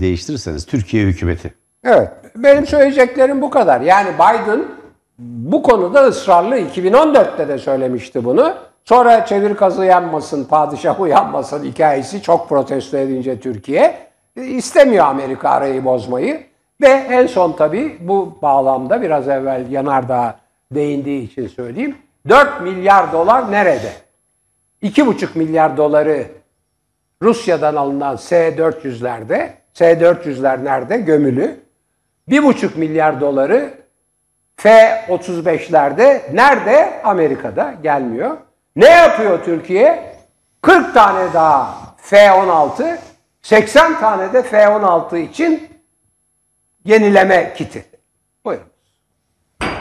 değiştirirseniz 0.00 0.66
Türkiye 0.66 1.06
hükümeti. 1.06 1.54
Evet. 1.84 2.08
Benim 2.36 2.66
söyleyeceklerim 2.66 3.42
bu 3.42 3.50
kadar. 3.50 3.80
Yani 3.80 4.08
Biden 4.14 4.60
bu 5.18 5.62
konuda 5.62 6.04
ısrarlı. 6.08 6.58
2014'te 6.58 7.48
de 7.48 7.58
söylemişti 7.58 8.24
bunu. 8.24 8.54
Sonra 8.90 9.26
çevir 9.26 9.56
kazı 9.56 9.84
yanmasın, 9.84 10.44
padişah 10.44 11.00
uyanmasın 11.00 11.64
hikayesi 11.64 12.22
çok 12.22 12.48
protesto 12.48 12.96
edince 12.96 13.40
Türkiye. 13.40 13.98
e, 14.36 14.44
istemiyor 14.44 15.06
Amerika 15.06 15.48
arayı 15.48 15.84
bozmayı. 15.84 16.46
Ve 16.80 16.88
en 16.88 17.26
son 17.26 17.52
tabii 17.52 17.98
bu 18.00 18.38
bağlamda 18.42 19.02
biraz 19.02 19.28
evvel 19.28 19.70
Yanardağ 19.70 20.38
değindiği 20.74 21.30
için 21.30 21.48
söyleyeyim. 21.48 21.96
4 22.28 22.60
milyar 22.60 23.12
dolar 23.12 23.52
nerede? 23.52 23.92
2,5 24.82 25.28
milyar 25.34 25.76
doları 25.76 26.26
Rusya'dan 27.22 27.76
alınan 27.76 28.16
S-400'lerde, 28.16 29.48
S-400'ler 29.74 30.64
nerede? 30.64 30.96
Gömülü. 30.98 31.60
1,5 32.28 32.78
milyar 32.78 33.20
doları 33.20 33.74
F-35'lerde 34.56 36.20
nerede? 36.34 37.02
Amerika'da 37.04 37.74
gelmiyor. 37.82 38.36
Ne 38.76 38.88
yapıyor 38.88 39.44
Türkiye? 39.44 40.16
40 40.62 40.94
tane 40.94 41.34
daha 41.34 41.94
F-16, 41.96 42.98
80 43.42 44.00
tane 44.00 44.32
de 44.32 44.42
F-16 44.42 45.18
için 45.18 45.68
yenileme 46.84 47.54
kiti. 47.56 47.84
Buyurun. 48.44 48.64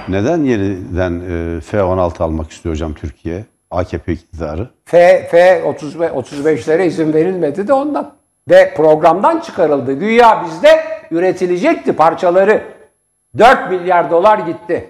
Neden 0.07 0.43
yeniden 0.43 1.13
e, 1.19 1.61
F-16 1.61 2.23
almak 2.23 2.51
istiyor 2.51 2.75
hocam 2.75 2.93
Türkiye? 2.93 3.45
AKP 3.71 4.11
iktidarı. 4.13 4.69
F, 4.85 5.27
F 5.31 5.63
35, 5.63 6.09
35'lere 6.11 6.85
izin 6.85 7.13
verilmedi 7.13 7.67
de 7.67 7.73
ondan. 7.73 8.15
Ve 8.49 8.73
programdan 8.73 9.39
çıkarıldı. 9.39 9.93
Güya 9.93 10.45
bizde 10.45 10.83
üretilecekti 11.11 11.93
parçaları. 11.93 12.63
4 13.37 13.71
milyar 13.71 14.11
dolar 14.11 14.39
gitti. 14.39 14.89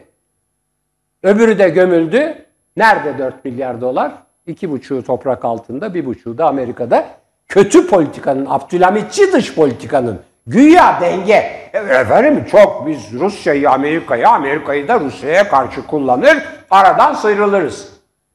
Öbürü 1.24 1.60
de 1.60 1.70
gömüldü. 1.70 2.45
Nerede 2.78 3.18
4 3.18 3.46
milyar 3.46 3.82
dolar? 3.82 4.12
2,5'u 4.48 5.04
toprak 5.04 5.46
altında, 5.46 5.88
1,5'u 5.88 6.38
da 6.38 6.48
Amerika'da. 6.48 7.08
Kötü 7.48 7.88
politikanın, 7.88 8.46
Abdülhamitçi 8.50 9.34
dış 9.34 9.56
politikanın 9.56 10.20
güya 10.48 11.02
denge. 11.02 11.70
Evet 11.74 11.92
Efendim 11.92 12.46
çok 12.52 12.88
biz 12.88 13.14
Rusya'yı 13.14 13.70
Amerika'ya, 13.70 14.30
Amerika'yı 14.30 14.88
da 14.88 15.00
Rusya'ya 15.00 15.48
karşı 15.48 15.88
kullanır, 15.88 16.38
aradan 16.72 17.14
sıyrılırız. 17.14 17.90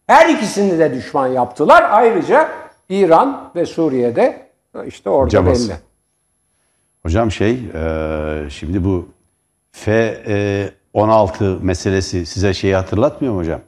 Her 0.06 0.28
ikisini 0.28 0.78
de 0.78 0.94
düşman 0.94 1.26
yaptılar. 1.26 1.84
Ayrıca 1.90 2.48
İran 2.88 3.50
ve 3.56 3.66
Suriye'de 3.66 4.46
işte 4.86 5.10
orada 5.10 5.30
Caması. 5.30 5.68
belli. 5.68 5.78
Hocam 7.02 7.30
şey 7.30 7.52
e, 7.74 8.50
şimdi 8.50 8.84
bu 8.84 9.08
F-16 9.72 11.62
meselesi 11.62 12.26
size 12.26 12.54
şeyi 12.54 12.74
hatırlatmıyor 12.74 13.34
mu 13.34 13.40
hocam? 13.40 13.60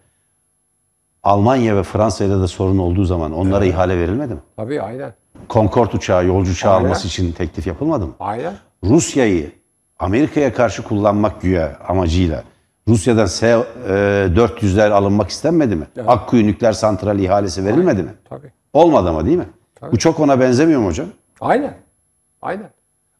Almanya 1.31 1.77
ve 1.77 1.83
Fransa'yla 1.83 2.41
da 2.41 2.49
sorun 2.49 2.79
olduğu 2.79 3.05
zaman 3.05 3.33
onlara 3.33 3.65
ihale 3.65 3.99
verilmedi 3.99 4.35
mi? 4.35 4.41
Tabii 4.57 4.83
aynen. 4.83 5.13
Concorde 5.51 5.97
uçağı, 5.97 6.27
yolcu 6.27 6.51
uçağı 6.53 6.75
Aynen. 6.75 6.85
alması 6.85 7.09
için 7.09 7.33
teklif 7.33 7.67
yapılmadı 7.67 8.07
mı? 8.07 8.13
Aynen. 8.21 8.53
Rusya'yı 8.85 9.51
Amerika'ya 9.99 10.55
karşı 10.55 10.83
kullanmak 10.83 11.41
güya 11.43 11.79
amacıyla 11.89 12.45
Rusya'dan 12.89 13.27
S-400'ler 13.27 14.91
alınmak 14.91 15.31
istenmedi 15.31 15.77
mi? 15.77 15.87
Akkuyu 16.07 16.47
nükleer 16.47 16.73
santral 16.73 17.19
ihalesi 17.19 17.65
verilmedi 17.65 18.03
mi? 18.03 18.15
Tabii. 18.29 18.53
Olmadı 18.73 19.09
ama 19.11 19.27
değil 19.27 19.39
mi? 19.39 19.49
Bu 19.93 19.99
çok 19.99 20.21
ona 20.21 20.41
benzemiyor 20.41 20.81
mu 20.81 20.87
hocam? 20.87 21.07
Aynen. 21.41 21.75
Aynen. 22.43 22.71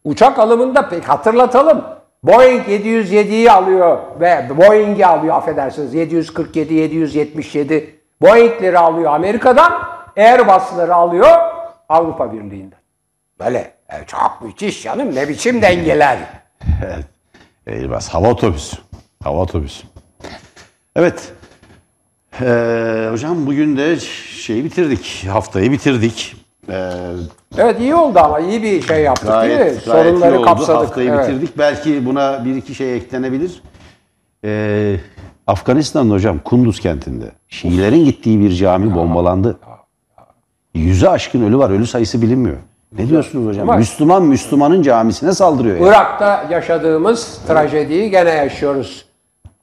Uçak 0.03 0.39
alımında 0.39 0.89
pek 0.89 1.09
hatırlatalım. 1.09 1.81
Boeing 2.23 2.67
707'yi 2.67 3.51
alıyor 3.51 3.97
ve 4.19 4.49
Boeing'i 4.57 5.05
alıyor 5.05 5.35
affedersiniz 5.35 5.93
747, 5.93 6.73
777 6.73 7.96
Boeing'leri 8.21 8.79
alıyor 8.79 9.13
Amerika'dan, 9.13 9.73
Airbus'ları 10.17 10.95
alıyor 10.95 11.27
Avrupa 11.89 12.33
Birliği'nden. 12.33 12.79
Böyle 13.39 13.73
e, 13.89 14.05
çok 14.07 14.39
müthiş 14.41 14.83
canım 14.83 15.15
ne 15.15 15.29
biçim 15.29 15.61
dengeler. 15.61 16.17
Evet. 16.85 18.07
Hava 18.11 18.27
otobüsü. 18.29 18.77
Hava 19.23 19.39
otobüsü. 19.41 19.87
Evet. 20.95 21.33
Ee, 22.41 23.07
hocam 23.11 23.45
bugün 23.47 23.77
de 23.77 23.99
şeyi 23.99 24.63
bitirdik. 24.65 25.25
Haftayı 25.31 25.71
bitirdik. 25.71 26.35
Ee, 26.69 26.91
Evet 27.57 27.79
iyi 27.79 27.95
oldu 27.95 28.19
ama 28.19 28.39
iyi 28.39 28.63
bir 28.63 28.81
şey 28.81 29.01
yaptık 29.03 29.27
değil 29.27 29.37
mi? 29.41 29.47
gayet, 29.57 29.85
gayet 29.85 30.05
iyi 30.05 30.09
Sorunları 30.11 30.37
oldu. 30.37 30.45
kapsadık. 30.45 30.81
Haftayı 30.87 31.09
Evet. 31.09 31.27
bitirdik. 31.29 31.57
Belki 31.57 32.05
buna 32.05 32.45
bir 32.45 32.55
iki 32.55 32.75
şey 32.75 32.95
eklenebilir. 32.95 33.61
Ee, 34.45 34.95
Afganistan'da 35.47 36.13
hocam 36.13 36.39
Kunduz 36.39 36.79
kentinde 36.79 37.31
Şiilerin 37.47 38.05
gittiği 38.05 38.39
bir 38.39 38.51
cami 38.51 38.95
bombalandı. 38.95 39.59
Yüze 40.73 41.09
aşkın 41.09 41.43
ölü 41.43 41.57
var. 41.57 41.69
Ölü 41.69 41.85
sayısı 41.87 42.21
bilinmiyor. 42.21 42.57
Ne 42.97 43.09
diyorsunuz 43.09 43.47
hocam? 43.47 43.69
Ama- 43.69 43.79
Müslüman 43.79 44.23
Müslümanın 44.23 44.81
camisine 44.81 45.31
saldırıyor. 45.31 45.77
ya. 45.77 45.87
Irak'ta 45.87 46.45
yaşadığımız 46.49 47.39
trajediyi 47.47 48.09
gene 48.09 48.29
yaşıyoruz. 48.29 49.05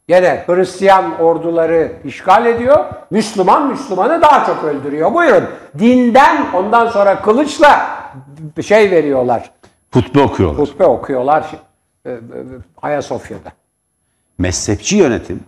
Gene 0.08 0.44
Hristiyan 0.46 1.20
orduları 1.20 1.92
işgal 2.04 2.46
ediyor. 2.46 2.84
Müslüman 3.10 3.68
Müslümanı 3.70 4.22
daha 4.22 4.46
çok 4.46 4.64
öldürüyor. 4.64 5.14
Buyurun. 5.14 5.44
Dinden 5.78 6.46
ondan 6.54 6.88
sonra 6.88 7.22
kılıçla 7.22 7.86
şey 8.66 8.90
veriyorlar. 8.90 9.50
Hutbe 9.92 10.20
okuyorlar. 10.20 10.58
Hutbe 10.58 10.84
okuyorlar 10.84 11.46
e, 12.06 12.10
e, 12.10 12.18
Ayasofya'da. 12.82 13.52
mezhepçi 14.38 14.96
yönetim, 14.96 15.40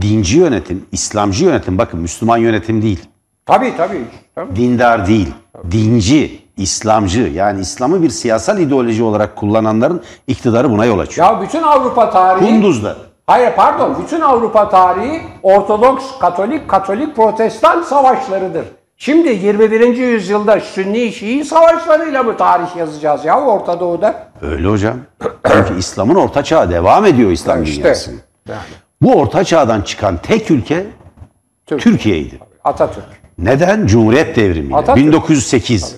dinci 0.00 0.38
yönetim, 0.38 0.86
İslamcı 0.92 1.44
yönetim 1.44 1.78
bakın 1.78 2.00
Müslüman 2.00 2.36
yönetim 2.36 2.82
değil. 2.82 3.00
Tabii 3.46 3.76
tabii. 3.76 4.04
tabii. 4.34 4.56
Dindar 4.56 5.06
değil. 5.06 5.34
Dinci, 5.70 6.44
İslamcı 6.56 7.20
yani 7.20 7.60
İslam'ı 7.60 8.02
bir 8.02 8.10
siyasal 8.10 8.58
ideoloji 8.58 9.02
olarak 9.02 9.36
kullananların 9.36 10.02
iktidarı 10.26 10.70
buna 10.70 10.84
yol 10.84 10.98
açıyor. 10.98 11.26
Ya 11.26 11.42
bütün 11.42 11.62
Avrupa 11.62 12.10
tarihi... 12.10 12.46
Kunduz'da 12.46 12.96
Hayır 13.26 13.52
pardon. 13.56 13.96
Bütün 14.02 14.20
Avrupa 14.20 14.68
tarihi 14.68 15.22
Ortodoks, 15.42 16.04
Katolik, 16.20 16.68
Katolik, 16.68 17.16
Protestan 17.16 17.82
savaşlarıdır. 17.82 18.64
Şimdi 18.96 19.28
21. 19.28 19.96
yüzyılda 19.96 20.60
Sünni 20.60 21.12
Şii 21.12 21.44
savaşlarıyla 21.44 22.22
mı 22.22 22.36
tarih 22.36 22.76
yazacağız 22.76 23.24
ya 23.24 23.40
Orta 23.40 23.80
Doğu'da? 23.80 24.28
Öyle 24.42 24.68
hocam. 24.68 24.96
Çünkü 25.46 25.78
İslam'ın 25.78 26.14
orta 26.14 26.44
çağı 26.44 26.70
devam 26.70 27.06
ediyor 27.06 27.30
İslam 27.30 27.62
İşte. 27.62 27.82
dünyasının. 27.82 28.20
Yani, 28.48 28.60
Bu 29.04 29.14
orta 29.14 29.44
çağdan 29.44 29.82
çıkan 29.82 30.16
tek 30.22 30.50
ülke 30.50 30.86
Türk. 31.66 31.80
Türkiye'ydi. 31.80 32.38
Atatürk. 32.64 33.04
Neden? 33.38 33.86
Cumhuriyet 33.86 34.36
devrimi. 34.36 34.76
Atatürk. 34.76 35.06
1908. 35.06 35.96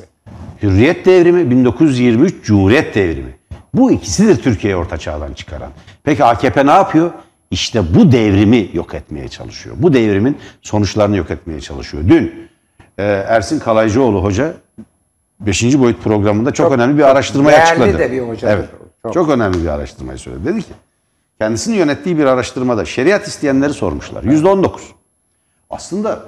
Hürriyet 0.62 1.06
devrimi, 1.06 1.50
1923 1.50 2.44
Cumhuriyet 2.44 2.94
devrimi. 2.94 3.36
Bu 3.74 3.92
ikisidir 3.92 4.42
Türkiye'yi 4.42 4.76
orta 4.76 4.98
çağdan 4.98 5.32
çıkaran. 5.32 5.70
Peki 6.04 6.24
AKP 6.24 6.66
ne 6.66 6.70
yapıyor? 6.70 7.10
İşte 7.50 7.94
bu 7.94 8.12
devrimi 8.12 8.68
yok 8.72 8.94
etmeye 8.94 9.28
çalışıyor. 9.28 9.76
Bu 9.78 9.92
devrimin 9.92 10.38
sonuçlarını 10.62 11.16
yok 11.16 11.30
etmeye 11.30 11.60
çalışıyor. 11.60 12.04
Dün 12.08 12.48
e, 12.98 13.04
Ersin 13.04 13.58
Kalaycıoğlu 13.58 14.24
Hoca 14.24 14.54
5. 15.40 15.78
boyut 15.78 16.04
programında 16.04 16.50
çok, 16.50 16.72
önemli 16.72 16.98
bir 16.98 17.02
araştırmayı 17.02 17.56
değerli 17.56 17.82
açıkladı. 17.82 17.98
de 17.98 18.12
bir 18.12 18.20
hocadır. 18.20 18.54
Evet. 18.54 18.68
Çok. 19.02 19.14
Çok. 19.14 19.30
önemli 19.30 19.62
bir 19.62 19.68
araştırmayı 19.68 20.18
söyledi. 20.18 20.44
Dedi 20.44 20.62
ki 20.62 20.72
kendisinin 21.38 21.76
yönettiği 21.76 22.18
bir 22.18 22.24
araştırmada 22.24 22.84
şeriat 22.84 23.28
isteyenleri 23.28 23.72
sormuşlar. 23.72 24.22
%19. 24.22 24.80
Aslında 25.70 26.20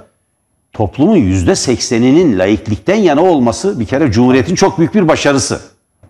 toplumun 0.73 1.17
yüzde 1.17 1.57
sekseninin 1.57 2.39
laiklikten 2.39 2.97
yana 2.97 3.23
olması 3.23 3.81
bir 3.81 3.87
kere 3.87 4.13
Cumhuriyet'in 4.13 4.55
çok 4.55 4.79
büyük 4.79 4.95
bir 4.95 5.09
başarısı. 5.09 5.61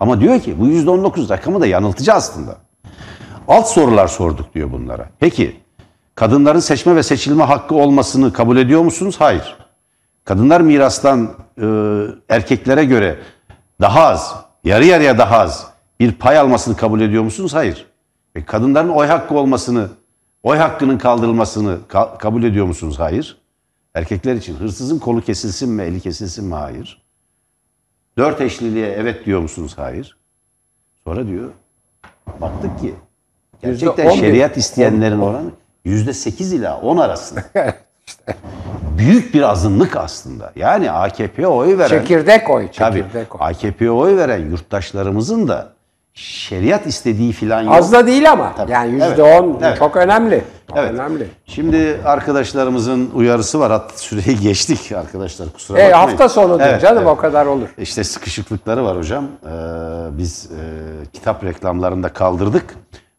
Ama 0.00 0.20
diyor 0.20 0.40
ki 0.40 0.60
bu 0.60 0.66
yüzde 0.66 0.90
on 0.90 1.04
dokuz 1.04 1.30
rakamı 1.30 1.60
da 1.60 1.66
yanıltıcı 1.66 2.12
aslında. 2.12 2.56
Alt 3.48 3.68
sorular 3.68 4.08
sorduk 4.08 4.54
diyor 4.54 4.72
bunlara. 4.72 5.08
Peki 5.20 5.56
kadınların 6.14 6.60
seçme 6.60 6.96
ve 6.96 7.02
seçilme 7.02 7.44
hakkı 7.44 7.74
olmasını 7.74 8.32
kabul 8.32 8.56
ediyor 8.56 8.82
musunuz? 8.82 9.16
Hayır. 9.18 9.56
Kadınlar 10.24 10.60
mirastan 10.60 11.30
e, 11.62 11.66
erkeklere 12.28 12.84
göre 12.84 13.18
daha 13.80 14.06
az, 14.06 14.34
yarı 14.64 14.84
yarıya 14.84 15.18
daha 15.18 15.38
az 15.38 15.66
bir 16.00 16.12
pay 16.12 16.38
almasını 16.38 16.76
kabul 16.76 17.00
ediyor 17.00 17.22
musunuz? 17.22 17.54
Hayır. 17.54 17.86
E, 18.38 18.44
kadınların 18.44 18.88
oy 18.88 19.06
hakkı 19.06 19.34
olmasını, 19.34 19.88
oy 20.42 20.56
hakkının 20.56 20.98
kaldırılmasını 20.98 21.78
ka- 21.88 22.18
kabul 22.18 22.42
ediyor 22.42 22.66
musunuz? 22.66 22.98
Hayır. 22.98 23.38
Erkekler 23.94 24.34
için 24.34 24.56
hırsızın 24.56 24.98
kolu 24.98 25.20
kesilsin 25.20 25.70
mi, 25.70 25.82
eli 25.82 26.00
kesilsin 26.00 26.44
mi? 26.44 26.54
Hayır. 26.54 27.02
Dört 28.18 28.40
eşliliğe 28.40 28.88
evet 28.88 29.26
diyor 29.26 29.40
musunuz? 29.40 29.72
Hayır. 29.76 30.18
Sonra 31.04 31.26
diyor, 31.26 31.50
baktık 32.40 32.80
ki 32.80 32.94
gerçekten 33.62 34.10
şeriat 34.10 34.56
isteyenlerin 34.56 35.18
oranı 35.18 35.50
yüzde 35.84 36.12
sekiz 36.12 36.52
ila 36.52 36.80
on 36.80 36.96
arasında. 36.96 37.44
Büyük 38.98 39.34
bir 39.34 39.42
azınlık 39.42 39.96
aslında. 39.96 40.52
Yani 40.56 40.90
AKP'ye 40.90 41.46
oy 41.46 41.78
veren, 41.78 41.88
Çekirdek 41.88 42.50
oy, 42.50 42.68
tabii, 42.76 42.98
çekirdek 42.98 43.34
oy. 43.34 43.40
AKP'ye 43.40 43.90
oy 43.90 44.16
veren 44.16 44.50
yurttaşlarımızın 44.50 45.48
da 45.48 45.77
şeriat 46.18 46.86
istediği 46.86 47.32
filan 47.32 47.62
yok. 47.62 47.74
Az 47.74 47.92
da 47.92 48.06
değil 48.06 48.32
ama. 48.32 48.54
Tabii. 48.56 48.72
Yani 48.72 48.92
yüzde 48.92 49.22
on 49.22 49.58
Evet. 49.62 49.78
çok 49.78 49.96
önemli. 49.96 50.44
Çok 50.68 50.78
Evet. 50.78 50.90
önemli. 50.94 51.26
Şimdi 51.46 52.00
arkadaşlarımızın 52.04 53.10
uyarısı 53.14 53.60
var. 53.60 53.70
Hatta 53.72 53.96
süreyi 53.98 54.40
geçtik 54.42 54.92
arkadaşlar 54.92 55.48
kusura 55.52 55.78
E, 55.78 55.82
bakmayın. 55.92 56.06
hafta 56.08 56.28
sonudur 56.28 56.60
Evet, 56.64 56.82
canım 56.82 56.98
evet. 56.98 57.08
o 57.08 57.16
kadar 57.16 57.46
olur. 57.46 57.68
İşte 57.78 58.04
sıkışıklıkları 58.04 58.84
var 58.84 58.96
hocam. 58.96 59.24
Ee, 59.24 59.48
biz 60.18 60.46
e, 60.46 60.60
kitap 61.12 61.44
reklamlarında 61.44 62.08
kaldırdık 62.08 62.64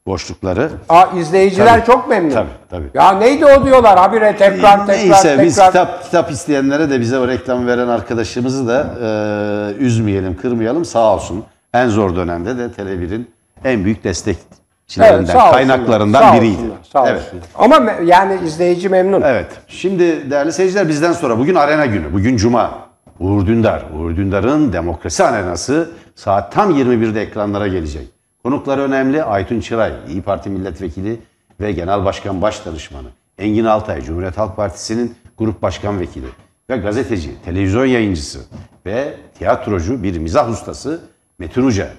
boşlukları. 0.07 0.69
Aa, 0.89 1.05
izleyiciler 1.19 1.73
Tabii. 1.73 1.85
çok 1.85 2.09
memnun. 2.09 2.33
Tabii, 2.33 2.49
tabii. 2.69 2.87
Ya 2.93 3.11
neydi 3.11 3.45
o 3.45 3.65
diyorlar 3.65 3.99
habire 3.99 4.35
tekrar 4.37 4.85
tekrar 4.85 4.87
Neyse 4.87 5.21
tekrar. 5.21 5.45
biz 5.45 5.55
kitap 5.55 6.03
kitap 6.03 6.31
isteyenlere 6.31 6.89
de 6.89 6.99
bize 6.99 7.19
o 7.19 7.27
reklamı 7.27 7.67
veren 7.67 7.87
arkadaşımızı 7.87 8.67
da 8.67 8.87
e, 9.01 9.83
üzmeyelim, 9.83 10.37
kırmayalım. 10.37 10.85
Sağ 10.85 11.13
olsun. 11.15 11.43
En 11.73 11.87
zor 11.89 12.15
dönemde 12.15 12.57
de 12.57 12.65
Tele1'in 12.65 13.31
en 13.65 13.85
büyük 13.85 14.03
destekçilerinden, 14.03 15.17
Evet, 15.17 15.29
olsunlar, 15.29 15.51
kaynaklarından 15.51 16.21
sağ 16.21 16.33
biriydi. 16.37 16.57
olsunlar, 16.57 16.77
Sağ 16.83 17.09
evet. 17.09 17.21
olsunlar. 17.23 17.45
Ama 17.55 17.91
yani 17.91 18.39
izleyici 18.45 18.89
memnun. 18.89 19.21
Evet. 19.21 19.47
Şimdi 19.67 20.31
değerli 20.31 20.53
seyirciler 20.53 20.87
bizden 20.89 21.11
sonra 21.13 21.37
bugün 21.39 21.55
arena 21.55 21.85
günü. 21.85 22.13
Bugün 22.13 22.37
cuma. 22.37 22.89
Uğur 23.19 23.45
Dündar. 23.47 23.83
Uğur 23.97 24.15
Dündar'ın 24.15 24.73
demokrasi 24.73 25.23
arenası 25.23 25.89
saat 26.15 26.51
tam 26.53 26.71
21'de 26.71 27.21
ekranlara 27.21 27.67
gelecek. 27.67 28.07
Konukları 28.43 28.81
önemli. 28.81 29.23
Aytun 29.23 29.59
Çıray, 29.59 29.93
İyi 30.09 30.21
Parti 30.21 30.49
Milletvekili 30.49 31.19
ve 31.61 31.71
Genel 31.71 32.05
Başkan 32.05 32.41
Başdanışmanı. 32.41 33.07
Engin 33.37 33.65
Altay, 33.65 34.01
Cumhuriyet 34.01 34.37
Halk 34.37 34.55
Partisi'nin 34.55 35.15
Grup 35.37 35.61
Başkan 35.61 35.99
Vekili 35.99 36.25
ve 36.69 36.77
gazeteci, 36.77 37.41
televizyon 37.45 37.85
yayıncısı 37.85 38.39
ve 38.85 39.13
tiyatrocu 39.39 40.03
bir 40.03 40.17
mizah 40.19 40.49
ustası 40.49 41.01
Metin 41.39 41.63
Uca. 41.63 41.89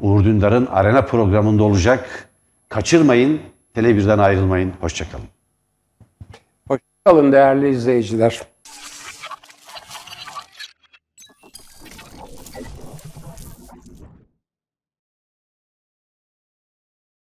Uğur 0.00 0.24
Dündar'ın 0.24 0.66
arena 0.66 1.02
programında 1.02 1.62
olacak. 1.62 2.28
Kaçırmayın, 2.68 3.40
Tele1'den 3.74 4.18
ayrılmayın. 4.18 4.72
Hoşçakalın. 4.80 5.24
Hoşçakalın 6.68 7.32
değerli 7.32 7.68
izleyiciler. 7.68 8.40